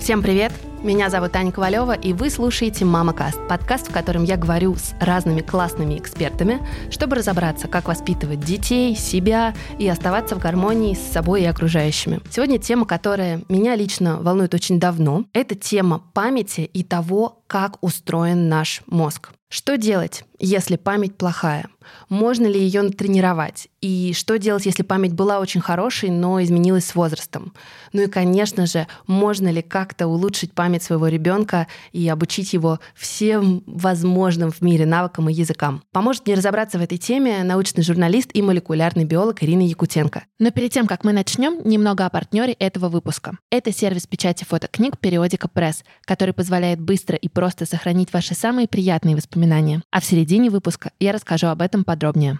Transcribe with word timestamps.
Всем 0.00 0.22
привет! 0.22 0.50
Меня 0.82 1.10
зовут 1.10 1.36
Аня 1.36 1.52
Ковалева, 1.52 1.92
и 1.92 2.14
вы 2.14 2.30
слушаете 2.30 2.86
«Мама 2.86 3.12
Каст», 3.12 3.38
подкаст, 3.46 3.88
в 3.88 3.92
котором 3.92 4.24
я 4.24 4.38
говорю 4.38 4.74
с 4.74 4.94
разными 4.98 5.42
классными 5.42 5.98
экспертами, 5.98 6.66
чтобы 6.90 7.16
разобраться, 7.16 7.68
как 7.68 7.86
воспитывать 7.86 8.40
детей, 8.40 8.96
себя 8.96 9.54
и 9.78 9.86
оставаться 9.86 10.36
в 10.36 10.38
гармонии 10.38 10.94
с 10.94 11.12
собой 11.12 11.42
и 11.42 11.44
окружающими. 11.44 12.20
Сегодня 12.30 12.58
тема, 12.58 12.86
которая 12.86 13.42
меня 13.50 13.76
лично 13.76 14.16
волнует 14.16 14.54
очень 14.54 14.80
давно, 14.80 15.26
это 15.34 15.54
тема 15.54 16.02
памяти 16.14 16.62
и 16.62 16.82
того, 16.82 17.42
как 17.46 17.76
устроен 17.82 18.48
наш 18.48 18.80
мозг. 18.86 19.32
Что 19.50 19.76
делать, 19.76 20.24
если 20.40 20.76
память 20.76 21.16
плохая? 21.16 21.68
Можно 22.08 22.46
ли 22.46 22.60
ее 22.60 22.82
натренировать? 22.82 23.68
И 23.80 24.12
что 24.14 24.38
делать, 24.38 24.66
если 24.66 24.82
память 24.82 25.12
была 25.12 25.38
очень 25.40 25.60
хорошей, 25.60 26.10
но 26.10 26.42
изменилась 26.42 26.86
с 26.86 26.94
возрастом? 26.94 27.52
Ну 27.92 28.02
и, 28.02 28.06
конечно 28.06 28.66
же, 28.66 28.86
можно 29.06 29.48
ли 29.48 29.62
как-то 29.62 30.06
улучшить 30.06 30.52
память 30.52 30.82
своего 30.82 31.08
ребенка 31.08 31.66
и 31.92 32.08
обучить 32.08 32.52
его 32.52 32.80
всем 32.94 33.62
возможным 33.66 34.50
в 34.50 34.60
мире 34.60 34.86
навыкам 34.86 35.28
и 35.28 35.34
языкам? 35.34 35.82
Поможет 35.92 36.26
мне 36.26 36.34
разобраться 36.34 36.78
в 36.78 36.82
этой 36.82 36.98
теме 36.98 37.42
научный 37.42 37.82
журналист 37.82 38.30
и 38.32 38.42
молекулярный 38.42 39.04
биолог 39.04 39.42
Ирина 39.42 39.62
Якутенко. 39.62 40.24
Но 40.38 40.50
перед 40.50 40.72
тем, 40.72 40.86
как 40.86 41.04
мы 41.04 41.12
начнем, 41.12 41.60
немного 41.68 42.06
о 42.06 42.10
партнере 42.10 42.52
этого 42.54 42.88
выпуска. 42.88 43.38
Это 43.50 43.72
сервис 43.72 44.06
печати 44.06 44.44
фотокниг 44.44 44.98
«Периодика 44.98 45.48
Пресс», 45.48 45.84
который 46.04 46.34
позволяет 46.34 46.80
быстро 46.80 47.16
и 47.16 47.28
просто 47.28 47.66
сохранить 47.66 48.12
ваши 48.12 48.34
самые 48.34 48.68
приятные 48.68 49.16
воспоминания. 49.16 49.82
А 49.90 50.00
в 50.00 50.04
середине 50.04 50.29
выпуска 50.38 50.92
я 51.00 51.12
расскажу 51.12 51.48
об 51.48 51.62
этом 51.62 51.84
подробнее. 51.84 52.38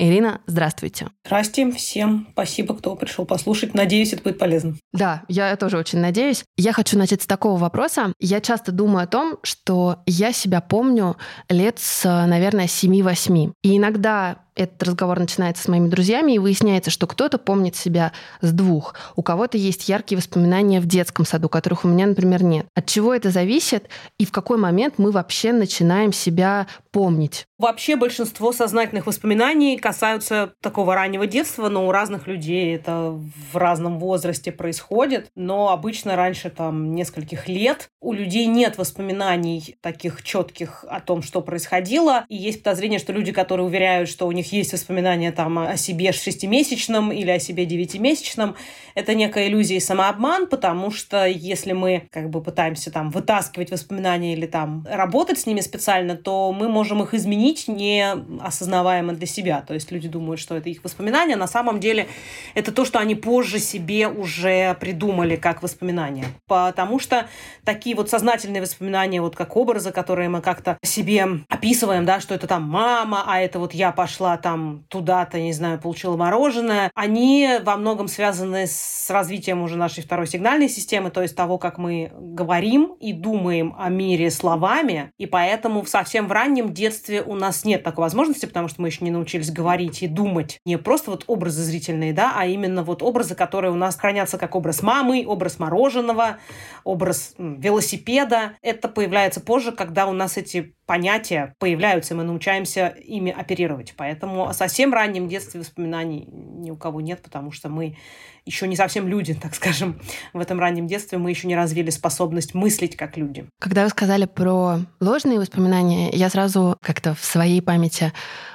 Ирина, 0.00 0.40
здравствуйте. 0.46 1.08
Здрасте 1.26 1.70
всем. 1.72 2.28
Спасибо, 2.32 2.74
кто 2.74 2.96
пришел 2.96 3.26
послушать. 3.26 3.74
Надеюсь, 3.74 4.14
это 4.14 4.22
будет 4.22 4.38
полезно. 4.38 4.76
Да, 4.94 5.24
я 5.28 5.54
тоже 5.56 5.76
очень 5.76 5.98
надеюсь. 5.98 6.44
Я 6.56 6.72
хочу 6.72 6.96
начать 6.96 7.20
с 7.20 7.26
такого 7.26 7.58
вопроса. 7.58 8.14
Я 8.18 8.40
часто 8.40 8.72
думаю 8.72 9.04
о 9.04 9.06
том, 9.06 9.36
что 9.42 9.98
я 10.06 10.32
себя 10.32 10.62
помню 10.62 11.18
лет 11.50 11.78
с, 11.78 12.04
наверное, 12.26 12.64
7-8. 12.64 13.52
И 13.62 13.76
иногда 13.76 14.38
этот 14.60 14.82
разговор 14.82 15.18
начинается 15.18 15.64
с 15.64 15.68
моими 15.68 15.88
друзьями, 15.88 16.32
и 16.32 16.38
выясняется, 16.38 16.90
что 16.90 17.06
кто-то 17.06 17.38
помнит 17.38 17.76
себя 17.76 18.12
с 18.40 18.52
двух. 18.52 18.94
У 19.16 19.22
кого-то 19.22 19.56
есть 19.56 19.88
яркие 19.88 20.18
воспоминания 20.18 20.80
в 20.80 20.86
детском 20.86 21.24
саду, 21.24 21.48
которых 21.48 21.84
у 21.84 21.88
меня, 21.88 22.06
например, 22.06 22.42
нет. 22.42 22.66
От 22.74 22.86
чего 22.86 23.14
это 23.14 23.30
зависит 23.30 23.88
и 24.18 24.24
в 24.24 24.32
какой 24.32 24.58
момент 24.58 24.94
мы 24.98 25.10
вообще 25.10 25.52
начинаем 25.52 26.12
себя 26.12 26.66
помнить? 26.92 27.46
Вообще 27.58 27.96
большинство 27.96 28.52
сознательных 28.52 29.06
воспоминаний 29.06 29.76
касаются 29.76 30.54
такого 30.62 30.94
раннего 30.94 31.26
детства, 31.26 31.68
но 31.68 31.86
у 31.86 31.92
разных 31.92 32.26
людей 32.26 32.74
это 32.74 33.20
в 33.52 33.56
разном 33.56 33.98
возрасте 33.98 34.50
происходит. 34.50 35.28
Но 35.34 35.68
обычно 35.68 36.16
раньше 36.16 36.48
там 36.48 36.94
нескольких 36.94 37.48
лет 37.48 37.90
у 38.00 38.14
людей 38.14 38.46
нет 38.46 38.78
воспоминаний 38.78 39.76
таких 39.82 40.22
четких 40.22 40.86
о 40.88 41.00
том, 41.00 41.22
что 41.22 41.42
происходило. 41.42 42.24
И 42.30 42.36
есть 42.36 42.62
подозрение, 42.62 42.98
что 42.98 43.12
люди, 43.12 43.30
которые 43.30 43.66
уверяют, 43.66 44.08
что 44.08 44.26
у 44.26 44.32
них 44.32 44.49
есть 44.52 44.72
воспоминания 44.72 45.32
там 45.32 45.58
о 45.58 45.76
себе 45.76 46.12
шестимесячном 46.12 47.12
или 47.12 47.30
о 47.30 47.38
себе 47.38 47.66
девятимесячном, 47.66 48.56
это 48.94 49.14
некая 49.14 49.48
иллюзия 49.48 49.76
и 49.76 49.80
самообман, 49.80 50.46
потому 50.46 50.90
что 50.90 51.26
если 51.26 51.72
мы 51.72 52.08
как 52.10 52.30
бы 52.30 52.42
пытаемся 52.42 52.90
там 52.90 53.10
вытаскивать 53.10 53.70
воспоминания 53.70 54.32
или 54.32 54.46
там 54.46 54.86
работать 54.90 55.38
с 55.38 55.46
ними 55.46 55.60
специально, 55.60 56.16
то 56.16 56.52
мы 56.52 56.68
можем 56.68 57.02
их 57.02 57.14
изменить 57.14 57.68
не 57.68 58.06
осознаваемо 58.40 59.12
для 59.12 59.26
себя. 59.26 59.62
То 59.66 59.74
есть 59.74 59.90
люди 59.90 60.08
думают, 60.08 60.40
что 60.40 60.56
это 60.56 60.68
их 60.68 60.82
воспоминания, 60.84 61.36
на 61.36 61.46
самом 61.46 61.80
деле 61.80 62.08
это 62.54 62.72
то, 62.72 62.84
что 62.84 62.98
они 62.98 63.14
позже 63.14 63.58
себе 63.58 64.08
уже 64.08 64.74
придумали 64.80 65.36
как 65.36 65.62
воспоминания. 65.62 66.26
Потому 66.46 66.98
что 66.98 67.28
такие 67.64 67.94
вот 67.96 68.10
сознательные 68.10 68.62
воспоминания, 68.62 69.20
вот 69.20 69.36
как 69.36 69.56
образы, 69.56 69.92
которые 69.92 70.28
мы 70.28 70.40
как-то 70.40 70.78
себе 70.82 71.26
описываем, 71.48 72.04
да, 72.04 72.20
что 72.20 72.34
это 72.34 72.46
там 72.46 72.62
мама, 72.62 73.24
а 73.26 73.40
это 73.40 73.58
вот 73.58 73.74
я 73.74 73.92
пошла 73.92 74.29
пошла 74.30 74.36
там 74.36 74.84
туда-то, 74.88 75.40
не 75.40 75.52
знаю, 75.52 75.80
получила 75.80 76.16
мороженое, 76.16 76.90
они 76.94 77.58
во 77.62 77.76
многом 77.76 78.08
связаны 78.08 78.66
с 78.66 79.10
развитием 79.10 79.62
уже 79.62 79.76
нашей 79.76 80.02
второй 80.02 80.26
сигнальной 80.26 80.68
системы, 80.68 81.10
то 81.10 81.22
есть 81.22 81.36
того, 81.36 81.58
как 81.58 81.78
мы 81.78 82.12
говорим 82.14 82.96
и 83.00 83.12
думаем 83.12 83.74
о 83.78 83.88
мире 83.88 84.30
словами, 84.30 85.10
и 85.18 85.26
поэтому 85.26 85.82
в 85.82 85.88
совсем 85.88 86.28
в 86.28 86.32
раннем 86.32 86.72
детстве 86.72 87.22
у 87.22 87.34
нас 87.34 87.64
нет 87.64 87.82
такой 87.82 88.02
возможности, 88.02 88.46
потому 88.46 88.68
что 88.68 88.82
мы 88.82 88.88
еще 88.88 89.04
не 89.04 89.10
научились 89.10 89.50
говорить 89.50 90.02
и 90.02 90.06
думать 90.06 90.58
не 90.64 90.78
просто 90.78 91.10
вот 91.10 91.24
образы 91.26 91.62
зрительные, 91.62 92.12
да, 92.12 92.32
а 92.36 92.46
именно 92.46 92.82
вот 92.82 93.02
образы, 93.02 93.34
которые 93.34 93.72
у 93.72 93.76
нас 93.76 93.96
хранятся 93.96 94.38
как 94.38 94.54
образ 94.54 94.82
мамы, 94.82 95.24
образ 95.26 95.58
мороженого, 95.58 96.38
образ 96.84 97.34
велосипеда. 97.38 98.52
Это 98.62 98.88
появляется 98.88 99.40
позже, 99.40 99.72
когда 99.72 100.06
у 100.06 100.12
нас 100.12 100.36
эти 100.36 100.74
понятия 100.90 101.54
появляются, 101.60 102.14
и 102.14 102.16
мы 102.16 102.24
научаемся 102.24 102.88
ими 102.88 103.30
оперировать. 103.30 103.94
Поэтому 103.96 104.19
о 104.22 104.52
совсем 104.52 104.92
раннем 104.92 105.28
детстве 105.28 105.60
воспоминаний 105.60 106.26
ни 106.26 106.70
у 106.70 106.76
кого 106.76 107.00
нет, 107.00 107.20
потому 107.22 107.52
что 107.52 107.68
мы 107.68 107.96
еще 108.44 108.66
не 108.66 108.76
совсем 108.76 109.08
люди, 109.08 109.34
так 109.42 109.54
скажем. 109.54 110.00
В 110.32 110.40
этом 110.40 110.60
раннем 110.60 110.86
детстве 110.86 111.18
мы 111.18 111.30
еще 111.30 111.46
не 111.46 111.56
развили 111.56 111.90
способность 111.90 112.54
мыслить 112.54 112.96
как 112.96 113.16
люди. 113.16 113.46
Когда 113.58 113.84
вы 113.84 113.90
сказали 113.90 114.26
про 114.26 114.80
ложные 115.00 115.38
воспоминания, 115.38 116.10
я 116.10 116.28
сразу 116.30 116.76
как-то 116.82 117.14
в 117.14 117.24
своей 117.24 117.60
памяти 117.62 118.12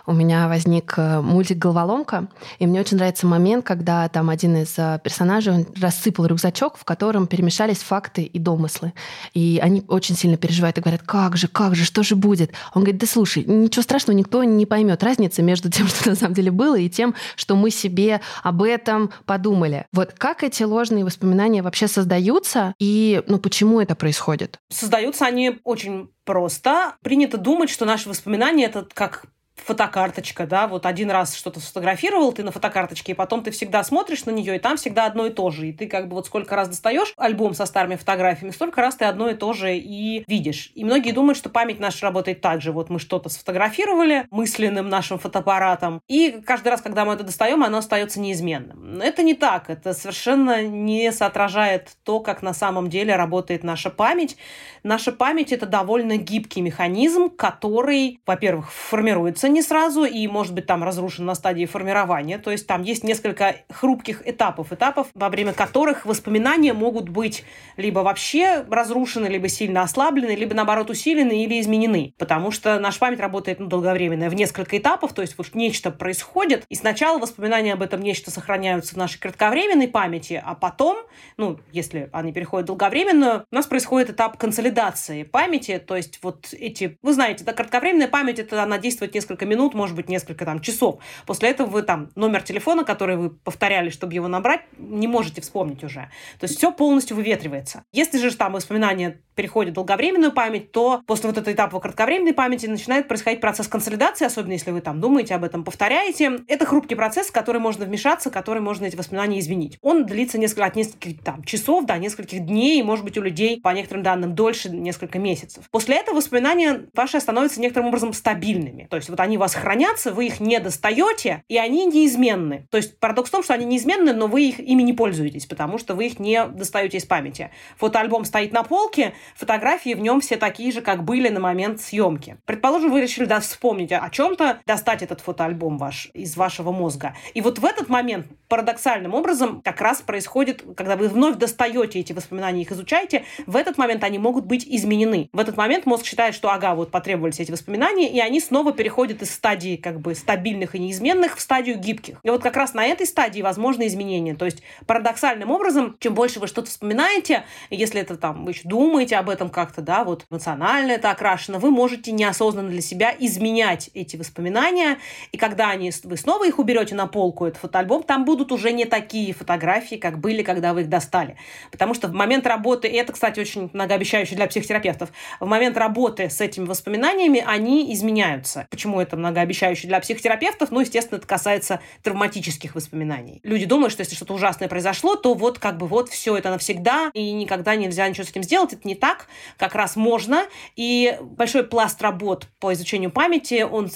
у 0.08 0.14
меня 0.14 0.48
возник 0.48 0.94
э, 0.98 1.22
мультик 1.22 1.58
«Головоломка», 1.58 2.28
и 2.60 2.68
мне 2.68 2.80
очень 2.80 2.98
нравится 2.98 3.26
момент, 3.26 3.66
когда 3.66 4.08
там 4.10 4.30
один 4.30 4.56
из 4.58 4.78
э, 4.78 5.00
персонажей 5.04 5.54
он 5.54 5.66
рассыпал 5.80 6.26
рюкзачок, 6.28 6.78
в 6.78 6.84
котором 6.84 7.28
перемешались 7.28 7.80
факты 7.80 8.24
и 8.24 8.38
домыслы. 8.38 8.94
И 9.34 9.60
они 9.62 9.84
очень 9.88 10.16
сильно 10.16 10.38
переживают 10.38 10.78
и 10.78 10.82
говорят, 10.82 11.02
как 11.02 11.38
же, 11.38 11.48
как 11.48 11.76
же, 11.76 11.86
что 11.86 12.04
же 12.04 12.16
будет? 12.16 12.52
Он 12.74 12.84
говорит, 12.84 13.02
да 13.02 13.08
слушай, 13.08 13.44
ничего 13.46 13.82
страшного, 13.82 14.16
никто 14.18 14.44
не 14.44 14.66
поймет 14.66 15.02
разницы 15.04 15.42
между 15.42 15.72
тем, 15.72 15.88
что 15.88 16.10
на 16.10 16.16
самом 16.16 16.34
деле 16.34 16.52
было, 16.52 16.78
и 16.78 16.90
тем, 16.90 17.16
что 17.36 17.56
мы 17.56 17.72
себе 17.72 18.22
об 18.44 18.62
этом 18.62 19.10
подумали. 19.26 19.75
Вот 19.92 20.14
как 20.18 20.44
эти 20.44 20.64
ложные 20.64 21.06
воспоминания 21.06 21.62
вообще 21.62 21.88
создаются, 21.88 22.74
и 22.80 23.22
ну, 23.28 23.40
почему 23.40 23.80
это 23.80 23.96
происходит? 23.96 24.60
Создаются 24.70 25.26
они 25.26 25.60
очень 25.64 26.10
просто. 26.24 26.96
Принято 27.02 27.38
думать, 27.38 27.70
что 27.70 27.86
наши 27.86 28.10
воспоминания— 28.10 28.66
это 28.68 28.88
как 28.94 29.26
фотокарточка, 29.56 30.46
да, 30.46 30.68
вот 30.68 30.86
один 30.86 31.10
раз 31.10 31.36
что-то 31.36 31.60
сфотографировал 31.60 32.34
ты 32.34 32.44
на 32.44 32.52
фотокарточке, 32.52 33.14
и 33.14 33.16
потом 33.16 33.44
ты 33.44 33.52
всегда 33.52 33.84
смотришь 33.84 34.26
на 34.26 34.32
нее, 34.32 34.56
и 34.56 34.60
там 34.60 34.78
всегда 34.78 35.06
одно 35.06 35.26
и 35.26 35.30
то 35.30 35.50
же. 35.50 35.70
И 35.70 35.74
ты 35.74 35.88
как 35.88 36.08
бы 36.08 36.16
вот 36.16 36.28
сколько 36.28 36.56
раз 36.56 36.68
достаешь 36.68 37.14
альбом 37.18 37.54
со 37.54 37.66
старыми 37.66 37.96
фотографиями, 37.96 38.52
столько 38.52 38.82
раз 38.82 38.96
ты 38.96 39.06
одно 39.06 39.30
и 39.30 39.34
то 39.34 39.54
же 39.54 39.78
и 39.78 40.24
видишь. 40.28 40.72
И 40.76 40.84
многие 40.84 41.12
думают, 41.12 41.38
что 41.38 41.50
память 41.50 41.80
наша 41.80 42.06
работает 42.06 42.42
так 42.42 42.62
же. 42.62 42.72
Вот 42.72 42.90
мы 42.90 43.00
что-то 43.00 43.30
сфотографировали 43.30 44.28
мысленным 44.30 44.90
нашим 44.90 45.18
фотоаппаратом, 45.18 46.02
и 46.08 46.42
каждый 46.46 46.70
раз, 46.70 46.82
когда 46.82 47.06
мы 47.06 47.14
это 47.14 47.24
достаем, 47.24 47.64
оно 47.64 47.78
остается 47.78 48.20
неизменным. 48.20 48.98
Но 48.98 49.04
это 49.04 49.24
не 49.24 49.34
так. 49.34 49.70
Это 49.70 49.94
совершенно 49.94 50.64
не 50.64 51.12
соотражает 51.12 51.98
то, 52.04 52.20
как 52.20 52.42
на 52.42 52.54
самом 52.54 52.90
деле 52.90 53.16
работает 53.16 53.64
наша 53.64 53.90
память. 53.90 54.38
Наша 54.84 55.12
память— 55.12 55.52
это 55.54 55.66
довольно 55.66 56.18
гибкий 56.18 56.62
механизм, 56.62 57.30
который, 57.30 58.20
во-первых, 58.26 58.72
формируется 58.72 59.45
формируется 59.46 59.50
не 59.50 59.62
сразу 59.62 60.06
и, 60.06 60.28
может 60.28 60.54
быть, 60.54 60.66
там 60.66 60.84
разрушен 60.84 61.26
на 61.26 61.36
стадии 61.36 61.66
формирования. 61.66 62.38
То 62.38 62.52
есть 62.52 62.68
там 62.68 62.84
есть 62.84 63.04
несколько 63.04 63.56
хрупких 63.70 64.28
этапов, 64.28 64.72
этапов, 64.72 65.08
во 65.14 65.30
время 65.30 65.54
которых 65.54 66.06
воспоминания 66.06 66.74
могут 66.74 67.10
быть 67.10 67.44
либо 67.78 68.00
вообще 68.00 68.66
разрушены, 68.70 69.28
либо 69.28 69.48
сильно 69.48 69.82
ослаблены, 69.82 70.36
либо, 70.36 70.54
наоборот, 70.54 70.90
усилены 70.90 71.44
или 71.44 71.60
изменены. 71.60 72.14
Потому 72.18 72.52
что 72.52 72.80
наша 72.80 73.00
память 73.00 73.20
работает 73.20 73.60
ну, 73.60 73.68
долговременная 73.68 74.30
в 74.30 74.36
несколько 74.36 74.78
этапов, 74.78 75.14
то 75.14 75.22
есть 75.22 75.38
вот 75.38 75.54
нечто 75.54 75.92
происходит, 75.92 76.66
и 76.70 76.76
сначала 76.76 77.20
воспоминания 77.20 77.74
об 77.74 77.82
этом 77.82 78.02
нечто 78.02 78.32
сохраняются 78.32 78.96
в 78.96 78.98
нашей 78.98 79.20
кратковременной 79.20 79.88
памяти, 79.88 80.42
а 80.44 80.56
потом, 80.56 80.98
ну, 81.38 81.60
если 81.72 82.10
они 82.12 82.34
переходят 82.34 82.66
в 82.66 82.68
долговременную, 82.68 83.46
у 83.52 83.56
нас 83.56 83.66
происходит 83.68 84.10
этап 84.10 84.38
консолидации 84.38 85.24
памяти, 85.24 85.80
то 85.80 85.96
есть 85.96 86.20
вот 86.22 86.48
эти, 86.52 86.98
вы 87.02 87.14
знаете, 87.14 87.44
да, 87.44 87.54
кратковременная 87.54 88.08
память, 88.08 88.40
это 88.40 88.64
она 88.64 88.78
действует 88.78 89.14
несколько 89.14 89.35
несколько 89.36 89.46
минут, 89.46 89.74
может 89.74 89.96
быть, 89.96 90.08
несколько 90.08 90.46
там 90.46 90.62
часов. 90.62 91.00
После 91.26 91.50
этого 91.50 91.68
вы 91.68 91.82
там 91.82 92.10
номер 92.16 92.42
телефона, 92.42 92.86
который 92.86 93.18
вы 93.18 93.30
повторяли, 93.30 93.90
чтобы 93.90 94.14
его 94.14 94.28
набрать, 94.28 94.62
не 94.78 95.08
можете 95.08 95.42
вспомнить 95.42 95.84
уже. 95.84 96.10
То 96.40 96.46
есть 96.46 96.58
все 96.58 96.72
полностью 96.72 97.18
выветривается. 97.18 97.84
Если 97.92 98.18
же 98.18 98.36
там 98.36 98.54
воспоминания 98.54 99.20
переходит 99.36 99.72
в 99.72 99.76
долговременную 99.76 100.32
память, 100.32 100.72
то 100.72 101.02
после 101.06 101.30
вот 101.30 101.38
этого 101.38 101.54
этапа 101.54 101.80
кратковременной 101.80 102.34
памяти 102.34 102.68
начинает 102.68 103.10
происходить 103.10 103.42
процесс 103.42 103.68
консолидации, 103.68 104.26
особенно 104.26 104.54
если 104.54 104.72
вы 104.72 104.80
там 104.80 105.02
думаете 105.02 105.36
об 105.36 105.44
этом, 105.44 105.66
повторяете. 105.66 106.40
Это 106.48 106.66
хрупкий 106.66 106.96
процесс, 106.96 107.28
в 107.28 107.34
который 107.34 107.60
можно 107.60 107.86
вмешаться, 107.86 108.30
который 108.30 108.62
можно 108.62 108.86
эти 108.86 108.96
воспоминания 108.96 109.40
изменить. 109.40 109.78
Он 109.82 110.06
длится 110.06 110.38
несколько, 110.38 110.66
от 110.66 110.76
нескольких 110.78 111.22
там, 111.22 111.44
часов 111.44 111.86
до 111.86 111.98
нескольких 111.98 112.46
дней, 112.46 112.82
может 112.84 113.04
быть, 113.04 113.18
у 113.18 113.22
людей, 113.22 113.60
по 113.60 113.70
некоторым 113.70 114.04
данным, 114.04 114.36
дольше 114.36 114.70
несколько 114.70 115.20
месяцев. 115.20 115.66
После 115.70 115.98
этого 115.98 116.16
воспоминания 116.16 116.86
ваши 116.94 117.20
становятся 117.20 117.60
некоторым 117.60 117.90
образом 117.90 118.14
стабильными. 118.14 118.88
То 118.90 118.96
есть 118.96 119.10
вот 119.10 119.20
они 119.26 119.38
у 119.38 119.42
вас 119.42 119.56
хранятся, 119.56 120.14
вы 120.14 120.28
их 120.28 120.40
не 120.40 120.60
достаете, 120.60 121.44
и 121.50 121.58
они 121.58 121.86
неизменны. 121.86 122.68
То 122.72 122.78
есть 122.78 123.00
парадокс 123.00 123.30
в 123.30 123.32
том, 123.32 123.44
что 123.44 123.54
они 123.54 123.66
неизменны, 123.66 124.14
но 124.14 124.28
вы 124.28 124.50
их, 124.50 124.60
ими 124.60 124.84
не 124.84 124.94
пользуетесь, 124.94 125.46
потому 125.46 125.78
что 125.78 125.96
вы 125.96 126.08
их 126.08 126.20
не 126.20 126.46
достаете 126.46 126.98
из 126.98 127.06
памяти. 127.06 127.52
Фотоальбом 127.78 128.24
стоит 128.24 128.54
на 128.54 128.64
полке, 128.64 129.14
фотографии 129.36 129.94
в 129.94 130.00
нем 130.00 130.22
все 130.22 130.38
такие 130.38 130.72
же, 130.72 130.82
как 130.82 131.04
были 131.04 131.30
на 131.30 131.40
момент 131.40 131.82
съемки. 131.82 132.38
Предположим, 132.46 132.92
вы 132.92 133.02
решили 133.02 133.26
да, 133.26 133.40
вспомнить 133.40 133.92
о 133.92 134.10
чем-то, 134.10 134.62
достать 134.66 135.02
этот 135.02 135.22
фотоальбом 135.22 135.78
ваш 135.78 136.10
из 136.14 136.38
вашего 136.38 136.72
мозга. 136.72 137.16
И 137.34 137.42
вот 137.42 137.60
в 137.60 137.66
этот 137.66 137.90
момент 137.90 138.28
парадоксальным 138.48 139.14
образом 139.14 139.62
как 139.64 139.82
раз 139.82 140.02
происходит, 140.02 140.64
когда 140.78 140.96
вы 140.96 141.08
вновь 141.08 141.38
достаете 141.38 142.00
эти 142.00 142.14
воспоминания, 142.14 142.62
их 142.62 142.72
изучаете, 142.72 143.24
в 143.48 143.56
этот 143.56 143.78
момент 143.78 144.04
они 144.04 144.20
могут 144.20 144.46
быть 144.46 144.66
изменены. 144.68 145.30
В 145.34 145.40
этот 145.40 145.58
момент 145.58 145.86
мозг 145.86 146.06
считает, 146.06 146.36
что 146.36 146.50
ага, 146.50 146.76
вот 146.76 146.92
потребовались 146.92 147.40
эти 147.40 147.52
воспоминания, 147.52 148.10
и 148.12 148.20
они 148.20 148.40
снова 148.40 148.72
переходят 148.72 149.15
из 149.22 149.34
стадии 149.34 149.76
как 149.76 150.00
бы 150.00 150.16
стабильных 150.16 150.76
и 150.76 150.80
неизменных 150.80 151.38
в 151.38 151.42
стадию 151.42 151.78
гибких. 151.78 152.20
И 152.24 152.30
вот 152.30 152.42
как 152.42 152.56
раз 152.56 152.74
на 152.74 152.86
этой 152.86 153.06
стадии 153.06 153.42
возможны 153.42 153.88
изменения. 153.88 154.36
То 154.36 154.46
есть 154.46 154.62
парадоксальным 154.86 155.52
образом, 155.52 155.98
чем 156.00 156.14
больше 156.14 156.40
вы 156.40 156.48
что-то 156.48 156.70
вспоминаете, 156.70 157.44
если 157.70 158.02
это 158.02 158.18
там 158.18 158.46
вы 158.46 158.52
еще 158.52 158.68
думаете 158.68 159.18
об 159.18 159.30
этом 159.30 159.50
как-то, 159.50 159.82
да, 159.82 160.04
вот 160.04 160.26
эмоционально 160.30 160.94
это 160.94 161.12
окрашено, 161.12 161.60
вы 161.60 161.72
можете 161.72 162.12
неосознанно 162.12 162.70
для 162.70 162.82
себя 162.82 163.14
изменять 163.18 163.90
эти 163.94 164.16
воспоминания, 164.16 164.98
и 165.32 165.38
когда 165.38 165.70
они, 165.70 165.92
вы 166.04 166.18
снова 166.18 166.48
их 166.48 166.60
уберете 166.60 166.96
на 166.96 167.08
полку, 167.08 167.46
этот 167.46 167.60
фотоальбом, 167.60 168.04
там 168.04 168.26
будут 168.26 168.52
уже 168.52 168.72
не 168.72 168.86
такие 168.86 169.34
фотографии, 169.34 169.96
как 169.96 170.20
были, 170.20 170.44
когда 170.44 170.74
вы 170.74 170.82
их 170.82 170.90
достали. 170.90 171.38
Потому 171.72 171.94
что 171.94 172.08
в 172.08 172.14
момент 172.14 172.48
работы, 172.48 172.88
и 172.88 172.96
это, 172.96 173.14
кстати, 173.14 173.40
очень 173.40 173.70
многообещающе 173.74 174.36
для 174.36 174.48
психотерапевтов, 174.48 175.10
в 175.40 175.46
момент 175.46 175.78
работы 175.78 176.30
с 176.30 176.42
этими 176.42 176.66
воспоминаниями 176.66 177.44
они 177.46 177.94
изменяются. 177.94 178.68
Почему 178.70 179.02
это 179.06 179.18
многообещающе 179.18 179.88
для 179.88 180.00
психотерапевтов? 180.00 180.72
Ну, 180.72 180.82
естественно, 180.82 181.18
это 181.18 181.28
касается 181.28 181.80
травматических 182.04 182.76
воспоминаний. 182.76 183.40
Люди 183.44 183.66
думают, 183.66 183.94
что 183.94 184.02
если 184.02 184.16
что-то 184.16 184.34
ужасное 184.34 184.68
произошло, 184.68 185.16
то 185.16 185.34
вот 185.34 185.60
как 185.60 185.78
бы 185.78 185.88
вот 185.88 186.10
все 186.10 186.38
это 186.38 186.50
навсегда, 186.50 187.12
и 187.14 187.32
никогда 187.32 187.76
нельзя 187.76 188.08
ничего 188.08 188.26
с 188.26 188.30
этим 188.30 188.44
сделать. 188.44 188.74
Это 188.74 188.88
не 188.88 188.96
так. 188.96 189.28
Как 189.58 189.76
раз 189.76 189.96
можно. 189.96 190.46
И 190.76 191.18
большой 191.22 191.64
пласт 191.64 192.02
работ 192.02 192.48
по 192.60 192.74
изучению 192.74 193.12
памяти, 193.12 193.64
он 193.64 193.90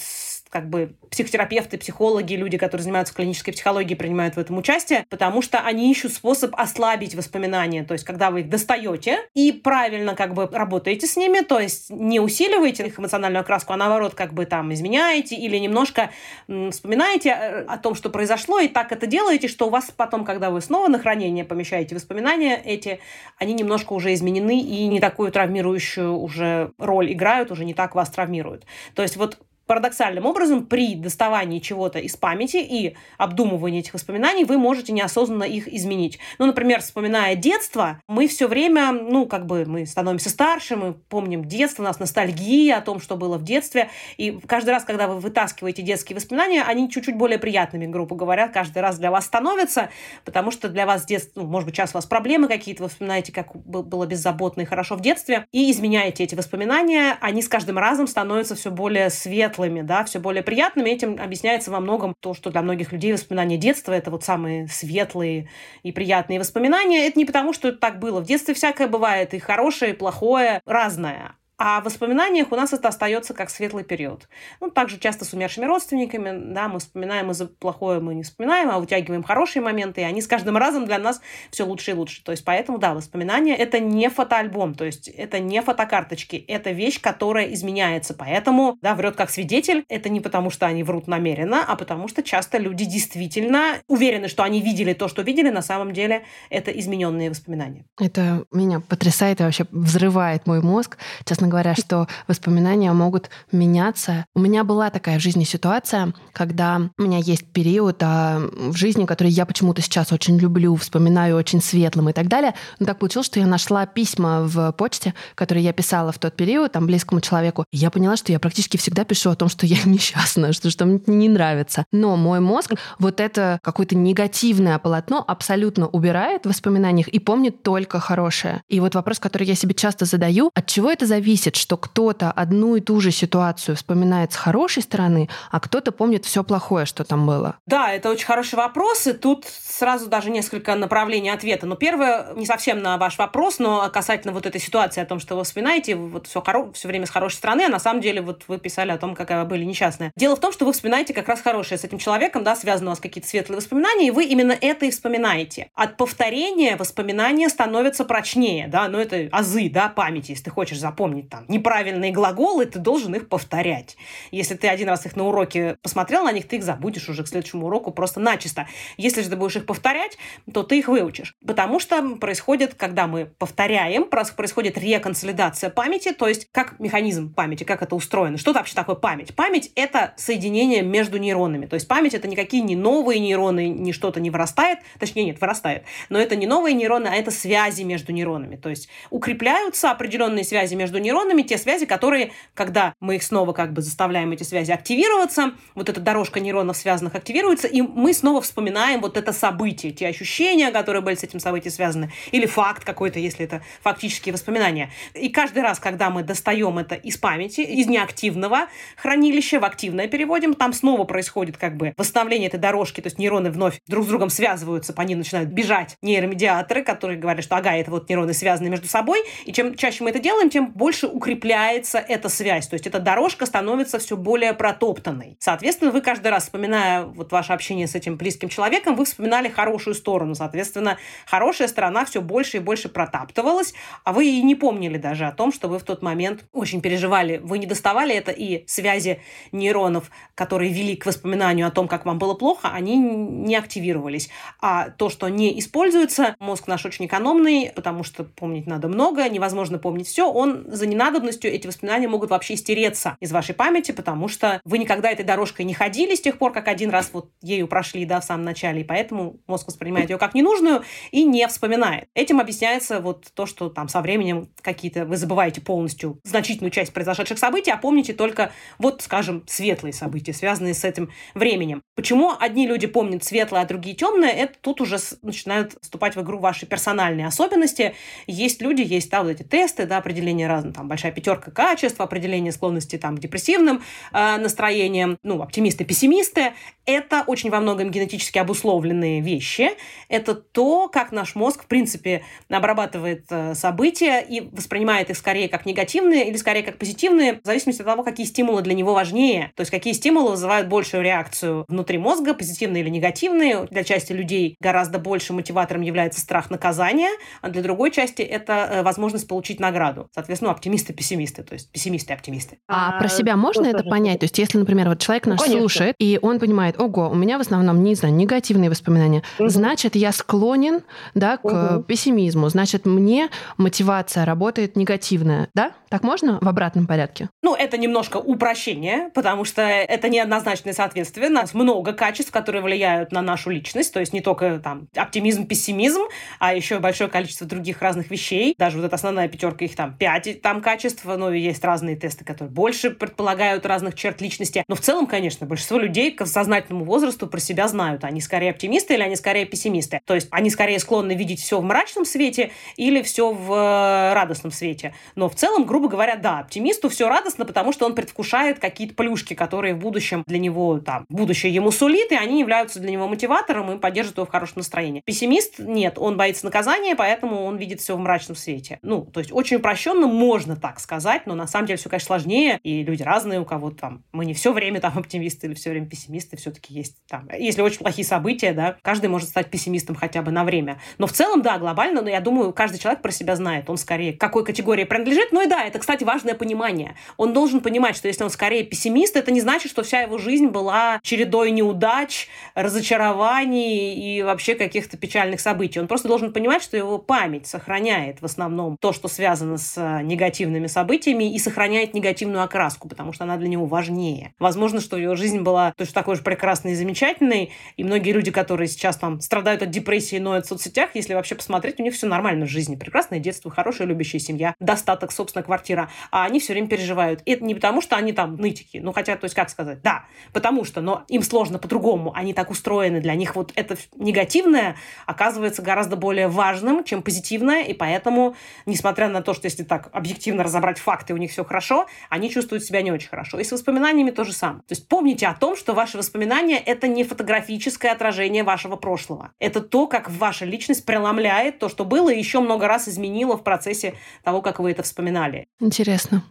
как 0.50 0.70
бы 0.70 0.96
психотерапевты, 1.12 1.78
психологи, 1.78 2.34
люди, 2.34 2.58
которые 2.58 2.84
занимаются 2.84 3.14
клинической 3.14 3.54
психологией, 3.54 3.96
принимают 3.96 4.36
в 4.36 4.40
этом 4.40 4.58
участие, 4.58 5.06
потому 5.10 5.42
что 5.42 5.60
они 5.60 5.92
ищут 5.92 6.14
способ 6.14 6.56
ослабить 6.56 7.16
воспоминания. 7.16 7.84
То 7.84 7.94
есть, 7.94 8.04
когда 8.04 8.32
вы 8.32 8.42
их 8.42 8.50
достаете 8.50 9.20
и 9.34 9.52
правильно 9.52 10.16
как 10.16 10.34
бы 10.34 10.48
работаете 10.52 11.08
с 11.08 11.18
ними, 11.18 11.42
то 11.42 11.60
есть 11.60 11.90
не 11.90 12.20
усиливаете 12.20 12.88
их 12.88 13.00
эмоциональную 13.00 13.42
окраску, 13.42 13.74
а 13.74 13.78
наоборот 13.78 14.16
как 14.16 14.34
бы 14.34 14.46
там 14.46 14.74
изменяете 14.74 15.36
или 15.36 15.58
немножко 15.58 16.10
вспоминаете 16.48 17.30
э, 17.30 17.66
о 17.66 17.78
том, 17.78 17.96
что 17.96 18.10
произошло, 18.10 18.60
и 18.60 18.68
так 18.68 18.92
это 18.92 19.06
делаете, 19.06 19.48
что 19.48 19.68
у 19.68 19.70
вас 19.70 19.92
потом, 19.96 20.26
когда 20.26 20.50
вы 20.50 20.62
снова 20.62 20.88
на 20.88 21.00
хранение 21.00 21.46
помещаете 21.46 21.96
воспоминания 21.96 22.60
эти, 22.64 23.00
они 23.38 23.54
немножко 23.54 23.94
уже 23.94 24.14
изменены 24.14 24.60
и 24.60 24.88
не 24.88 25.00
такую 25.00 25.32
травмирующую 25.32 26.16
уже 26.16 26.72
роль 26.78 27.14
играют, 27.14 27.52
уже 27.52 27.66
не 27.66 27.74
так 27.74 27.96
вас 27.96 28.10
травмируют. 28.10 28.66
То 28.96 29.02
есть 29.04 29.16
вот 29.16 29.38
парадоксальным 29.70 30.26
образом 30.26 30.66
при 30.66 30.96
доставании 30.96 31.60
чего-то 31.60 32.00
из 32.00 32.18
памяти 32.18 32.58
и 32.58 32.96
обдумывании 33.20 33.82
этих 33.82 33.94
воспоминаний 33.94 34.44
вы 34.44 34.58
можете 34.58 34.94
неосознанно 34.94 35.44
их 35.44 35.68
изменить. 35.68 36.18
Ну, 36.40 36.48
например, 36.48 36.82
вспоминая 36.82 37.36
детство, 37.36 38.02
мы 38.08 38.28
все 38.28 38.48
время, 38.48 38.92
ну, 38.92 39.28
как 39.28 39.46
бы 39.46 39.66
мы 39.66 39.86
становимся 39.86 40.32
старше, 40.32 40.76
мы 40.76 40.94
помним 40.94 41.46
детство, 41.46 41.84
у 41.84 41.86
нас 41.86 42.00
ностальгия 42.00 42.78
о 42.78 42.82
том, 42.82 43.00
что 43.00 43.16
было 43.16 43.38
в 43.38 43.44
детстве, 43.44 43.92
и 44.18 44.40
каждый 44.48 44.72
раз, 44.72 44.86
когда 44.86 45.08
вы 45.08 45.20
вытаскиваете 45.20 45.84
детские 45.84 46.16
воспоминания, 46.16 46.64
они 46.64 46.90
чуть-чуть 46.90 47.16
более 47.16 47.38
приятными, 47.38 47.86
грубо 47.86 48.16
говоря, 48.16 48.48
каждый 48.48 48.80
раз 48.80 48.98
для 48.98 49.12
вас 49.12 49.26
становятся, 49.26 49.92
потому 50.26 50.50
что 50.50 50.70
для 50.70 50.88
вас 50.88 51.06
детство, 51.06 51.42
ну, 51.42 51.48
может 51.48 51.68
быть, 51.68 51.76
сейчас 51.76 51.92
у 51.92 51.94
вас 51.94 52.08
проблемы 52.08 52.48
какие-то, 52.48 52.82
вы 52.82 52.90
вспоминаете, 52.90 53.32
как 53.32 53.56
было 53.56 54.08
беззаботно 54.08 54.62
и 54.62 54.66
хорошо 54.66 54.96
в 54.96 55.02
детстве, 55.02 55.46
и 55.52 55.70
изменяете 55.70 56.24
эти 56.24 56.34
воспоминания, 56.34 57.18
они 57.22 57.44
с 57.44 57.48
каждым 57.48 57.78
разом 57.78 58.08
становятся 58.08 58.56
все 58.56 58.72
более 58.72 59.12
светлыми, 59.12 59.59
светлыми, 59.60 59.82
да, 59.82 60.04
все 60.04 60.20
более 60.20 60.44
приятными. 60.44 60.90
Этим 60.90 61.18
объясняется 61.22 61.72
во 61.72 61.80
многом 61.80 62.16
то, 62.20 62.34
что 62.34 62.50
для 62.52 62.62
многих 62.62 62.92
людей 62.92 63.14
воспоминания 63.14 63.58
детства— 63.58 63.92
это 63.94 64.12
вот 64.12 64.24
самые 64.24 64.68
светлые 64.68 65.50
и 65.84 65.92
приятные 65.92 66.40
воспоминания. 66.40 67.08
Это 67.08 67.20
не 67.20 67.26
потому, 67.26 67.54
что 67.54 67.72
так 67.72 68.00
было. 68.00 68.22
В 68.22 68.26
детстве 68.26 68.54
всякое 68.54 68.88
бывает, 68.88 69.34
и 69.34 69.40
хорошее, 69.40 69.94
и 69.94 69.96
плохое, 69.96 70.62
разное. 70.66 71.36
А 71.62 71.82
в 71.82 71.84
воспоминаниях 71.84 72.54
у 72.54 72.56
нас 72.56 72.72
это 72.72 72.88
остается 72.88 73.34
как 73.34 73.50
светлый 73.50 73.84
период. 73.84 74.30
Ну, 74.62 74.70
также 74.70 74.98
часто 74.98 75.26
с 75.26 75.34
умершими 75.34 75.66
родственниками, 75.66 76.54
да, 76.54 76.70
мы 76.70 76.80
вспоминаем 76.80 77.32
из-за 77.32 77.48
плохое 77.48 78.00
мы 78.00 78.16
не 78.16 78.24
вспоминаем, 78.24 78.70
а 78.72 78.80
вытягиваем 78.80 79.24
хорошие 79.24 79.62
моменты, 79.62 80.00
и 80.00 80.04
они 80.06 80.22
с 80.22 80.28
каждым 80.28 80.56
разом 80.56 80.86
для 80.86 80.98
нас 81.00 81.20
все 81.52 81.66
лучше 81.66 81.92
и 81.92 81.94
лучше. 81.94 82.24
То 82.24 82.32
есть 82.32 82.46
поэтому, 82.46 82.78
да, 82.78 82.94
воспоминания— 82.94 83.56
это 83.58 83.82
не 83.82 84.10
фотоальбом, 84.10 84.74
то 84.74 84.86
есть 84.86 85.10
это 85.10 85.40
не 85.40 85.62
фотокарточки, 85.62 86.38
это 86.48 86.72
вещь, 86.72 87.02
которая 87.02 87.54
изменяется. 87.54 88.14
Поэтому, 88.14 88.78
да, 88.82 88.96
врет 88.96 89.18
как 89.18 89.30
свидетель, 89.30 89.84
это 89.90 90.08
не 90.08 90.22
потому, 90.22 90.52
что 90.52 90.66
они 90.66 90.84
врут 90.84 91.08
намеренно, 91.08 91.66
а 91.68 91.76
потому 91.76 92.08
что 92.08 92.24
часто 92.24 92.58
люди 92.58 92.86
действительно 92.86 93.80
уверены, 93.88 94.30
что 94.30 94.44
они 94.44 94.62
видели 94.62 94.94
то, 94.94 95.10
что 95.10 95.24
видели, 95.24 95.50
на 95.50 95.62
самом 95.62 95.92
деле 95.92 96.24
это 96.50 96.72
измененные 96.72 97.30
воспоминания. 97.30 97.84
Это 98.00 98.46
меня 98.54 98.80
потрясает 98.80 99.42
и 99.42 99.44
вообще 99.44 99.66
взрывает 99.72 100.48
мой 100.48 100.62
мозг. 100.62 100.98
Честно 101.26 101.49
говоря, 101.50 101.76
что 101.76 102.08
воспоминания 102.28 102.92
могут 102.94 103.30
меняться. 103.52 104.26
У 104.36 104.40
меня 104.40 104.64
была 104.64 104.90
такая 104.90 105.20
в 105.20 105.22
жизни 105.22 105.44
ситуация, 105.44 106.14
когда 106.34 106.82
у 106.98 107.02
меня 107.02 107.18
есть 107.18 107.46
период 107.48 108.02
а, 108.02 108.40
в 108.54 108.76
жизни, 108.76 109.06
который 109.06 109.32
я 109.32 109.46
почему-то 109.46 109.82
сейчас 109.82 110.12
очень 110.12 110.38
люблю, 110.38 110.76
вспоминаю 110.76 111.36
очень 111.36 111.62
светлым 111.62 112.10
и 112.10 112.14
так 112.14 112.28
далее. 112.28 112.54
Но 112.80 112.86
так 112.86 113.00
получилось, 113.00 113.28
что 113.28 113.40
я 113.40 113.48
нашла 113.48 113.86
письма 113.86 114.42
в 114.44 114.72
почте, 114.74 115.14
которые 115.36 115.64
я 115.64 115.74
писала 115.74 116.12
в 116.12 116.20
тот 116.20 116.36
период, 116.36 116.72
там, 116.72 116.86
близкому 116.86 117.22
человеку. 117.22 117.66
Я 117.72 117.90
поняла, 117.90 118.16
что 118.16 118.32
я 118.32 118.40
практически 118.40 118.78
всегда 118.78 119.04
пишу 119.04 119.32
о 119.32 119.36
том, 119.36 119.50
что 119.50 119.66
я 119.66 119.78
несчастна, 119.86 120.54
что, 120.54 120.70
что 120.70 120.86
мне 120.86 121.00
не 121.08 121.30
нравится. 121.30 121.86
Но 121.92 122.16
мой 122.16 122.40
мозг 122.40 122.76
вот 123.00 123.20
это 123.20 123.60
какое-то 123.64 123.96
негативное 123.96 124.78
полотно 124.80 125.24
абсолютно 125.28 125.88
убирает 125.88 126.44
в 126.44 126.50
воспоминаниях 126.50 127.08
и 127.08 127.20
помнит 127.20 127.64
только 127.64 128.00
хорошее. 128.00 128.62
И 128.70 128.80
вот 128.80 128.96
вопрос, 128.96 129.20
который 129.20 129.48
я 129.48 129.56
себе 129.56 129.74
часто 129.74 130.06
задаю, 130.06 130.52
от 130.54 130.66
чего 130.68 130.92
это 130.92 131.06
зависит? 131.06 131.39
Зависит, 131.40 131.56
что 131.56 131.78
кто-то 131.78 132.32
одну 132.32 132.76
и 132.76 132.82
ту 132.82 133.00
же 133.00 133.12
ситуацию 133.12 133.78
вспоминает 133.78 134.34
с 134.34 134.36
хорошей 134.36 134.84
стороны, 134.84 135.30
а 135.52 135.60
кто-то 135.60 135.92
помнит 135.94 136.26
все 136.26 136.44
плохое, 136.44 136.86
что 136.86 137.06
там 137.06 137.26
было? 137.26 137.56
Да, 137.66 137.94
это 137.94 138.10
очень 138.10 138.26
хороший 138.26 138.56
вопрос, 138.56 139.08
и 139.08 139.14
тут 139.14 139.46
сразу 139.46 140.08
даже 140.08 140.30
несколько 140.30 140.76
направлений 140.76 141.30
ответа. 141.30 141.66
Но 141.66 141.76
первое, 141.76 142.34
не 142.36 142.46
совсем 142.46 142.82
на 142.82 142.98
ваш 142.98 143.18
вопрос, 143.18 143.60
но 143.60 143.90
касательно 143.90 144.34
вот 144.34 144.46
этой 144.46 144.60
ситуации 144.60 145.02
о 145.02 145.06
том, 145.06 145.20
что 145.20 145.38
вы 145.38 145.46
вспоминаете 145.46 145.96
вот 145.96 146.28
все, 146.28 146.42
хоро... 146.42 146.72
все 146.74 146.90
время 146.90 147.06
с 147.06 147.10
хорошей 147.10 147.38
стороны, 147.38 147.64
а 147.66 147.70
на 147.70 147.80
самом 147.80 148.02
деле 148.02 148.22
вот 148.22 148.44
вы 148.48 148.58
писали 148.58 148.92
о 148.92 148.98
том, 148.98 149.16
какая 149.16 149.44
вы 149.44 149.50
были 149.50 149.64
несчастная. 149.64 150.12
Дело 150.18 150.36
в 150.36 150.40
том, 150.40 150.52
что 150.52 150.66
вы 150.66 150.74
вспоминаете 150.74 151.14
как 151.14 151.30
раз 151.30 151.42
хорошее 151.42 151.80
с 151.80 151.86
этим 151.86 152.00
человеком, 152.00 152.44
да, 152.44 152.56
связаны 152.56 152.90
у 152.90 152.92
вас 152.92 153.00
какие-то 153.00 153.30
светлые 153.30 153.58
воспоминания, 153.58 154.08
и 154.08 154.12
вы 154.12 154.26
именно 154.26 154.58
это 154.60 154.86
и 154.86 154.92
вспоминаете. 154.92 155.70
От 155.74 155.96
повторения 155.96 156.76
воспоминания 156.76 157.48
становятся 157.48 158.04
прочнее, 158.04 158.68
да, 158.68 158.90
но 158.90 159.00
это 159.00 159.30
азы, 159.32 159.70
да, 159.70 159.88
памяти, 159.88 160.32
если 160.32 160.46
ты 160.46 160.50
хочешь 160.52 160.80
запомнить 160.80 161.29
там 161.30 161.46
неправильные 161.48 162.12
глаголы, 162.12 162.66
ты 162.66 162.80
должен 162.80 163.16
их 163.16 163.30
повторять. 163.30 163.98
Если 164.32 164.56
ты 164.56 164.68
один 164.68 164.90
раз 164.90 165.06
их 165.06 165.16
на 165.16 165.28
уроке 165.28 165.78
посмотрел 165.82 166.24
на 166.24 166.32
них, 166.32 166.48
ты 166.48 166.58
их 166.58 166.64
забудешь 166.64 167.10
уже 167.10 167.24
к 167.24 167.28
следующему 167.28 167.68
уроку 167.68 167.92
просто 167.92 168.20
начисто. 168.20 168.68
Если 168.98 169.22
же 169.22 169.30
ты 169.30 169.36
будешь 169.36 169.56
их 169.56 169.66
повторять, 169.66 170.18
то 170.54 170.64
ты 170.64 170.80
их 170.80 170.88
выучишь. 170.88 171.36
Потому 171.46 171.80
что 171.80 172.16
происходит, 172.16 172.74
когда 172.74 173.08
мы 173.08 173.26
повторяем, 173.26 174.06
происходит 174.06 174.78
реконсолидация 174.78 175.70
памяти, 175.70 176.14
то 176.14 176.28
есть 176.28 176.48
как 176.52 176.80
механизм 176.80 177.34
памяти, 177.34 177.64
как 177.64 177.82
это 177.82 177.96
устроено. 177.96 178.38
Что 178.38 178.54
вообще 178.54 178.76
такое 178.76 178.96
память? 178.96 179.36
Память— 179.36 179.72
это 179.76 180.14
соединение 180.18 180.82
между 180.82 181.18
нейронами. 181.18 181.66
То 181.66 181.76
есть 181.76 181.88
память— 181.88 182.14
это 182.16 182.28
никакие 182.28 182.64
не 182.64 182.76
новые 182.76 183.20
нейроны, 183.20 183.70
ни 183.70 183.92
что-то 183.92 184.20
не 184.20 184.30
вырастает. 184.30 184.80
Точнее, 185.00 185.26
нет, 185.26 185.40
вырастает. 185.40 185.84
Но 186.10 186.20
это 186.20 186.36
не 186.36 186.48
новые 186.48 186.74
нейроны, 186.74 187.08
а 187.08 187.16
это 187.16 187.32
связи 187.32 187.84
между 187.84 188.12
нейронами. 188.12 188.56
То 188.56 188.70
есть 188.70 188.90
укрепляются 189.10 189.92
определенные 189.92 190.44
связи 190.44 190.76
между 190.76 190.98
нейронами, 191.00 191.19
нейронами 191.20 191.42
те 191.42 191.58
связи, 191.58 191.86
которые, 191.86 192.32
когда 192.54 192.94
мы 193.00 193.16
их 193.16 193.24
снова 193.24 193.54
как 193.54 193.74
бы 193.74 193.82
заставляем 193.82 194.32
эти 194.32 194.44
связи 194.44 194.72
активироваться, 194.72 195.52
вот 195.76 195.90
эта 195.90 196.00
дорожка 196.00 196.40
нейронов 196.40 196.78
связанных 196.78 197.16
активируется, 197.16 197.68
и 197.68 197.82
мы 197.82 198.14
снова 198.14 198.42
вспоминаем 198.42 199.02
вот 199.02 199.18
это 199.18 199.34
событие, 199.34 199.92
те 199.92 200.08
ощущения, 200.08 200.72
которые 200.72 201.02
были 201.02 201.16
с 201.16 201.24
этим 201.24 201.40
событием 201.40 201.74
связаны, 201.74 202.12
или 202.32 202.46
факт 202.46 202.84
какой-то, 202.84 203.20
если 203.20 203.46
это 203.46 203.62
фактические 203.82 204.34
воспоминания. 204.34 204.92
И 205.14 205.30
каждый 205.30 205.62
раз, 205.62 205.80
когда 205.80 206.10
мы 206.10 206.24
достаем 206.24 206.78
это 206.80 206.96
из 206.96 207.18
памяти, 207.18 207.62
из 207.62 207.88
неактивного 207.88 208.68
хранилища 208.96 209.60
в 209.60 209.66
активное 209.66 210.08
переводим, 210.08 210.54
там 210.54 210.74
снова 210.74 211.04
происходит 211.04 211.58
как 211.58 211.76
бы 211.76 211.94
восстановление 211.98 212.48
этой 212.48 212.60
дорожки, 212.60 213.02
то 213.02 213.08
есть 213.08 213.18
нейроны 213.18 213.52
вновь 213.52 213.80
друг 213.88 214.06
с 214.06 214.08
другом 214.08 214.30
связываются, 214.30 214.94
по 214.94 215.02
ним 215.02 215.20
начинают 215.20 215.50
бежать 215.50 215.98
нейромедиаторы, 216.02 216.84
которые 216.84 217.20
говорят, 217.20 217.44
что 217.44 217.58
ага, 217.58 217.76
это 217.76 217.92
вот 217.92 218.10
нейроны 218.10 218.34
связаны 218.34 218.70
между 218.70 218.88
собой, 218.88 219.22
и 219.46 219.52
чем 219.52 219.76
чаще 219.76 220.04
мы 220.04 220.12
это 220.12 220.20
делаем, 220.20 220.50
тем 220.50 220.72
больше 220.72 220.99
укрепляется 221.08 221.98
эта 221.98 222.30
связь, 222.30 222.68
то 222.68 222.76
есть 222.76 222.88
эта 222.88 223.00
дорожка 223.00 223.46
становится 223.46 224.00
все 224.00 224.18
более 224.18 224.54
протоптанной. 224.54 225.38
Соответственно, 225.40 225.92
вы 225.92 226.02
каждый 226.02 226.30
раз, 226.30 226.44
вспоминая 226.44 227.04
вот 227.04 227.32
ваше 227.32 227.54
общение 227.54 227.88
с 227.88 227.96
этим 227.96 228.18
близким 228.18 228.50
человеком, 228.50 228.96
вы 228.96 229.06
вспоминали 229.06 229.50
хорошую 229.50 229.94
сторону, 229.94 230.36
соответственно, 230.36 230.98
хорошая 231.26 231.68
сторона 231.68 232.06
все 232.06 232.22
больше 232.22 232.58
и 232.58 232.60
больше 232.60 232.90
протаптывалась, 232.90 233.74
а 234.04 234.14
вы 234.14 234.28
и 234.28 234.42
не 234.42 234.56
помнили 234.56 234.98
даже 234.98 235.26
о 235.26 235.32
том, 235.32 235.52
что 235.52 235.68
вы 235.68 235.80
в 235.80 235.84
тот 235.84 236.02
момент 236.02 236.46
очень 236.52 236.82
переживали, 236.82 237.38
вы 237.38 237.58
не 237.58 237.66
доставали 237.66 238.16
это, 238.16 238.32
и 238.32 238.64
связи 238.68 239.22
нейронов, 239.52 240.10
которые 240.36 240.72
вели 240.72 240.96
к 240.96 241.06
воспоминанию 241.06 241.68
о 241.68 241.72
том, 241.72 241.88
как 241.88 242.06
вам 242.06 242.20
было 242.20 242.34
плохо, 242.34 242.70
они 242.72 242.98
не 242.98 243.56
активировались. 243.56 244.30
А 244.62 244.90
то, 244.90 245.10
что 245.10 245.30
не 245.30 245.60
используется, 245.60 246.36
мозг 246.40 246.68
наш 246.68 246.86
очень 246.86 247.06
экономный, 247.06 247.72
потому 247.76 248.04
что 248.04 248.24
помнить 248.24 248.68
надо 248.68 248.88
много, 248.88 249.28
невозможно 249.30 249.78
помнить 249.78 250.08
все, 250.08 250.32
он 250.32 250.66
за 250.68 250.88
ненадобностью, 250.90 251.52
эти 251.52 251.68
воспоминания 251.68 252.08
могут 252.08 252.30
вообще 252.30 252.56
стереться 252.56 253.18
из 253.20 253.32
вашей 253.32 253.56
памяти, 253.56 253.92
потому 253.92 254.28
что 254.28 254.62
вы 254.64 254.78
никогда 254.78 255.12
этой 255.12 255.26
дорожкой 255.26 255.66
не 255.66 255.74
ходили 255.74 256.16
с 256.16 256.22
тех 256.22 256.38
пор, 256.38 256.52
как 256.52 256.68
один 256.68 256.90
раз 256.90 257.10
вот 257.14 257.32
ею 257.42 257.68
прошли, 257.68 258.06
да, 258.06 258.20
в 258.20 258.24
самом 258.24 258.44
начале, 258.44 258.82
и 258.82 258.84
поэтому 258.84 259.38
мозг 259.48 259.68
воспринимает 259.68 260.10
ее 260.10 260.18
как 260.18 260.34
ненужную 260.34 260.84
и 261.12 261.24
не 261.24 261.48
вспоминает. 261.48 262.08
Этим 262.14 262.40
объясняется 262.40 263.00
вот 263.00 263.28
то, 263.34 263.46
что 263.46 263.70
там 263.70 263.88
со 263.88 264.02
временем 264.02 264.50
какие-то 264.62 265.06
вы 265.06 265.18
забываете 265.18 265.62
полностью 265.62 266.20
значительную 266.24 266.72
часть 266.72 266.94
произошедших 266.94 267.38
событий, 267.38 267.72
а 267.72 267.78
помните 267.78 268.14
только 268.14 268.52
вот, 268.78 269.02
скажем, 269.02 269.44
светлые 269.48 269.94
события, 269.94 270.34
связанные 270.34 270.74
с 270.74 270.84
этим 270.84 271.12
временем. 271.34 271.82
Почему 271.96 272.34
одни 272.40 272.68
люди 272.68 272.88
помнят 272.88 273.24
светлое, 273.24 273.62
а 273.62 273.66
другие 273.66 273.96
темное, 273.96 274.32
это 274.32 274.56
тут 274.62 274.82
уже 274.82 274.98
начинают 275.22 275.76
вступать 275.82 276.16
в 276.16 276.22
игру 276.22 276.40
ваши 276.40 276.66
персональные 276.66 277.28
особенности. 277.28 277.96
Есть 278.28 278.62
люди, 278.62 278.82
есть 278.82 279.10
да, 279.10 279.24
вот 279.24 279.30
эти 279.30 279.44
тесты, 279.44 279.86
да, 279.86 279.98
определение 279.98 280.48
разных, 280.48 280.74
там, 280.80 280.88
большая 280.88 281.12
пятерка 281.12 281.52
качеств, 281.52 282.00
определение 282.00 282.54
склонности 282.54 282.98
там, 282.98 283.18
к 283.18 283.20
депрессивным 283.20 283.82
э, 284.14 284.38
настроениям, 284.38 285.18
ну, 285.24 285.42
оптимисты, 285.42 285.84
пессимисты. 285.84 286.54
Это 286.86 287.24
очень 287.28 287.50
во 287.50 287.60
многом 287.60 287.92
генетически 287.92 288.38
обусловленные 288.40 289.20
вещи. 289.20 289.72
Это 290.08 290.34
то, 290.34 290.88
как 290.88 291.12
наш 291.12 291.36
мозг, 291.36 291.64
в 291.64 291.68
принципе, 291.68 292.24
обрабатывает 292.50 293.26
э, 293.30 293.56
события 293.56 294.22
и 294.22 294.40
воспринимает 294.40 295.10
их 295.10 295.18
скорее 295.18 295.50
как 295.50 295.66
негативные 295.66 296.30
или 296.30 296.38
скорее 296.38 296.64
как 296.64 296.78
позитивные, 296.78 297.42
в 297.44 297.46
зависимости 297.46 297.82
от 297.82 297.88
того, 297.88 298.04
какие 298.04 298.26
стимулы 298.26 298.62
для 298.62 298.74
него 298.74 298.94
важнее. 298.94 299.52
То 299.56 299.62
есть 299.62 299.72
какие 299.72 299.92
стимулы 299.92 300.32
вызывают 300.32 300.70
большую 300.70 301.04
реакцию 301.04 301.66
внутри 301.68 301.98
мозга, 301.98 302.34
позитивные 302.34 302.84
или 302.84 302.90
негативные. 302.90 303.68
Для 303.70 303.84
части 303.84 304.14
людей 304.14 304.56
гораздо 304.62 304.98
больше 304.98 305.34
мотиватором 305.34 305.82
является 305.82 306.22
страх 306.22 306.50
наказания, 306.50 307.12
а 307.42 307.50
для 307.50 307.62
другой 307.62 307.92
части 307.92 308.22
это 308.22 308.54
э, 308.54 308.84
возможность 308.84 309.28
получить 309.28 309.60
награду. 309.60 310.08
Соответственно, 310.14 310.52
оптимисты, 310.52 310.69
пессимисты, 310.78 311.44
то 311.44 311.54
есть 311.54 311.72
пессимисты, 311.72 312.14
оптимисты. 312.14 312.60
А, 312.68 312.90
а 312.90 313.00
про 313.00 313.08
себя 313.08 313.36
можно 313.36 313.66
это 313.66 313.84
понять? 313.84 314.20
То 314.20 314.26
есть 314.26 314.38
если, 314.38 314.58
например, 314.58 314.90
вот 314.90 315.00
человек 315.00 315.26
наш 315.26 315.40
ну, 315.40 315.60
слушает, 315.60 315.96
и 316.00 316.20
он 316.22 316.40
понимает, 316.40 316.80
ого, 316.80 317.10
у 317.10 317.16
меня 317.16 317.38
в 317.38 317.42
основном, 317.42 317.84
не 317.84 317.96
знаю, 317.96 318.14
негативные 318.16 318.70
воспоминания, 318.70 319.24
угу. 319.38 319.50
значит, 319.50 319.96
я 319.96 320.12
склонен 320.12 320.82
да, 321.16 321.38
к 321.38 321.46
угу. 321.46 321.84
пессимизму, 321.84 322.50
значит, 322.50 322.86
мне 322.86 323.30
мотивация 323.58 324.26
работает 324.26 324.76
негативная, 324.76 325.50
да? 325.54 325.74
Так 325.90 326.04
можно 326.04 326.38
в 326.40 326.48
обратном 326.48 326.86
порядке? 326.86 327.30
Ну, 327.42 327.56
это 327.56 327.78
немножко 327.78 328.18
упрощение, 328.18 329.10
потому 329.14 329.44
что 329.44 329.62
это 329.62 330.08
неоднозначное 330.08 330.74
соответствие. 330.74 331.30
У 331.30 331.32
нас 331.32 331.54
много 331.54 331.94
качеств, 331.94 332.32
которые 332.32 332.62
влияют 332.62 333.12
на 333.12 333.22
нашу 333.22 333.50
личность, 333.50 333.94
то 333.94 334.00
есть 334.00 334.14
не 334.14 334.22
только 334.22 334.60
там 334.60 334.88
оптимизм, 334.96 335.48
пессимизм, 335.48 336.02
а 336.40 336.54
еще 336.54 336.80
большое 336.80 337.10
количество 337.10 337.48
других 337.48 337.82
разных 337.82 338.12
вещей. 338.12 338.54
Даже 338.58 338.78
вот 338.78 338.86
эта 338.86 338.96
основная 338.96 339.28
пятерка, 339.28 339.66
их 339.66 339.76
там 339.76 339.96
пять 339.98 340.42
там 340.42 340.59
качеств, 340.62 341.04
но 341.06 341.32
есть 341.32 341.64
разные 341.64 341.96
тесты, 341.96 342.26
которые 342.26 342.52
больше 342.52 342.92
предполагают 342.92 343.66
разных 343.66 343.96
черт 343.96 344.22
личности. 344.22 344.64
Но 344.68 344.76
в 344.76 344.82
целом, 344.82 345.08
конечно, 345.08 345.46
большинство 345.46 345.78
людей 345.78 346.12
к 346.12 346.26
сознательному 346.26 346.86
возрасту 346.86 347.28
про 347.28 347.40
себя 347.40 347.68
знают. 347.68 348.04
Они 348.04 348.22
скорее 348.22 348.52
оптимисты 348.52 348.94
или 348.94 349.02
они 349.02 349.16
скорее 349.16 349.46
пессимисты. 349.46 350.02
То 350.06 350.16
есть 350.16 350.28
они 350.32 350.50
скорее 350.50 350.80
склонны 350.80 351.16
видеть 351.16 351.40
все 351.40 351.60
в 351.60 351.64
мрачном 351.64 352.06
свете 352.06 352.52
или 352.76 353.02
все 353.02 353.32
в 353.32 353.52
э, 353.52 354.14
радостном 354.14 354.52
свете. 354.52 354.94
Но 355.16 355.30
в 355.30 355.36
целом, 355.36 355.66
грубо 355.66 355.88
говоря, 355.88 356.16
да, 356.16 356.40
оптимисту 356.40 356.90
все 356.90 357.08
радостно, 357.08 357.46
потому 357.46 357.74
что 357.74 357.86
он 357.86 357.96
предвкушает 357.96 358.60
какие-то 358.60 358.96
плюшки, 358.96 359.34
которые 359.34 359.74
в 359.74 359.80
будущем 359.80 360.24
для 360.28 360.40
него 360.40 360.80
там 360.80 361.06
будущее 361.10 361.54
ему 361.54 361.72
сулит, 361.72 362.12
и 362.12 362.16
они 362.16 362.40
являются 362.40 362.80
для 362.80 362.92
него 362.92 363.08
мотиватором 363.08 363.72
и 363.72 363.80
поддерживают 363.80 364.18
его 364.18 364.26
в 364.26 364.32
хорошем 364.32 364.56
настроении. 364.58 365.02
Пессимист 365.06 365.60
нет, 365.60 365.98
он 365.98 366.18
боится 366.18 366.46
наказания, 366.46 366.96
поэтому 366.96 367.44
он 367.44 367.58
видит 367.58 367.82
все 367.82 367.96
в 367.96 368.00
мрачном 368.00 368.36
свете. 368.36 368.80
Ну, 368.82 369.06
то 369.06 369.20
есть 369.20 369.32
очень 369.32 369.58
упрощенно 369.58 370.08
можно 370.08 370.49
так 370.56 370.80
сказать, 370.80 371.26
но 371.26 371.36
на 371.36 371.48
самом 371.48 371.68
деле 371.68 371.78
все, 371.78 371.90
конечно, 371.90 372.08
сложнее, 372.08 372.60
и 372.64 372.84
люди 372.84 373.04
разные, 373.04 373.40
у 373.40 373.46
кого 373.46 373.72
там 373.72 374.04
мы 374.12 374.26
не 374.26 374.34
все 374.34 374.54
время 374.54 374.80
там 374.80 374.94
оптимисты 374.98 375.48
или 375.48 375.54
все 375.54 375.72
время 375.72 375.88
пессимисты, 375.88 376.38
все-таки 376.38 376.74
есть 376.74 376.98
там, 377.08 377.28
если 377.38 377.62
очень 377.62 377.80
плохие 377.80 378.06
события, 378.06 378.54
да, 378.54 378.78
каждый 378.82 379.10
может 379.10 379.30
стать 379.30 379.50
пессимистом 379.50 379.96
хотя 379.96 380.22
бы 380.22 380.32
на 380.32 380.44
время. 380.44 380.80
Но 380.98 381.08
в 381.08 381.12
целом, 381.12 381.42
да, 381.42 381.58
глобально, 381.58 382.02
но 382.02 382.10
я 382.10 382.22
думаю, 382.22 382.54
каждый 382.54 382.80
человек 382.80 383.02
про 383.02 383.12
себя 383.12 383.36
знает, 383.36 383.70
он 383.70 383.78
скорее 383.78 384.14
какой 384.14 384.44
категории 384.44 384.84
принадлежит. 384.84 385.32
Ну 385.32 385.42
и 385.42 385.48
да, 385.48 385.64
это, 385.64 385.80
кстати, 385.80 386.04
важное 386.04 386.36
понимание. 386.36 386.96
Он 387.18 387.34
должен 387.34 387.62
понимать, 387.62 387.96
что 387.96 388.08
если 388.08 388.24
он 388.24 388.30
скорее 388.30 388.64
пессимист, 388.64 389.16
это 389.16 389.32
не 389.32 389.42
значит, 389.42 389.72
что 389.72 389.84
вся 389.84 390.02
его 390.02 390.18
жизнь 390.18 390.48
была 390.48 391.00
чередой 391.04 391.52
неудач, 391.52 392.28
разочарований 392.56 393.96
и 393.96 394.24
вообще 394.24 394.56
каких-то 394.56 394.98
печальных 394.98 395.40
событий. 395.40 395.80
Он 395.80 395.88
просто 395.88 396.08
должен 396.08 396.34
понимать, 396.34 396.64
что 396.64 396.78
его 396.78 396.98
память 396.98 397.48
сохраняет 397.48 398.22
в 398.22 398.26
основном 398.26 398.78
то, 398.80 398.94
что 398.94 399.08
связано 399.08 399.58
с 399.58 399.78
э, 399.78 400.04
негативными 400.40 400.68
событиями 400.68 401.34
и 401.34 401.40
сохраняет 401.40 401.94
негативную 401.94 402.44
окраску, 402.44 402.88
потому 402.88 403.12
что 403.12 403.26
она 403.26 403.38
для 403.38 403.48
него 403.50 403.66
важнее. 403.66 404.34
Возможно, 404.40 404.80
что 404.80 404.98
его 404.98 405.16
жизнь 405.16 405.42
была 405.42 405.74
точно 405.76 405.94
такой 405.94 406.16
же 406.16 406.22
прекрасной 406.22 406.72
и 406.72 406.76
замечательной, 406.76 407.52
и 407.76 407.84
многие 407.84 408.12
люди, 408.12 408.32
которые 408.32 408.68
сейчас 408.68 408.98
там 408.98 409.20
страдают 409.20 409.62
от 409.62 409.70
депрессии, 409.70 410.18
ноют 410.18 410.46
в 410.46 410.50
соцсетях, 410.50 410.92
если 410.94 411.14
вообще 411.14 411.36
посмотреть, 411.36 411.80
у 411.80 411.84
них 411.84 411.94
все 411.94 412.08
нормально 412.08 412.46
в 412.46 412.50
жизни. 412.50 412.76
Прекрасное 412.76 413.20
детство, 413.20 413.52
хорошая 413.52 413.88
любящая 413.88 414.20
семья, 414.20 414.56
достаток, 414.60 415.12
собственно, 415.12 415.44
квартира. 415.44 415.90
А 416.12 416.26
они 416.26 416.40
все 416.40 416.54
время 416.54 416.68
переживают. 416.68 417.22
И 417.26 417.32
это 417.32 417.44
не 417.44 417.56
потому, 417.56 417.82
что 417.82 417.96
они 417.98 418.14
там 418.14 418.36
нытики. 418.36 418.78
Ну, 418.78 418.94
хотя, 418.94 419.16
то 419.18 419.26
есть, 419.26 419.36
как 419.36 419.50
сказать, 419.50 419.82
да, 419.82 420.06
потому 420.34 420.64
что, 420.64 420.82
но 420.82 421.04
им 421.10 421.22
сложно 421.22 421.60
по-другому. 421.60 422.14
Они 422.16 422.34
так 422.34 422.50
устроены. 422.50 423.02
Для 423.02 423.16
них 423.16 423.36
вот 423.36 423.52
это 423.56 423.76
негативное 423.96 424.76
оказывается 425.06 425.62
гораздо 425.62 425.96
более 425.96 426.28
важным, 426.28 426.84
чем 426.84 427.02
позитивное. 427.02 427.64
И 427.64 427.74
поэтому, 427.74 428.36
несмотря 428.66 429.10
на 429.10 429.22
то, 429.22 429.34
что 429.34 429.46
если 429.46 429.64
так 429.64 429.90
объективно 429.92 430.29
разобрать 430.38 430.80
факты, 430.80 431.14
у 431.14 431.18
них 431.18 431.32
все 431.32 431.46
хорошо, 431.46 431.88
они 432.10 432.30
чувствуют 432.30 432.64
себя 432.64 432.82
не 432.82 432.92
очень 432.92 433.10
хорошо. 433.10 433.40
И 433.40 433.44
с 433.44 433.52
воспоминаниями 433.52 434.12
то 434.12 434.24
же 434.24 434.34
самое. 434.34 434.60
То 434.68 434.74
есть 434.74 434.88
помните 434.88 435.28
о 435.28 435.34
том, 435.34 435.56
что 435.56 435.74
ваши 435.74 435.98
воспоминания— 435.98 436.58
это 436.66 436.88
не 436.88 437.04
фотографическое 437.04 437.92
отражение 437.92 438.44
вашего 438.44 438.76
прошлого. 438.76 439.32
Это 439.40 439.62
то, 439.62 439.88
как 439.88 440.10
ваша 440.10 440.46
личность 440.46 440.86
преломляет 440.86 441.60
то, 441.60 441.70
что 441.70 441.86
было, 441.86 442.10
и 442.10 442.18
еще 442.18 442.40
много 442.40 442.68
раз 442.68 442.88
изменило 442.88 443.38
в 443.38 443.44
процессе 443.44 443.96
того, 444.24 444.42
как 444.42 444.60
вы 444.60 444.72
это 444.72 444.84
вспоминали. 444.84 445.48
Интересно. 445.60 446.24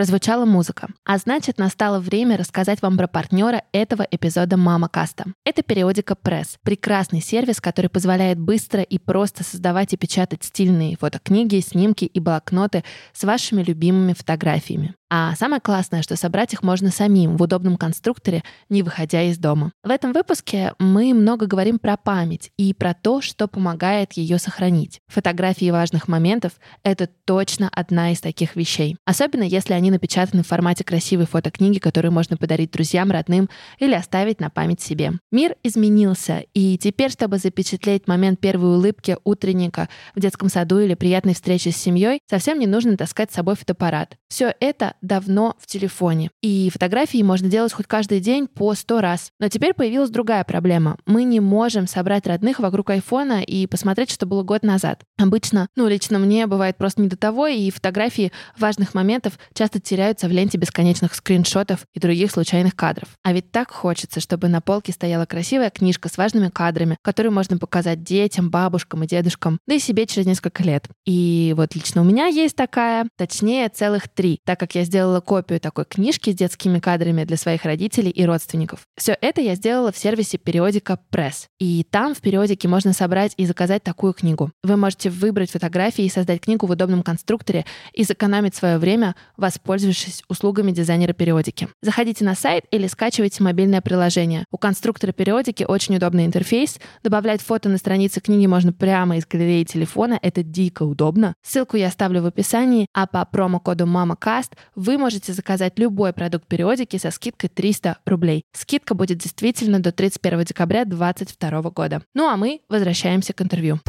Прозвучала 0.00 0.46
музыка. 0.46 0.88
А 1.04 1.18
значит, 1.18 1.58
настало 1.58 2.00
время 2.00 2.38
рассказать 2.38 2.80
вам 2.80 2.96
про 2.96 3.06
партнера 3.06 3.64
этого 3.70 4.00
эпизода 4.10 4.56
Мама 4.56 4.88
Каста. 4.88 5.26
Это 5.44 5.62
периодика 5.62 6.14
Пресс. 6.14 6.56
Прекрасный 6.62 7.20
сервис, 7.20 7.60
который 7.60 7.90
позволяет 7.90 8.40
быстро 8.40 8.80
и 8.80 8.96
просто 8.96 9.44
создавать 9.44 9.92
и 9.92 9.98
печатать 9.98 10.42
стильные 10.42 10.96
фотокниги, 10.96 11.60
снимки 11.60 12.06
и 12.06 12.18
блокноты 12.18 12.82
с 13.12 13.24
вашими 13.24 13.62
любимыми 13.62 14.14
фотографиями. 14.14 14.94
А 15.12 15.34
самое 15.34 15.60
классное, 15.60 16.02
что 16.02 16.14
собрать 16.14 16.52
их 16.52 16.62
можно 16.62 16.92
самим 16.92 17.36
в 17.36 17.42
удобном 17.42 17.76
конструкторе, 17.76 18.44
не 18.68 18.84
выходя 18.84 19.22
из 19.22 19.38
дома. 19.38 19.72
В 19.82 19.90
этом 19.90 20.12
выпуске 20.12 20.72
мы 20.78 21.12
много 21.14 21.46
говорим 21.46 21.80
про 21.80 21.96
память 21.96 22.52
и 22.56 22.72
про 22.72 22.94
то, 22.94 23.20
что 23.20 23.48
помогает 23.48 24.12
ее 24.12 24.38
сохранить. 24.38 25.00
Фотографии 25.08 25.68
важных 25.72 26.06
моментов— 26.06 26.52
это 26.84 27.08
точно 27.24 27.68
одна 27.72 28.12
из 28.12 28.20
таких 28.20 28.54
вещей. 28.54 28.96
Особенно 29.04 29.42
если 29.42 29.72
они 29.72 29.90
напечатаны 29.90 30.44
в 30.44 30.46
формате 30.46 30.84
красивой 30.84 31.26
фотокниги, 31.26 31.80
которую 31.80 32.12
можно 32.12 32.36
подарить 32.36 32.70
друзьям, 32.70 33.10
родным 33.10 33.50
или 33.80 33.94
оставить 33.94 34.40
на 34.40 34.48
память 34.48 34.80
себе. 34.80 35.14
Мир 35.32 35.56
изменился, 35.64 36.44
и 36.54 36.78
теперь, 36.78 37.10
чтобы 37.10 37.38
запечатлеть 37.38 38.06
момент 38.06 38.38
первой 38.38 38.76
улыбки 38.76 39.16
утренника 39.24 39.88
в 40.14 40.20
детском 40.20 40.48
саду 40.48 40.78
или 40.78 40.94
приятной 40.94 41.34
встречи 41.34 41.70
с 41.70 41.76
семьей, 41.76 42.20
совсем 42.30 42.60
не 42.60 42.68
нужно 42.68 42.96
таскать 42.96 43.32
с 43.32 43.34
собой 43.34 43.56
фотоаппарат. 43.56 44.19
Все 44.30 44.54
это 44.60 44.94
давно 45.02 45.56
в 45.58 45.66
телефоне. 45.66 46.30
И 46.40 46.70
фотографии 46.72 47.20
можно 47.22 47.48
делать 47.48 47.72
хоть 47.72 47.86
каждый 47.86 48.20
день 48.20 48.46
по 48.46 48.74
сто 48.74 49.00
раз. 49.00 49.32
Но 49.40 49.48
теперь 49.48 49.74
появилась 49.74 50.10
другая 50.10 50.44
проблема. 50.44 50.98
Мы 51.04 51.24
не 51.24 51.40
можем 51.40 51.88
собрать 51.88 52.28
родных 52.28 52.60
вокруг 52.60 52.90
айфона 52.90 53.42
и 53.42 53.66
посмотреть, 53.66 54.10
что 54.10 54.26
было 54.26 54.44
год 54.44 54.62
назад. 54.62 55.02
Обычно, 55.18 55.66
ну, 55.74 55.88
лично 55.88 56.20
мне 56.20 56.46
бывает 56.46 56.76
просто 56.76 57.02
не 57.02 57.08
до 57.08 57.16
того, 57.16 57.48
и 57.48 57.70
фотографии 57.70 58.30
важных 58.56 58.94
моментов 58.94 59.36
часто 59.52 59.80
теряются 59.80 60.28
в 60.28 60.30
ленте 60.30 60.58
бесконечных 60.58 61.14
скриншотов 61.14 61.80
и 61.92 61.98
других 61.98 62.30
случайных 62.30 62.76
кадров. 62.76 63.08
А 63.24 63.32
ведь 63.32 63.50
так 63.50 63.72
хочется, 63.72 64.20
чтобы 64.20 64.46
на 64.46 64.60
полке 64.60 64.92
стояла 64.92 65.26
красивая 65.26 65.70
книжка 65.70 66.08
с 66.08 66.16
важными 66.16 66.50
кадрами, 66.50 66.96
которую 67.02 67.32
можно 67.32 67.58
показать 67.58 68.04
детям, 68.04 68.48
бабушкам 68.48 69.02
и 69.02 69.08
дедушкам, 69.08 69.58
да 69.66 69.74
и 69.74 69.80
себе 69.80 70.06
через 70.06 70.26
несколько 70.26 70.62
лет. 70.62 70.86
И 71.04 71.52
вот 71.56 71.74
лично 71.74 72.02
у 72.02 72.04
меня 72.04 72.26
есть 72.26 72.54
такая, 72.54 73.08
точнее 73.16 73.68
целых 73.70 74.08
три, 74.20 74.38
так 74.44 74.60
как 74.60 74.74
я 74.74 74.84
сделала 74.84 75.20
копию 75.20 75.60
такой 75.60 75.86
книжки 75.86 76.30
с 76.30 76.34
детскими 76.34 76.78
кадрами 76.78 77.24
для 77.24 77.38
своих 77.38 77.64
родителей 77.64 78.10
и 78.10 78.26
родственников. 78.26 78.80
Все 78.98 79.16
это 79.18 79.40
я 79.40 79.54
сделала 79.54 79.92
в 79.92 79.96
сервисе 79.96 80.36
периодика 80.36 80.98
Press. 81.10 81.46
И 81.58 81.86
там 81.90 82.14
в 82.14 82.20
периодике 82.20 82.68
можно 82.68 82.92
собрать 82.92 83.32
и 83.38 83.46
заказать 83.46 83.82
такую 83.82 84.12
книгу. 84.12 84.50
Вы 84.62 84.76
можете 84.76 85.08
выбрать 85.08 85.50
фотографии 85.50 86.04
и 86.04 86.10
создать 86.10 86.42
книгу 86.42 86.66
в 86.66 86.70
удобном 86.70 87.02
конструкторе 87.02 87.64
и 87.94 88.04
сэкономить 88.04 88.54
свое 88.54 88.76
время, 88.76 89.16
воспользовавшись 89.38 90.22
услугами 90.28 90.70
дизайнера 90.70 91.14
периодики. 91.14 91.68
Заходите 91.80 92.22
на 92.22 92.34
сайт 92.34 92.64
или 92.70 92.88
скачивайте 92.88 93.42
мобильное 93.42 93.80
приложение. 93.80 94.44
У 94.50 94.58
конструктора 94.58 95.12
периодики 95.12 95.64
очень 95.66 95.96
удобный 95.96 96.26
интерфейс. 96.26 96.78
Добавлять 97.02 97.40
фото 97.40 97.70
на 97.70 97.78
странице 97.78 98.20
книги 98.20 98.44
можно 98.44 98.74
прямо 98.74 99.16
из 99.16 99.26
галереи 99.26 99.64
телефона. 99.64 100.18
Это 100.20 100.42
дико 100.42 100.82
удобно. 100.82 101.32
Ссылку 101.42 101.78
я 101.78 101.86
оставлю 101.86 102.20
в 102.20 102.26
описании, 102.26 102.86
а 102.92 103.06
по 103.06 103.24
промокоду 103.24 103.86
MAMACAST 104.10 104.52
вы 104.74 104.98
можете 104.98 105.32
заказать 105.32 105.78
любой 105.78 106.12
продукт 106.12 106.46
периодики 106.46 106.96
со 106.96 107.10
скидкой 107.10 107.48
300 107.48 107.98
рублей. 108.06 108.44
Скидка 108.52 108.94
будет 108.94 109.18
действительно 109.18 109.80
до 109.80 109.92
31 109.92 110.44
декабря 110.44 110.84
2022 110.84 111.70
года. 111.70 112.02
Ну 112.14 112.28
а 112.28 112.36
мы 112.36 112.60
возвращаемся 112.68 113.32
к 113.32 113.42
интервью. 113.42 113.80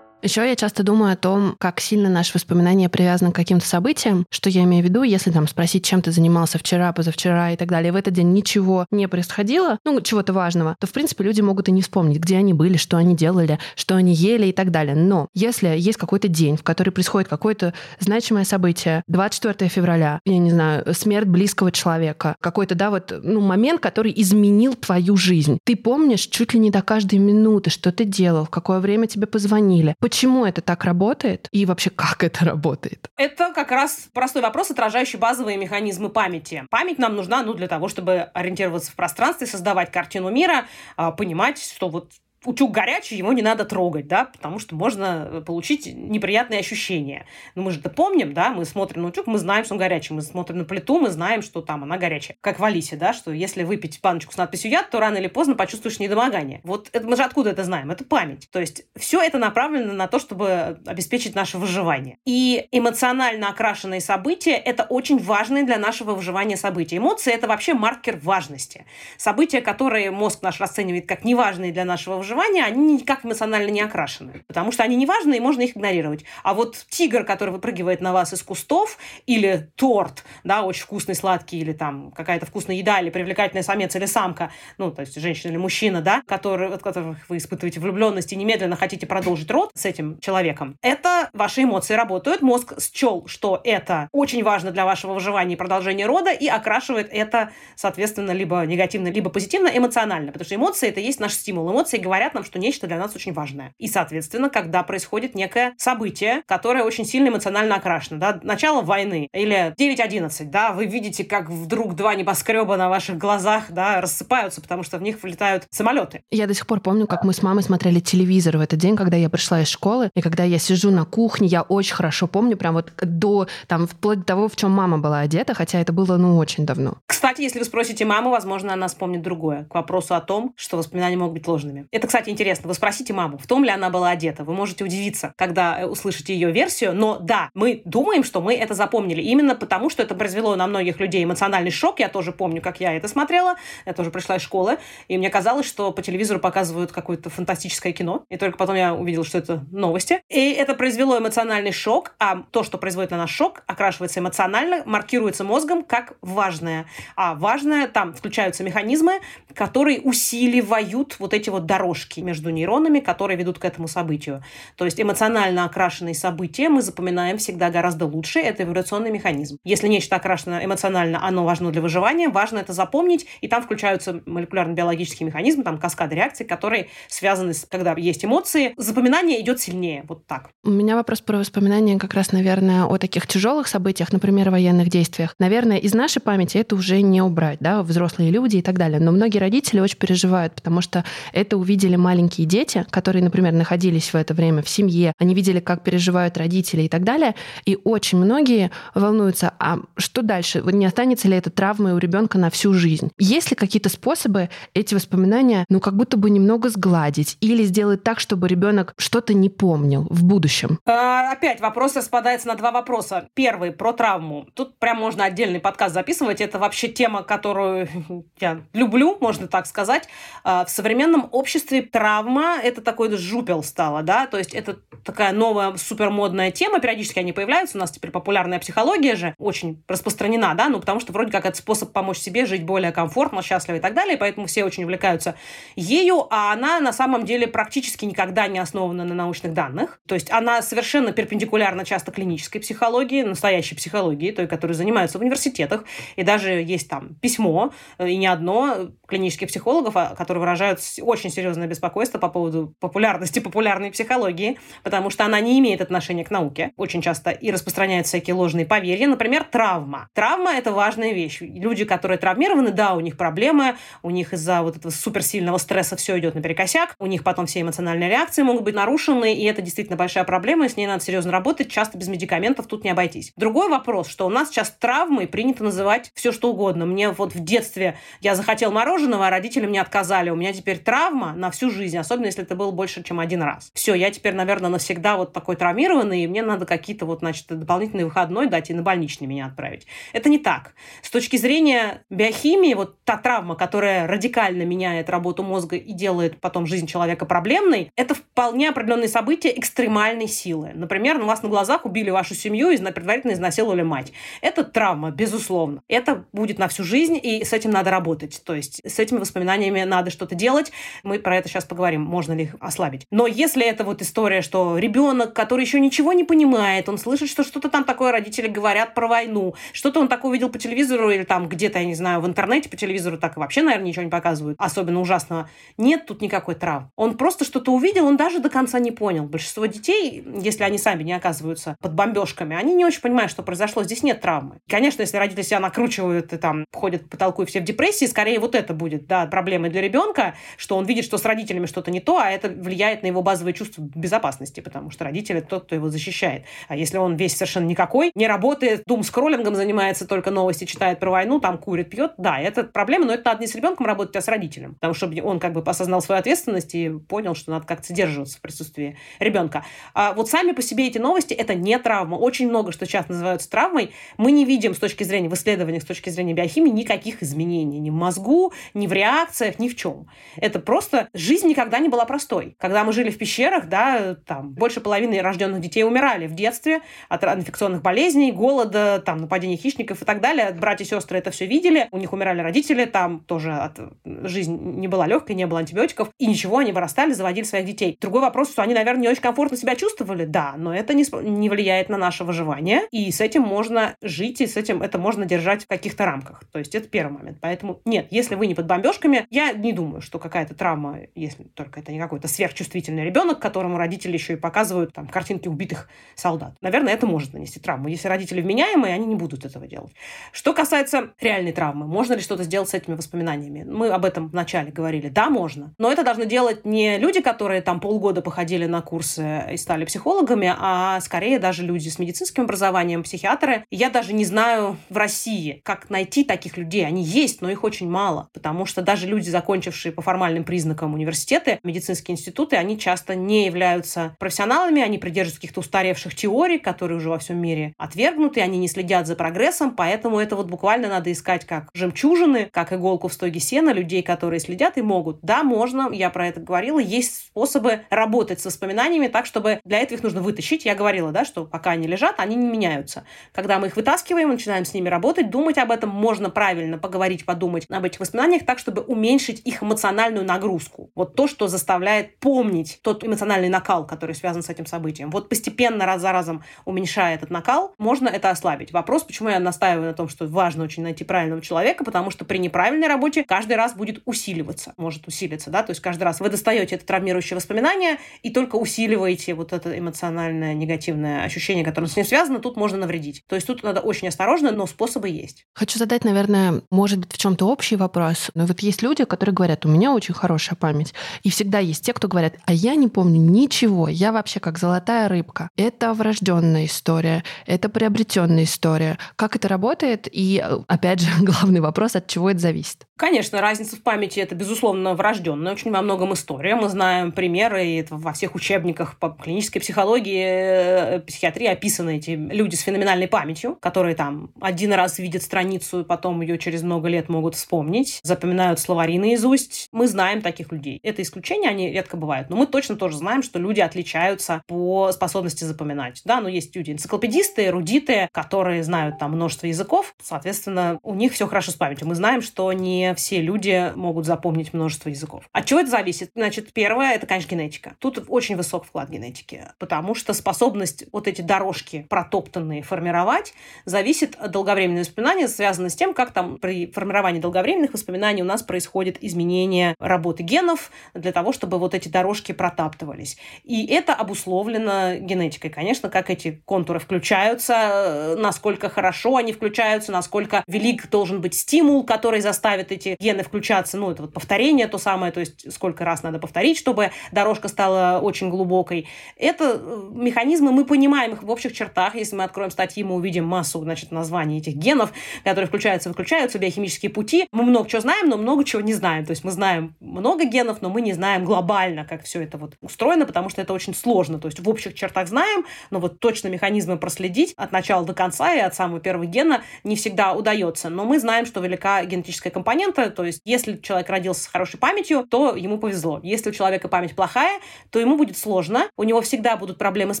Еще 0.24 0.40
я 0.48 0.56
часто 0.56 0.82
думаю 0.82 1.12
о 1.12 1.16
том, 1.16 1.54
как 1.58 1.80
сильно 1.80 2.08
наши 2.08 2.32
воспоминания 2.32 2.88
привязаны 2.88 3.30
к 3.30 3.34
каким-то 3.34 3.66
событиям. 3.66 4.24
Что 4.30 4.48
я 4.48 4.62
имею 4.62 4.82
в 4.82 4.88
виду, 4.88 5.02
если 5.02 5.30
там 5.30 5.46
спросить, 5.46 5.84
чем 5.84 6.00
ты 6.00 6.12
занимался 6.12 6.56
вчера, 6.56 6.90
позавчера 6.94 7.50
и 7.50 7.56
так 7.56 7.68
далее, 7.68 7.92
в 7.92 7.96
этот 7.96 8.14
день 8.14 8.32
ничего 8.32 8.86
не 8.90 9.06
происходило, 9.06 9.78
ну, 9.84 10.00
чего-то 10.00 10.32
важного, 10.32 10.76
то, 10.80 10.86
в 10.86 10.92
принципе, 10.92 11.24
люди 11.24 11.42
могут 11.42 11.68
и 11.68 11.72
не 11.72 11.82
вспомнить, 11.82 12.20
где 12.20 12.38
они 12.38 12.54
были, 12.54 12.78
что 12.78 12.96
они 12.96 13.14
делали, 13.14 13.58
что 13.76 13.96
они 13.96 14.14
ели 14.14 14.46
и 14.46 14.52
так 14.52 14.70
далее. 14.70 14.96
Но 14.96 15.28
если 15.34 15.68
есть 15.68 15.98
какой-то 15.98 16.28
день, 16.28 16.56
в 16.56 16.62
который 16.62 16.88
происходит 16.88 17.28
какое-то 17.28 17.74
значимое 18.00 18.44
событие, 18.44 19.02
24 19.08 19.68
февраля, 19.68 20.20
я 20.24 20.38
не 20.38 20.50
знаю, 20.50 20.86
смерть 20.94 21.28
близкого 21.28 21.70
человека, 21.70 22.36
какой-то, 22.40 22.74
да, 22.74 22.88
вот, 22.88 23.12
ну, 23.22 23.40
момент, 23.40 23.82
который 23.82 24.14
изменил 24.16 24.72
твою 24.72 25.18
жизнь. 25.18 25.58
Ты 25.64 25.76
помнишь 25.76 26.22
чуть 26.28 26.54
ли 26.54 26.60
не 26.60 26.70
до 26.70 26.80
каждой 26.80 27.18
минуты, 27.18 27.68
что 27.68 27.92
ты 27.92 28.04
делал, 28.04 28.46
в 28.46 28.50
какое 28.50 28.80
время 28.80 29.06
тебе 29.06 29.26
позвонили, 29.26 29.94
Почему 30.14 30.46
это 30.46 30.62
так 30.62 30.84
работает 30.84 31.48
и 31.50 31.66
вообще 31.66 31.90
как 31.90 32.22
это 32.22 32.44
работает? 32.44 33.10
Это 33.16 33.52
как 33.52 33.72
раз 33.72 34.06
простой 34.12 34.42
вопрос, 34.42 34.70
отражающий 34.70 35.18
базовые 35.18 35.56
механизмы 35.56 36.08
памяти. 36.08 36.68
Память 36.70 36.98
нам 36.98 37.16
нужна 37.16 37.42
ну, 37.42 37.52
для 37.52 37.66
того, 37.66 37.88
чтобы 37.88 38.30
ориентироваться 38.32 38.92
в 38.92 38.94
пространстве, 38.94 39.48
создавать 39.48 39.90
картину 39.90 40.30
мира, 40.30 40.66
а, 40.96 41.10
понимать, 41.10 41.60
что 41.60 41.88
вот 41.88 42.12
утюг 42.44 42.70
горячий, 42.72 43.16
его 43.16 43.32
не 43.32 43.42
надо 43.42 43.64
трогать, 43.64 44.06
да, 44.06 44.26
потому 44.26 44.58
что 44.58 44.74
можно 44.74 45.28
э, 45.30 45.40
получить 45.40 45.86
неприятные 45.86 46.60
ощущения. 46.60 47.26
Но 47.54 47.62
мы 47.62 47.70
же 47.70 47.80
это 47.80 47.90
помним, 47.90 48.34
да, 48.34 48.50
мы 48.50 48.64
смотрим 48.64 49.02
на 49.02 49.08
утюг, 49.08 49.26
мы 49.26 49.38
знаем, 49.38 49.64
что 49.64 49.74
он 49.74 49.78
горячий, 49.78 50.14
мы 50.14 50.22
смотрим 50.22 50.58
на 50.58 50.64
плиту, 50.64 50.98
мы 50.98 51.10
знаем, 51.10 51.42
что 51.42 51.62
там 51.62 51.82
она 51.82 51.96
горячая. 51.96 52.36
Как 52.40 52.58
в 52.58 52.64
Алисе, 52.64 52.96
да, 52.96 53.12
что 53.12 53.32
если 53.32 53.64
выпить 53.64 54.00
баночку 54.02 54.32
с 54.32 54.36
надписью 54.36 54.70
«яд», 54.70 54.90
то 54.90 55.00
рано 55.00 55.16
или 55.16 55.28
поздно 55.28 55.54
почувствуешь 55.54 55.98
недомогание. 55.98 56.60
Вот 56.64 56.88
это, 56.92 57.06
мы 57.06 57.16
же 57.16 57.22
откуда 57.22 57.50
это 57.50 57.64
знаем? 57.64 57.90
Это 57.90 58.04
память. 58.04 58.48
То 58.50 58.60
есть 58.60 58.84
все 58.96 59.20
это 59.22 59.38
направлено 59.38 59.92
на 59.92 60.06
то, 60.06 60.18
чтобы 60.18 60.80
обеспечить 60.86 61.34
наше 61.34 61.58
выживание. 61.58 62.18
И 62.24 62.68
эмоционально 62.70 63.48
окрашенные 63.48 64.00
события– 64.00 64.52
это 64.64 64.84
очень 64.84 65.18
важные 65.18 65.64
для 65.64 65.78
нашего 65.78 66.14
выживания 66.14 66.56
события. 66.56 66.98
Эмоции– 66.98 67.32
это 67.34 67.48
вообще 67.48 67.74
маркер 67.74 68.18
важности. 68.22 68.84
События, 69.16 69.60
которые 69.60 70.10
мозг 70.10 70.42
наш 70.42 70.60
расценивает 70.60 71.06
как 71.06 71.24
неважные 71.24 71.72
для 71.72 71.84
нашего 71.84 72.16
выживания, 72.16 72.33
проживания, 72.34 72.64
они 72.64 72.94
никак 72.94 73.24
эмоционально 73.24 73.70
не 73.70 73.80
окрашены. 73.80 74.44
Потому 74.46 74.72
что 74.72 74.82
они 74.82 74.96
не 74.96 75.06
важны, 75.06 75.36
и 75.36 75.40
можно 75.40 75.62
их 75.62 75.76
игнорировать. 75.76 76.24
А 76.42 76.54
вот 76.54 76.76
тигр, 76.88 77.24
который 77.24 77.50
выпрыгивает 77.50 78.00
на 78.00 78.12
вас 78.12 78.32
из 78.32 78.42
кустов, 78.42 78.98
или 79.26 79.70
торт, 79.76 80.24
да, 80.42 80.62
очень 80.62 80.82
вкусный, 80.82 81.14
сладкий, 81.14 81.58
или 81.58 81.72
там 81.72 82.10
какая-то 82.10 82.46
вкусная 82.46 82.76
еда, 82.76 83.00
или 83.00 83.10
привлекательный 83.10 83.62
самец 83.62 83.94
или 83.96 84.06
самка, 84.06 84.50
ну, 84.78 84.90
то 84.90 85.00
есть 85.00 85.18
женщина 85.20 85.50
или 85.50 85.58
мужчина, 85.58 86.02
да, 86.02 86.22
который, 86.26 86.68
от 86.68 86.82
которых 86.82 87.18
вы 87.28 87.36
испытываете 87.36 87.80
влюбленность 87.80 88.32
и 88.32 88.36
немедленно 88.36 88.76
хотите 88.76 89.06
продолжить 89.06 89.50
род 89.50 89.70
с 89.74 89.84
этим 89.84 90.18
человеком, 90.20 90.76
это 90.82 91.30
ваши 91.32 91.62
эмоции 91.62 91.94
работают. 91.94 92.42
Мозг 92.42 92.74
счел, 92.80 93.24
что 93.26 93.60
это 93.64 94.08
очень 94.12 94.42
важно 94.42 94.70
для 94.72 94.84
вашего 94.84 95.14
выживания 95.14 95.54
и 95.54 95.56
продолжения 95.56 96.06
рода, 96.06 96.32
и 96.32 96.48
окрашивает 96.48 97.08
это, 97.12 97.50
соответственно, 97.76 98.32
либо 98.32 98.62
негативно, 98.62 99.08
либо 99.08 99.30
позитивно, 99.30 99.68
эмоционально. 99.68 100.32
Потому 100.32 100.46
что 100.46 100.54
эмоции— 100.56 100.88
это 100.90 101.00
есть 101.00 101.20
наш 101.20 101.34
стимул. 101.34 101.70
Эмоции 101.70 101.98
говорят 101.98 102.23
говорят 102.24 102.34
нам, 102.34 102.44
что 102.44 102.58
нечто 102.58 102.86
для 102.86 102.98
нас 102.98 103.14
очень 103.14 103.32
важное. 103.34 103.74
И, 103.78 103.86
соответственно, 103.86 104.48
когда 104.48 104.82
происходит 104.82 105.34
некое 105.34 105.74
событие, 105.76 106.42
которое 106.46 106.82
очень 106.82 107.04
сильно 107.04 107.28
эмоционально 107.28 107.76
окрашено, 107.76 108.18
да, 108.18 108.40
начало 108.42 108.80
войны 108.80 109.28
или 109.32 109.74
9.11, 109.78 110.44
да, 110.44 110.72
вы 110.72 110.86
видите, 110.86 111.24
как 111.24 111.50
вдруг 111.50 111.94
два 111.94 112.14
небоскреба 112.14 112.76
на 112.76 112.88
ваших 112.88 113.18
глазах, 113.18 113.64
да, 113.70 114.00
рассыпаются, 114.00 114.62
потому 114.62 114.82
что 114.84 114.96
в 114.96 115.02
них 115.02 115.22
влетают 115.22 115.64
самолеты. 115.70 116.22
Я 116.30 116.46
до 116.46 116.54
сих 116.54 116.66
пор 116.66 116.80
помню, 116.80 117.06
как 117.06 117.24
мы 117.24 117.34
с 117.34 117.42
мамой 117.42 117.62
смотрели 117.62 118.00
телевизор 118.00 118.56
в 118.56 118.60
этот 118.60 118.78
день, 118.78 118.96
когда 118.96 119.16
я 119.16 119.28
пришла 119.28 119.60
из 119.60 119.68
школы, 119.68 120.10
и 120.14 120.22
когда 120.22 120.44
я 120.44 120.58
сижу 120.58 120.90
на 120.90 121.04
кухне, 121.04 121.46
я 121.46 121.62
очень 121.62 121.94
хорошо 121.94 122.26
помню, 122.26 122.56
прям 122.56 122.74
вот 122.74 122.92
до, 123.02 123.48
там, 123.66 123.86
вплоть 123.86 124.20
до 124.20 124.24
того, 124.24 124.48
в 124.48 124.56
чем 124.56 124.70
мама 124.70 124.96
была 124.98 125.20
одета, 125.20 125.52
хотя 125.52 125.78
это 125.80 125.92
было, 125.92 126.16
ну, 126.16 126.38
очень 126.38 126.64
давно. 126.64 126.96
Кстати, 127.06 127.42
если 127.42 127.58
вы 127.58 127.64
спросите 127.66 128.06
маму, 128.06 128.30
возможно, 128.30 128.72
она 128.72 128.88
вспомнит 128.88 129.22
другое, 129.22 129.64
к 129.64 129.74
вопросу 129.74 130.14
о 130.14 130.20
том, 130.20 130.54
что 130.56 130.78
воспоминания 130.78 131.16
могут 131.16 131.34
быть 131.34 131.46
ложными. 131.46 131.86
Это, 131.90 132.06
кстати, 132.14 132.30
интересно. 132.30 132.68
Вы 132.68 132.74
спросите 132.74 133.12
маму, 133.12 133.38
в 133.38 133.48
том 133.48 133.64
ли 133.64 133.70
она 133.70 133.90
была 133.90 134.10
одета. 134.10 134.44
Вы 134.44 134.54
можете 134.54 134.84
удивиться, 134.84 135.34
когда 135.36 135.80
э, 135.80 135.86
услышите 135.86 136.32
ее 136.32 136.52
версию. 136.52 136.94
Но 136.94 137.18
да, 137.18 137.50
мы 137.54 137.82
думаем, 137.84 138.22
что 138.22 138.40
мы 138.40 138.54
это 138.54 138.72
запомнили. 138.74 139.20
Именно 139.20 139.56
потому, 139.56 139.90
что 139.90 140.00
это 140.00 140.14
произвело 140.14 140.54
на 140.54 140.68
многих 140.68 141.00
людей 141.00 141.24
эмоциональный 141.24 141.72
шок. 141.72 141.98
Я 141.98 142.08
тоже 142.08 142.30
помню, 142.30 142.62
как 142.62 142.78
я 142.78 142.94
это 142.94 143.08
смотрела. 143.08 143.56
Я 143.84 143.94
тоже 143.94 144.12
пришла 144.12 144.36
из 144.36 144.42
школы. 144.42 144.78
И 145.08 145.18
мне 145.18 145.28
казалось, 145.28 145.66
что 145.66 145.90
по 145.90 146.02
телевизору 146.02 146.38
показывают 146.38 146.92
какое-то 146.92 147.30
фантастическое 147.30 147.92
кино. 147.92 148.22
И 148.28 148.36
только 148.36 148.58
потом 148.58 148.76
я 148.76 148.94
увидела, 148.94 149.24
что 149.24 149.38
это 149.38 149.64
новости. 149.72 150.22
И 150.28 150.52
это 150.52 150.74
произвело 150.74 151.18
эмоциональный 151.18 151.72
шок. 151.72 152.14
А 152.20 152.44
то, 152.52 152.62
что 152.62 152.78
производит 152.78 153.10
на 153.10 153.16
нас 153.16 153.30
шок, 153.30 153.64
окрашивается 153.66 154.20
эмоционально, 154.20 154.84
маркируется 154.86 155.42
мозгом 155.42 155.82
как 155.82 156.12
важное. 156.22 156.86
А 157.16 157.34
важное, 157.34 157.88
там 157.88 158.14
включаются 158.14 158.62
механизмы, 158.62 159.18
которые 159.52 160.00
усиливают 160.00 161.16
вот 161.18 161.34
эти 161.34 161.50
вот 161.50 161.66
дорожки 161.66 162.03
дорожки 162.04 162.20
между 162.20 162.50
нейронами, 162.50 163.00
которые 163.00 163.36
ведут 163.36 163.58
к 163.58 163.64
этому 163.64 163.88
событию. 163.88 164.42
То 164.76 164.84
есть 164.84 165.00
эмоционально 165.00 165.64
окрашенные 165.64 166.14
события 166.14 166.68
мы 166.68 166.82
запоминаем 166.82 167.38
всегда 167.38 167.70
гораздо 167.70 168.06
лучше. 168.06 168.40
Это 168.40 168.62
эволюционный 168.62 169.10
механизм. 169.10 169.58
Если 169.64 169.88
нечто 169.88 170.16
окрашено 170.16 170.64
эмоционально, 170.64 171.26
оно 171.26 171.44
важно 171.44 171.70
для 171.70 171.80
выживания, 171.80 172.28
важно 172.28 172.58
это 172.58 172.72
запомнить, 172.72 173.26
и 173.40 173.48
там 173.48 173.62
включаются 173.62 174.20
молекулярно-биологические 174.26 175.26
механизмы, 175.26 175.64
там 175.64 175.78
каскады 175.78 176.14
реакций, 176.14 176.46
которые 176.46 176.88
связаны 177.08 177.54
с, 177.54 177.64
когда 177.64 177.94
есть 177.96 178.24
эмоции, 178.24 178.74
запоминание 178.76 179.40
идет 179.40 179.60
сильнее. 179.60 180.04
Вот 180.08 180.26
так. 180.26 180.50
У 180.64 180.70
меня 180.70 180.96
вопрос 180.96 181.20
про 181.20 181.38
воспоминания 181.38 181.98
как 181.98 182.14
раз, 182.14 182.32
наверное, 182.32 182.84
о 182.84 182.98
таких 182.98 183.26
тяжелых 183.26 183.68
событиях, 183.68 184.12
например, 184.12 184.50
военных 184.50 184.88
действиях. 184.88 185.34
Наверное, 185.38 185.78
из 185.78 185.94
нашей 185.94 186.20
памяти 186.20 186.58
это 186.58 186.74
уже 186.74 187.00
не 187.00 187.22
убрать, 187.22 187.58
да, 187.60 187.82
взрослые 187.82 188.30
люди 188.30 188.56
и 188.56 188.62
так 188.62 188.78
далее. 188.78 189.00
Но 189.00 189.12
многие 189.12 189.38
родители 189.38 189.80
очень 189.80 189.98
переживают, 189.98 190.54
потому 190.54 190.80
что 190.80 191.04
это 191.32 191.56
увидели 191.56 191.83
видели 191.84 191.96
маленькие 191.96 192.46
дети, 192.46 192.86
которые, 192.88 193.22
например, 193.22 193.52
находились 193.52 194.12
в 194.12 194.14
это 194.14 194.32
время 194.32 194.62
в 194.62 194.68
семье, 194.70 195.12
они 195.18 195.34
видели, 195.34 195.60
как 195.60 195.82
переживают 195.82 196.38
родители 196.38 196.82
и 196.82 196.88
так 196.88 197.04
далее, 197.04 197.34
и 197.66 197.78
очень 197.84 198.16
многие 198.16 198.70
волнуются, 198.94 199.52
а 199.58 199.80
что 199.98 200.22
дальше? 200.22 200.62
Не 200.64 200.86
останется 200.86 201.28
ли 201.28 201.36
это 201.36 201.50
травмой 201.50 201.92
у 201.92 201.98
ребенка 201.98 202.38
на 202.38 202.48
всю 202.48 202.72
жизнь? 202.72 203.10
Есть 203.18 203.50
ли 203.50 203.56
какие-то 203.56 203.90
способы 203.90 204.48
эти 204.72 204.94
воспоминания, 204.94 205.66
ну, 205.68 205.78
как 205.78 205.94
будто 205.94 206.16
бы 206.16 206.30
немного 206.30 206.70
сгладить 206.70 207.36
или 207.40 207.64
сделать 207.64 208.02
так, 208.02 208.18
чтобы 208.18 208.48
ребенок 208.48 208.94
что-то 208.96 209.34
не 209.34 209.50
помнил 209.50 210.06
в 210.08 210.24
будущем? 210.24 210.78
А, 210.86 211.32
опять 211.32 211.60
вопрос 211.60 211.96
распадается 211.96 212.48
на 212.48 212.54
два 212.54 212.70
вопроса. 212.70 213.28
Первый 213.34 213.72
про 213.72 213.92
травму. 213.92 214.46
Тут 214.54 214.78
прям 214.78 214.96
можно 214.96 215.24
отдельный 215.24 215.60
подкаст 215.60 215.92
записывать. 215.92 216.40
Это 216.40 216.58
вообще 216.58 216.88
тема, 216.88 217.22
которую 217.22 217.88
я 218.40 218.62
люблю, 218.72 219.18
можно 219.20 219.48
так 219.48 219.66
сказать. 219.66 220.08
А, 220.44 220.64
в 220.64 220.70
современном 220.70 221.28
обществе 221.30 221.73
травма 221.82 222.58
это 222.62 222.80
такой 222.80 223.14
жупел 223.16 223.62
стало, 223.62 224.02
да, 224.02 224.26
то 224.26 224.38
есть 224.38 224.54
это 224.54 224.78
такая 225.04 225.32
новая 225.32 225.76
супермодная 225.76 226.50
тема, 226.50 226.80
периодически 226.80 227.18
они 227.18 227.32
появляются, 227.32 227.76
у 227.76 227.80
нас 227.80 227.90
теперь 227.90 228.10
популярная 228.10 228.58
психология 228.58 229.16
же 229.16 229.34
очень 229.38 229.82
распространена, 229.88 230.54
да, 230.54 230.68
ну 230.68 230.80
потому 230.80 231.00
что 231.00 231.12
вроде 231.12 231.30
как 231.30 231.46
это 231.46 231.56
способ 231.56 231.92
помочь 231.92 232.18
себе 232.18 232.46
жить 232.46 232.64
более 232.64 232.92
комфортно, 232.92 233.42
счастливо 233.42 233.76
и 233.76 233.80
так 233.80 233.94
далее, 233.94 234.16
поэтому 234.16 234.46
все 234.46 234.64
очень 234.64 234.84
увлекаются 234.84 235.34
ею, 235.76 236.26
а 236.30 236.52
она 236.52 236.80
на 236.80 236.92
самом 236.92 237.24
деле 237.24 237.46
практически 237.46 238.04
никогда 238.04 238.46
не 238.46 238.58
основана 238.58 239.04
на 239.04 239.14
научных 239.14 239.52
данных, 239.52 240.00
то 240.06 240.14
есть 240.14 240.30
она 240.30 240.62
совершенно 240.62 241.12
перпендикулярна 241.12 241.84
часто 241.84 242.12
клинической 242.12 242.60
психологии, 242.60 243.22
настоящей 243.22 243.74
психологии, 243.74 244.30
той, 244.30 244.46
которой 244.46 244.72
занимаются 244.72 245.18
в 245.18 245.20
университетах, 245.20 245.84
и 246.16 246.22
даже 246.22 246.50
есть 246.50 246.88
там 246.88 247.14
письмо, 247.16 247.72
э, 247.98 248.08
и 248.08 248.16
не 248.16 248.26
одно 248.26 248.90
клинических 249.06 249.48
психологов, 249.48 249.96
а, 249.96 250.14
которые 250.14 250.40
выражают 250.40 250.80
очень 251.00 251.30
серьезное 251.64 251.68
беспокойство 251.68 252.18
по 252.18 252.28
поводу 252.28 252.74
популярности 252.80 253.40
популярной 253.40 253.90
психологии, 253.90 254.58
потому 254.82 255.10
что 255.10 255.24
она 255.24 255.40
не 255.40 255.58
имеет 255.58 255.80
отношения 255.80 256.24
к 256.24 256.30
науке 256.30 256.72
очень 256.76 257.02
часто 257.02 257.30
и 257.30 257.50
распространяет 257.50 258.06
всякие 258.06 258.34
ложные 258.34 258.66
поверья. 258.66 259.08
Например, 259.08 259.44
травма. 259.44 260.08
Травма– 260.14 260.52
это 260.56 260.72
важная 260.72 261.12
вещь. 261.12 261.38
Люди, 261.40 261.84
которые 261.84 262.18
травмированы, 262.18 262.70
да, 262.70 262.94
у 262.94 263.00
них 263.00 263.16
проблемы, 263.16 263.76
у 264.02 264.10
них 264.10 264.32
из-за 264.32 264.62
вот 264.62 264.76
этого 264.76 264.92
суперсильного 264.92 265.58
стресса 265.58 265.96
все 265.96 266.18
идет 266.18 266.34
наперекосяк, 266.34 266.94
у 266.98 267.06
них 267.06 267.22
потом 267.22 267.46
все 267.46 267.60
эмоциональные 267.60 268.08
реакции 268.08 268.42
могут 268.42 268.62
быть 268.62 268.74
нарушены, 268.74 269.34
и 269.34 269.44
это 269.44 269.62
действительно 269.62 269.96
большая 269.96 270.24
проблема, 270.24 270.66
и 270.66 270.68
с 270.68 270.76
ней 270.76 270.86
надо 270.86 271.02
серьезно 271.02 271.32
работать, 271.32 271.70
часто 271.70 271.98
без 271.98 272.08
медикаментов 272.08 272.66
тут 272.66 272.84
не 272.84 272.90
обойтись. 272.90 273.32
Другой 273.36 273.68
вопрос, 273.68 274.08
что 274.08 274.26
у 274.26 274.30
нас 274.30 274.48
сейчас 274.48 274.70
травмой 274.70 275.26
принято 275.26 275.64
называть 275.64 276.10
все, 276.14 276.32
что 276.32 276.50
угодно. 276.50 276.86
Мне 276.86 277.10
вот 277.10 277.34
в 277.34 277.40
детстве 277.40 277.96
я 278.20 278.34
захотел 278.34 278.72
мороженого, 278.72 279.26
а 279.26 279.30
родители 279.30 279.66
мне 279.66 279.80
отказали. 279.80 280.30
У 280.30 280.36
меня 280.36 280.52
теперь 280.52 280.78
травма 280.78 281.32
на 281.34 281.50
всю 281.54 281.70
жизнь, 281.70 281.96
особенно 281.96 282.26
если 282.26 282.42
это 282.42 282.54
было 282.54 282.70
больше, 282.70 283.02
чем 283.02 283.20
один 283.20 283.42
раз. 283.42 283.70
Все, 283.74 283.94
я 283.94 284.10
теперь, 284.10 284.34
наверное, 284.34 284.70
навсегда 284.70 285.16
вот 285.16 285.32
такой 285.32 285.56
травмированный, 285.56 286.24
и 286.24 286.26
мне 286.26 286.42
надо 286.42 286.66
какие-то 286.66 287.06
вот, 287.06 287.20
значит, 287.20 287.46
дополнительный 287.48 288.04
выходной 288.04 288.48
дать 288.48 288.70
и 288.70 288.74
на 288.74 288.82
больничный 288.82 289.26
меня 289.26 289.46
отправить. 289.46 289.86
Это 290.12 290.28
не 290.28 290.38
так. 290.38 290.74
С 291.02 291.10
точки 291.10 291.36
зрения 291.36 292.04
биохимии, 292.10 292.74
вот 292.74 293.02
та 293.04 293.16
травма, 293.16 293.56
которая 293.56 294.06
радикально 294.06 294.62
меняет 294.62 295.10
работу 295.10 295.42
мозга 295.42 295.76
и 295.76 295.92
делает 295.92 296.40
потом 296.40 296.66
жизнь 296.66 296.86
человека 296.86 297.26
проблемной, 297.26 297.90
это 297.96 298.14
вполне 298.14 298.68
определенные 298.68 299.08
события 299.08 299.52
экстремальной 299.58 300.28
силы. 300.28 300.72
Например, 300.74 301.18
на 301.18 301.24
вас 301.24 301.42
на 301.42 301.48
глазах 301.48 301.84
убили 301.84 302.10
вашу 302.10 302.34
семью 302.34 302.70
и 302.70 302.76
предварительно 302.76 303.32
изнасиловали 303.32 303.82
мать. 303.82 304.12
Это 304.40 304.64
травма, 304.64 305.10
безусловно. 305.10 305.82
Это 305.88 306.24
будет 306.32 306.58
на 306.58 306.68
всю 306.68 306.84
жизнь, 306.84 307.18
и 307.20 307.44
с 307.44 307.52
этим 307.52 307.70
надо 307.70 307.90
работать. 307.90 308.42
То 308.44 308.54
есть 308.54 308.80
с 308.84 308.98
этими 308.98 309.18
воспоминаниями 309.18 309.82
надо 309.82 310.10
что-то 310.10 310.34
делать. 310.34 310.72
Мы 311.02 311.18
про 311.18 311.36
это 311.36 311.43
сейчас 311.48 311.64
поговорим, 311.64 312.02
можно 312.02 312.32
ли 312.32 312.44
их 312.44 312.56
ослабить. 312.60 313.06
Но 313.10 313.26
если 313.26 313.64
это 313.64 313.84
вот 313.84 314.02
история, 314.02 314.42
что 314.42 314.78
ребенок, 314.78 315.32
который 315.34 315.64
еще 315.64 315.80
ничего 315.80 316.12
не 316.12 316.24
понимает, 316.24 316.88
он 316.88 316.98
слышит, 316.98 317.28
что 317.28 317.44
что-то 317.44 317.68
там 317.68 317.84
такое 317.84 318.12
родители 318.12 318.48
говорят 318.48 318.94
про 318.94 319.08
войну, 319.08 319.54
что-то 319.72 320.00
он 320.00 320.08
такое 320.08 320.30
увидел 320.30 320.48
по 320.48 320.58
телевизору 320.58 321.10
или 321.10 321.24
там 321.24 321.48
где-то, 321.48 321.78
я 321.78 321.84
не 321.84 321.94
знаю, 321.94 322.20
в 322.20 322.26
интернете 322.26 322.68
по 322.68 322.76
телевизору 322.76 323.18
так 323.18 323.36
и 323.36 323.40
вообще, 323.40 323.62
наверное, 323.62 323.88
ничего 323.88 324.04
не 324.04 324.10
показывают, 324.10 324.56
особенно 324.58 325.00
ужасного. 325.00 325.48
Нет 325.76 326.06
тут 326.06 326.20
никакой 326.20 326.54
травмы. 326.54 326.90
Он 326.96 327.16
просто 327.16 327.44
что-то 327.44 327.72
увидел, 327.72 328.06
он 328.06 328.16
даже 328.16 328.40
до 328.40 328.50
конца 328.50 328.78
не 328.78 328.90
понял. 328.90 329.24
Большинство 329.24 329.66
детей, 329.66 330.24
если 330.40 330.64
они 330.64 330.78
сами 330.78 331.02
не 331.02 331.12
оказываются 331.12 331.76
под 331.80 331.94
бомбежками, 331.94 332.56
они 332.56 332.74
не 332.74 332.84
очень 332.84 333.00
понимают, 333.00 333.30
что 333.30 333.42
произошло. 333.42 333.82
Здесь 333.84 334.02
нет 334.02 334.20
травмы. 334.20 334.58
Конечно, 334.68 335.02
если 335.02 335.16
родители 335.16 335.42
себя 335.42 335.60
накручивают 335.60 336.32
и 336.32 336.36
там 336.36 336.64
ходят 336.72 337.04
по 337.04 337.10
потолку 337.10 337.42
и 337.42 337.46
все 337.46 337.60
в 337.60 337.64
депрессии, 337.64 338.06
скорее 338.06 338.38
вот 338.38 338.54
это 338.54 338.74
будет, 338.74 339.06
да, 339.06 339.26
проблемой 339.26 339.70
для 339.70 339.80
ребенка, 339.80 340.34
что 340.56 340.76
он 340.76 340.84
видит, 340.86 341.04
что 341.04 341.18
с 341.18 341.24
родителями 341.34 341.66
что-то 341.66 341.90
не 341.90 342.00
то, 342.00 342.18
а 342.18 342.30
это 342.30 342.48
влияет 342.48 343.02
на 343.02 343.08
его 343.08 343.22
базовые 343.22 343.54
чувства 343.54 343.82
безопасности, 343.94 344.60
потому 344.60 344.90
что 344.90 345.04
родители 345.04 345.40
тот, 345.40 345.64
кто 345.64 345.74
его 345.74 345.88
защищает. 345.88 346.44
А 346.68 346.76
если 346.76 346.98
он 346.98 347.16
весь 347.16 347.36
совершенно 347.36 347.66
никакой, 347.66 348.12
не 348.14 348.26
работает, 348.26 348.84
дум 348.86 349.02
скроллингом 349.02 349.54
занимается, 349.54 350.06
только 350.06 350.30
новости 350.30 350.64
читает 350.64 351.00
про 351.00 351.10
войну, 351.10 351.40
там 351.40 351.58
курит, 351.58 351.90
пьет, 351.90 352.12
да, 352.18 352.38
это 352.38 352.64
проблема, 352.64 353.06
но 353.06 353.14
это 353.14 353.30
надо 353.30 353.40
не 353.40 353.46
с 353.46 353.54
ребенком 353.54 353.86
работать, 353.86 354.16
а 354.16 354.20
с 354.20 354.28
родителем. 354.28 354.74
Потому 354.74 354.94
что 354.94 355.10
он 355.22 355.40
как 355.40 355.52
бы 355.52 355.62
осознал 355.62 356.00
свою 356.00 356.20
ответственность 356.20 356.74
и 356.74 356.90
понял, 356.90 357.34
что 357.34 357.50
надо 357.50 357.66
как-то 357.66 357.92
сдерживаться 357.92 358.38
в 358.38 358.40
присутствии 358.40 358.96
ребенка. 359.18 359.64
А 359.94 360.12
вот 360.12 360.28
сами 360.28 360.52
по 360.52 360.62
себе 360.62 360.86
эти 360.86 360.98
новости 360.98 361.34
это 361.34 361.54
не 361.54 361.78
травма. 361.78 362.16
Очень 362.16 362.48
много, 362.48 362.72
что 362.72 362.86
сейчас 362.86 363.08
называются 363.08 363.50
травмой, 363.50 363.92
мы 364.16 364.32
не 364.32 364.44
видим 364.44 364.74
с 364.74 364.78
точки 364.78 365.04
зрения 365.04 365.28
в 365.28 365.34
исследованиях, 365.34 365.82
с 365.82 365.86
точки 365.86 366.10
зрения 366.10 366.34
биохимии 366.34 366.70
никаких 366.70 367.22
изменений 367.22 367.80
ни 367.80 367.90
в 367.90 367.94
мозгу, 367.94 368.52
ни 368.72 368.86
в 368.86 368.92
реакциях, 368.92 369.58
ни 369.58 369.68
в 369.68 369.76
чем. 369.76 370.06
Это 370.36 370.60
просто 370.60 371.08
жизнь 371.24 371.48
никогда 371.48 371.78
не 371.78 371.88
была 371.88 372.04
простой. 372.04 372.56
Когда 372.58 372.84
мы 372.84 372.92
жили 372.92 373.10
в 373.10 373.18
пещерах, 373.18 373.68
да, 373.68 374.14
там 374.26 374.50
больше 374.50 374.80
половины 374.80 375.20
рожденных 375.20 375.60
детей 375.60 375.84
умирали 375.84 376.26
в 376.26 376.34
детстве 376.34 376.80
от 377.08 377.24
инфекционных 377.24 377.82
болезней, 377.82 378.32
голода, 378.32 379.02
там, 379.04 379.18
нападений 379.18 379.56
хищников 379.56 380.02
и 380.02 380.04
так 380.04 380.20
далее. 380.20 380.52
Братья 380.52 380.84
и 380.84 380.88
сестры 380.88 381.18
это 381.18 381.30
все 381.30 381.46
видели, 381.46 381.88
у 381.90 381.98
них 381.98 382.12
умирали 382.12 382.40
родители, 382.40 382.84
там 382.84 383.20
тоже 383.20 383.52
от... 383.52 383.78
жизнь 384.04 384.54
не 384.54 384.88
была 384.88 385.06
легкой, 385.06 385.34
не 385.34 385.46
было 385.46 385.60
антибиотиков, 385.60 386.10
и 386.18 386.26
ничего, 386.26 386.58
они 386.58 386.72
вырастали, 386.72 387.12
заводили 387.12 387.44
своих 387.44 387.64
детей. 387.64 387.96
Другой 388.00 388.20
вопрос, 388.20 388.50
что 388.50 388.62
они, 388.62 388.74
наверное, 388.74 389.02
не 389.02 389.08
очень 389.08 389.22
комфортно 389.22 389.56
себя 389.56 389.74
чувствовали, 389.76 390.24
да, 390.24 390.54
но 390.56 390.74
это 390.74 390.94
не, 390.94 391.04
не 391.22 391.48
влияет 391.48 391.88
на 391.88 391.96
наше 391.96 392.24
выживание, 392.24 392.82
и 392.90 393.10
с 393.10 393.20
этим 393.20 393.42
можно 393.42 393.94
жить, 394.02 394.40
и 394.40 394.46
с 394.46 394.56
этим 394.56 394.82
это 394.82 394.98
можно 394.98 395.24
держать 395.24 395.64
в 395.64 395.68
каких-то 395.68 396.04
рамках. 396.04 396.44
То 396.52 396.58
есть 396.58 396.74
это 396.74 396.88
первый 396.88 397.12
момент. 397.18 397.38
Поэтому 397.40 397.80
нет, 397.84 398.08
если 398.10 398.34
вы 398.34 398.46
не 398.46 398.54
под 398.54 398.66
бомбежками, 398.66 399.26
я 399.30 399.52
не 399.52 399.72
думаю, 399.72 400.00
что 400.00 400.18
какая-то 400.18 400.54
травма, 400.54 400.98
если 401.14 401.44
только 401.44 401.80
это 401.80 401.92
не 401.92 401.98
какой-то 401.98 402.28
сверхчувствительный 402.28 403.04
ребенок, 403.04 403.38
которому 403.38 403.78
родители 403.78 404.12
еще 404.12 404.34
и 404.34 404.36
показывают 404.36 404.92
там 404.92 405.06
картинки 405.06 405.48
убитых 405.48 405.88
солдат. 406.14 406.54
Наверное, 406.60 406.92
это 406.92 407.06
может 407.06 407.32
нанести 407.32 407.60
травму. 407.60 407.88
Если 407.88 408.08
родители 408.08 408.40
вменяемые, 408.40 408.94
они 408.94 409.06
не 409.06 409.14
будут 409.14 409.44
этого 409.44 409.66
делать. 409.66 409.92
Что 410.32 410.52
касается 410.52 411.10
реальной 411.20 411.52
травмы, 411.52 411.86
можно 411.86 412.14
ли 412.14 412.20
что-то 412.20 412.44
сделать 412.44 412.68
с 412.68 412.74
этими 412.74 412.94
воспоминаниями? 412.94 413.64
Мы 413.64 413.88
об 413.88 414.04
этом 414.04 414.28
вначале 414.28 414.72
говорили. 414.72 415.08
Да, 415.08 415.30
можно. 415.30 415.74
Но 415.78 415.92
это 415.92 416.04
должны 416.04 416.26
делать 416.26 416.64
не 416.64 416.98
люди, 416.98 417.20
которые 417.20 417.60
там 417.62 417.80
полгода 417.80 418.22
походили 418.22 418.66
на 418.66 418.80
курсы 418.80 419.44
и 419.52 419.56
стали 419.56 419.84
психологами, 419.84 420.54
а 420.58 421.00
скорее 421.00 421.38
даже 421.38 421.62
люди 421.62 421.88
с 421.88 421.98
медицинским 421.98 422.44
образованием, 422.44 423.02
психиатры. 423.02 423.64
Я 423.70 423.90
даже 423.90 424.12
не 424.12 424.24
знаю 424.24 424.76
в 424.90 424.96
России, 424.96 425.60
как 425.64 425.90
найти 425.90 426.24
таких 426.24 426.56
людей. 426.56 426.86
Они 426.86 427.02
есть, 427.02 427.40
но 427.40 427.50
их 427.50 427.64
очень 427.64 427.88
мало, 427.88 428.28
потому 428.32 428.66
что 428.66 428.82
даже 428.82 429.06
люди, 429.06 429.28
закончившие 429.28 429.92
по 429.92 430.02
формальным 430.02 430.44
признакам 430.44 430.93
университеты, 430.94 431.60
медицинские 431.62 432.14
институты, 432.14 432.56
они 432.56 432.78
часто 432.78 433.14
не 433.14 433.46
являются 433.46 434.16
профессионалами, 434.18 434.82
они 434.82 434.98
придерживаются 434.98 435.40
каких-то 435.40 435.60
устаревших 435.60 436.14
теорий, 436.14 436.58
которые 436.58 436.98
уже 436.98 437.10
во 437.10 437.18
всем 437.18 437.38
мире 437.38 437.74
отвергнуты, 437.78 438.40
они 438.40 438.58
не 438.58 438.68
следят 438.68 439.06
за 439.06 439.16
прогрессом, 439.16 439.74
поэтому 439.74 440.18
это 440.18 440.36
вот 440.36 440.46
буквально 440.46 440.88
надо 440.88 441.12
искать 441.12 441.44
как 441.44 441.68
жемчужины, 441.74 442.48
как 442.52 442.72
иголку 442.72 443.08
в 443.08 443.12
стоге 443.12 443.40
сена, 443.40 443.70
людей, 443.70 444.02
которые 444.02 444.40
следят 444.40 444.78
и 444.78 444.82
могут. 444.82 445.18
Да, 445.22 445.42
можно, 445.42 445.90
я 445.92 446.10
про 446.10 446.28
это 446.28 446.40
говорила, 446.40 446.78
есть 446.78 447.26
способы 447.26 447.82
работать 447.90 448.40
с 448.40 448.46
воспоминаниями 448.46 449.08
так, 449.08 449.26
чтобы 449.26 449.60
для 449.64 449.78
этого 449.78 449.98
их 449.98 450.02
нужно 450.02 450.22
вытащить. 450.22 450.64
Я 450.64 450.74
говорила, 450.74 451.12
да, 451.12 451.24
что 451.24 451.44
пока 451.44 451.72
они 451.72 451.86
лежат, 451.86 452.16
они 452.18 452.36
не 452.36 452.46
меняются. 452.46 453.04
Когда 453.32 453.58
мы 453.58 453.68
их 453.68 453.76
вытаскиваем, 453.76 454.28
начинаем 454.30 454.64
с 454.64 454.74
ними 454.74 454.88
работать, 454.88 455.30
думать 455.30 455.58
об 455.58 455.70
этом 455.70 455.90
можно 455.90 456.30
правильно, 456.30 456.78
поговорить, 456.78 457.24
подумать 457.24 457.66
об 457.68 457.84
этих 457.84 458.00
воспоминаниях 458.00 458.44
так, 458.44 458.58
чтобы 458.58 458.82
уменьшить 458.82 459.40
их 459.44 459.62
эмоциональную 459.62 460.24
нагрузку. 460.24 460.83
Вот 460.94 461.14
то, 461.14 461.26
что 461.26 461.48
заставляет 461.48 462.18
помнить 462.18 462.80
тот 462.82 463.04
эмоциональный 463.04 463.48
накал, 463.48 463.86
который 463.86 464.14
связан 464.14 464.42
с 464.42 464.50
этим 464.50 464.66
событием. 464.66 465.10
Вот 465.10 465.28
постепенно, 465.28 465.86
раз 465.86 466.02
за 466.02 466.12
разом 466.12 466.42
уменьшая 466.64 467.14
этот 467.14 467.30
накал, 467.30 467.74
можно 467.78 468.08
это 468.08 468.30
ослабить. 468.30 468.72
Вопрос, 468.72 469.04
почему 469.04 469.28
я 469.28 469.38
настаиваю 469.38 469.86
на 469.86 469.94
том, 469.94 470.08
что 470.08 470.26
важно 470.26 470.64
очень 470.64 470.82
найти 470.82 471.04
правильного 471.04 471.40
человека, 471.40 471.84
потому 471.84 472.10
что 472.10 472.24
при 472.24 472.38
неправильной 472.38 472.88
работе 472.88 473.24
каждый 473.24 473.56
раз 473.56 473.74
будет 473.74 474.02
усиливаться, 474.04 474.74
может 474.76 475.06
усилиться, 475.06 475.50
да, 475.50 475.62
то 475.62 475.70
есть 475.70 475.80
каждый 475.80 476.04
раз 476.04 476.20
вы 476.20 476.28
достаете 476.28 476.74
это 476.76 476.86
травмирующее 476.86 477.36
воспоминание 477.36 477.98
и 478.22 478.30
только 478.30 478.56
усиливаете 478.56 479.34
вот 479.34 479.52
это 479.52 479.78
эмоциональное 479.78 480.54
негативное 480.54 481.24
ощущение, 481.24 481.64
которое 481.64 481.88
с 481.88 481.96
ним 481.96 482.04
связано, 482.04 482.38
тут 482.38 482.56
можно 482.56 482.78
навредить. 482.78 483.22
То 483.28 483.34
есть 483.34 483.46
тут 483.46 483.62
надо 483.62 483.80
очень 483.80 484.08
осторожно, 484.08 484.50
но 484.50 484.66
способы 484.66 485.08
есть. 485.08 485.46
Хочу 485.54 485.78
задать, 485.78 486.04
наверное, 486.04 486.62
может 486.70 486.98
быть, 486.98 487.12
в 487.12 487.18
чем-то 487.18 487.46
общий 487.46 487.76
вопрос. 487.76 488.30
Но 488.34 488.46
вот 488.46 488.60
есть 488.60 488.82
люди, 488.82 489.04
которые 489.04 489.34
говорят, 489.34 489.64
у 489.64 489.68
меня 489.68 489.92
очень 489.92 490.14
хорошая 490.14 490.56
память, 490.56 490.73
память. 490.74 490.94
И 491.22 491.30
всегда 491.30 491.58
есть 491.58 491.84
те, 491.84 491.92
кто 491.92 492.08
говорят, 492.08 492.34
а 492.44 492.52
я 492.52 492.74
не 492.74 492.88
помню 492.88 493.20
ничего, 493.20 493.88
я 493.88 494.12
вообще 494.12 494.40
как 494.40 494.58
золотая 494.58 495.08
рыбка. 495.08 495.48
Это 495.56 495.94
врожденная 495.94 496.66
история, 496.66 497.22
это 497.46 497.68
приобретенная 497.68 498.44
история. 498.44 498.98
Как 499.16 499.36
это 499.36 499.48
работает? 499.48 500.08
И, 500.10 500.44
опять 500.66 501.00
же, 501.00 501.10
главный 501.20 501.60
вопрос, 501.60 501.96
от 501.96 502.06
чего 502.06 502.30
это 502.30 502.40
зависит? 502.40 502.86
Конечно, 502.96 503.40
разница 503.40 503.76
в 503.76 503.82
памяти 503.82 504.20
это, 504.20 504.34
безусловно, 504.34 504.94
врожденная, 504.94 505.52
очень 505.52 505.72
во 505.72 505.82
многом 505.82 506.14
история. 506.14 506.54
Мы 506.54 506.68
знаем 506.68 507.12
примеры, 507.12 507.66
и 507.66 507.86
во 507.90 508.12
всех 508.12 508.34
учебниках 508.34 508.98
по 508.98 509.10
клинической 509.10 509.60
психологии, 509.60 510.24
э, 510.24 511.00
психиатрии 511.00 511.48
описаны 511.48 511.96
эти 511.96 512.10
люди 512.10 512.54
с 512.54 512.60
феноменальной 512.60 513.08
памятью, 513.08 513.56
которые 513.60 513.96
там 513.96 514.30
один 514.40 514.72
раз 514.72 514.98
видят 514.98 515.22
страницу, 515.22 515.80
и 515.80 515.84
потом 515.84 516.20
ее 516.20 516.38
через 516.38 516.62
много 516.62 516.88
лет 516.88 517.08
могут 517.08 517.34
вспомнить, 517.34 518.00
запоминают 518.02 518.60
словари 518.60 518.98
наизусть. 518.98 519.68
Мы 519.72 519.88
знаем 519.88 520.22
таких 520.22 520.52
людей. 520.52 520.63
Это 520.82 521.02
исключение, 521.02 521.50
они 521.50 521.70
редко 521.70 521.96
бывают. 521.96 522.30
Но 522.30 522.36
мы 522.36 522.46
точно 522.46 522.76
тоже 522.76 522.96
знаем, 522.96 523.22
что 523.22 523.38
люди 523.38 523.60
отличаются 523.60 524.42
по 524.46 524.92
способности 524.92 525.44
запоминать. 525.44 526.02
Да, 526.04 526.20
но 526.20 526.28
есть 526.28 526.54
люди 526.56 526.72
энциклопедисты, 526.72 527.46
эрудиты, 527.46 528.08
которые 528.12 528.62
знают 528.62 528.98
там 528.98 529.12
множество 529.12 529.46
языков. 529.46 529.94
Соответственно, 530.02 530.78
у 530.82 530.94
них 530.94 531.12
все 531.12 531.26
хорошо 531.26 531.50
с 531.50 531.54
памятью. 531.54 531.88
Мы 531.88 531.94
знаем, 531.94 532.22
что 532.22 532.52
не 532.52 532.94
все 532.94 533.20
люди 533.20 533.72
могут 533.74 534.06
запомнить 534.06 534.52
множество 534.52 534.88
языков. 534.88 535.24
От 535.32 535.46
чего 535.46 535.60
это 535.60 535.70
зависит? 535.70 536.10
Значит, 536.14 536.52
первое, 536.52 536.94
это, 536.94 537.06
конечно, 537.06 537.30
генетика. 537.30 537.74
Тут 537.78 538.04
очень 538.08 538.36
высок 538.36 538.64
вклад 538.64 538.90
генетики, 538.90 539.48
потому 539.58 539.94
что 539.94 540.12
способность 540.12 540.84
вот 540.92 541.08
эти 541.08 541.20
дорожки 541.20 541.86
протоптанные 541.88 542.62
формировать 542.62 543.34
зависит 543.64 544.16
от 544.16 544.30
долговременного 544.30 544.80
воспоминания, 544.80 545.28
связано 545.28 545.68
с 545.68 545.76
тем, 545.76 545.94
как 545.94 546.12
там 546.12 546.38
при 546.38 546.66
формировании 546.66 547.20
долговременных 547.20 547.72
воспоминаний 547.72 548.22
у 548.22 548.26
нас 548.26 548.42
происходит 548.42 549.02
изменение 549.02 549.74
работы 549.78 550.22
генов 550.22 550.53
для 550.94 551.12
того, 551.12 551.32
чтобы 551.32 551.58
вот 551.58 551.74
эти 551.74 551.88
дорожки 551.88 552.32
протаптывались. 552.32 553.16
И 553.44 553.66
это 553.66 553.94
обусловлено 553.94 554.96
генетикой, 554.96 555.50
конечно, 555.50 555.88
как 555.88 556.10
эти 556.10 556.42
контуры 556.44 556.78
включаются, 556.78 558.16
насколько 558.18 558.68
хорошо 558.68 559.16
они 559.16 559.32
включаются, 559.32 559.92
насколько 559.92 560.44
велик 560.46 560.88
должен 560.90 561.20
быть 561.20 561.34
стимул, 561.34 561.84
который 561.84 562.20
заставит 562.20 562.72
эти 562.72 562.96
гены 562.98 563.22
включаться. 563.22 563.76
Ну, 563.76 563.90
это 563.90 564.02
вот 564.02 564.12
повторение 564.12 564.66
то 564.68 564.78
самое, 564.78 565.12
то 565.12 565.20
есть 565.20 565.52
сколько 565.52 565.84
раз 565.84 566.02
надо 566.02 566.18
повторить, 566.18 566.58
чтобы 566.58 566.90
дорожка 567.12 567.48
стала 567.48 568.00
очень 568.00 568.30
глубокой. 568.30 568.88
Это 569.16 569.60
э, 569.60 569.88
механизмы, 569.92 570.52
мы 570.52 570.64
понимаем 570.64 571.12
их 571.12 571.22
в 571.22 571.30
общих 571.30 571.52
чертах. 571.52 571.94
Если 571.94 572.16
мы 572.16 572.24
откроем 572.24 572.50
статьи, 572.50 572.82
мы 572.84 572.94
увидим 572.94 573.24
массу, 573.24 573.60
значит, 573.60 573.90
названий 573.90 574.38
этих 574.38 574.54
генов, 574.54 574.92
которые 575.22 575.46
включаются, 575.46 575.88
выключаются, 575.88 576.38
биохимические 576.38 576.90
пути. 576.90 577.26
Мы 577.32 577.42
много 577.42 577.68
чего 577.68 577.80
знаем, 577.80 578.08
но 578.08 578.16
много 578.16 578.44
чего 578.44 578.62
не 578.62 578.74
знаем. 578.74 579.04
То 579.04 579.10
есть 579.10 579.24
мы 579.24 579.30
знаем 579.30 579.74
много 579.80 580.24
генов, 580.24 580.43
но 580.60 580.68
мы 580.68 580.80
не 580.80 580.92
знаем 580.92 581.24
глобально, 581.24 581.84
как 581.84 582.04
все 582.04 582.22
это 582.22 582.38
вот 582.38 582.54
устроено, 582.60 583.06
потому 583.06 583.28
что 583.28 583.40
это 583.42 583.52
очень 583.52 583.74
сложно. 583.74 584.18
То 584.18 584.28
есть 584.28 584.40
в 584.40 584.48
общих 584.48 584.74
чертах 584.74 585.08
знаем, 585.08 585.44
но 585.70 585.80
вот 585.80 586.00
точно 586.00 586.28
механизмы 586.28 586.76
проследить 586.78 587.34
от 587.36 587.52
начала 587.52 587.84
до 587.84 587.94
конца 587.94 588.34
и 588.34 588.40
от 588.40 588.54
самого 588.54 588.80
первого 588.80 589.06
гена 589.06 589.42
не 589.64 589.76
всегда 589.76 590.12
удается. 590.12 590.68
Но 590.68 590.84
мы 590.84 590.98
знаем, 590.98 591.26
что 591.26 591.40
велика 591.40 591.84
генетическая 591.84 592.30
компонента, 592.30 592.90
то 592.90 593.04
есть 593.04 593.20
если 593.24 593.56
человек 593.56 593.88
родился 593.88 594.22
с 594.22 594.26
хорошей 594.26 594.58
памятью, 594.58 595.06
то 595.08 595.34
ему 595.34 595.58
повезло. 595.58 596.00
Если 596.02 596.30
у 596.30 596.32
человека 596.32 596.68
память 596.68 596.94
плохая, 596.94 597.40
то 597.70 597.78
ему 597.78 597.96
будет 597.96 598.16
сложно, 598.16 598.68
у 598.76 598.84
него 598.84 599.00
всегда 599.00 599.36
будут 599.36 599.58
проблемы 599.58 599.94
с 599.94 600.00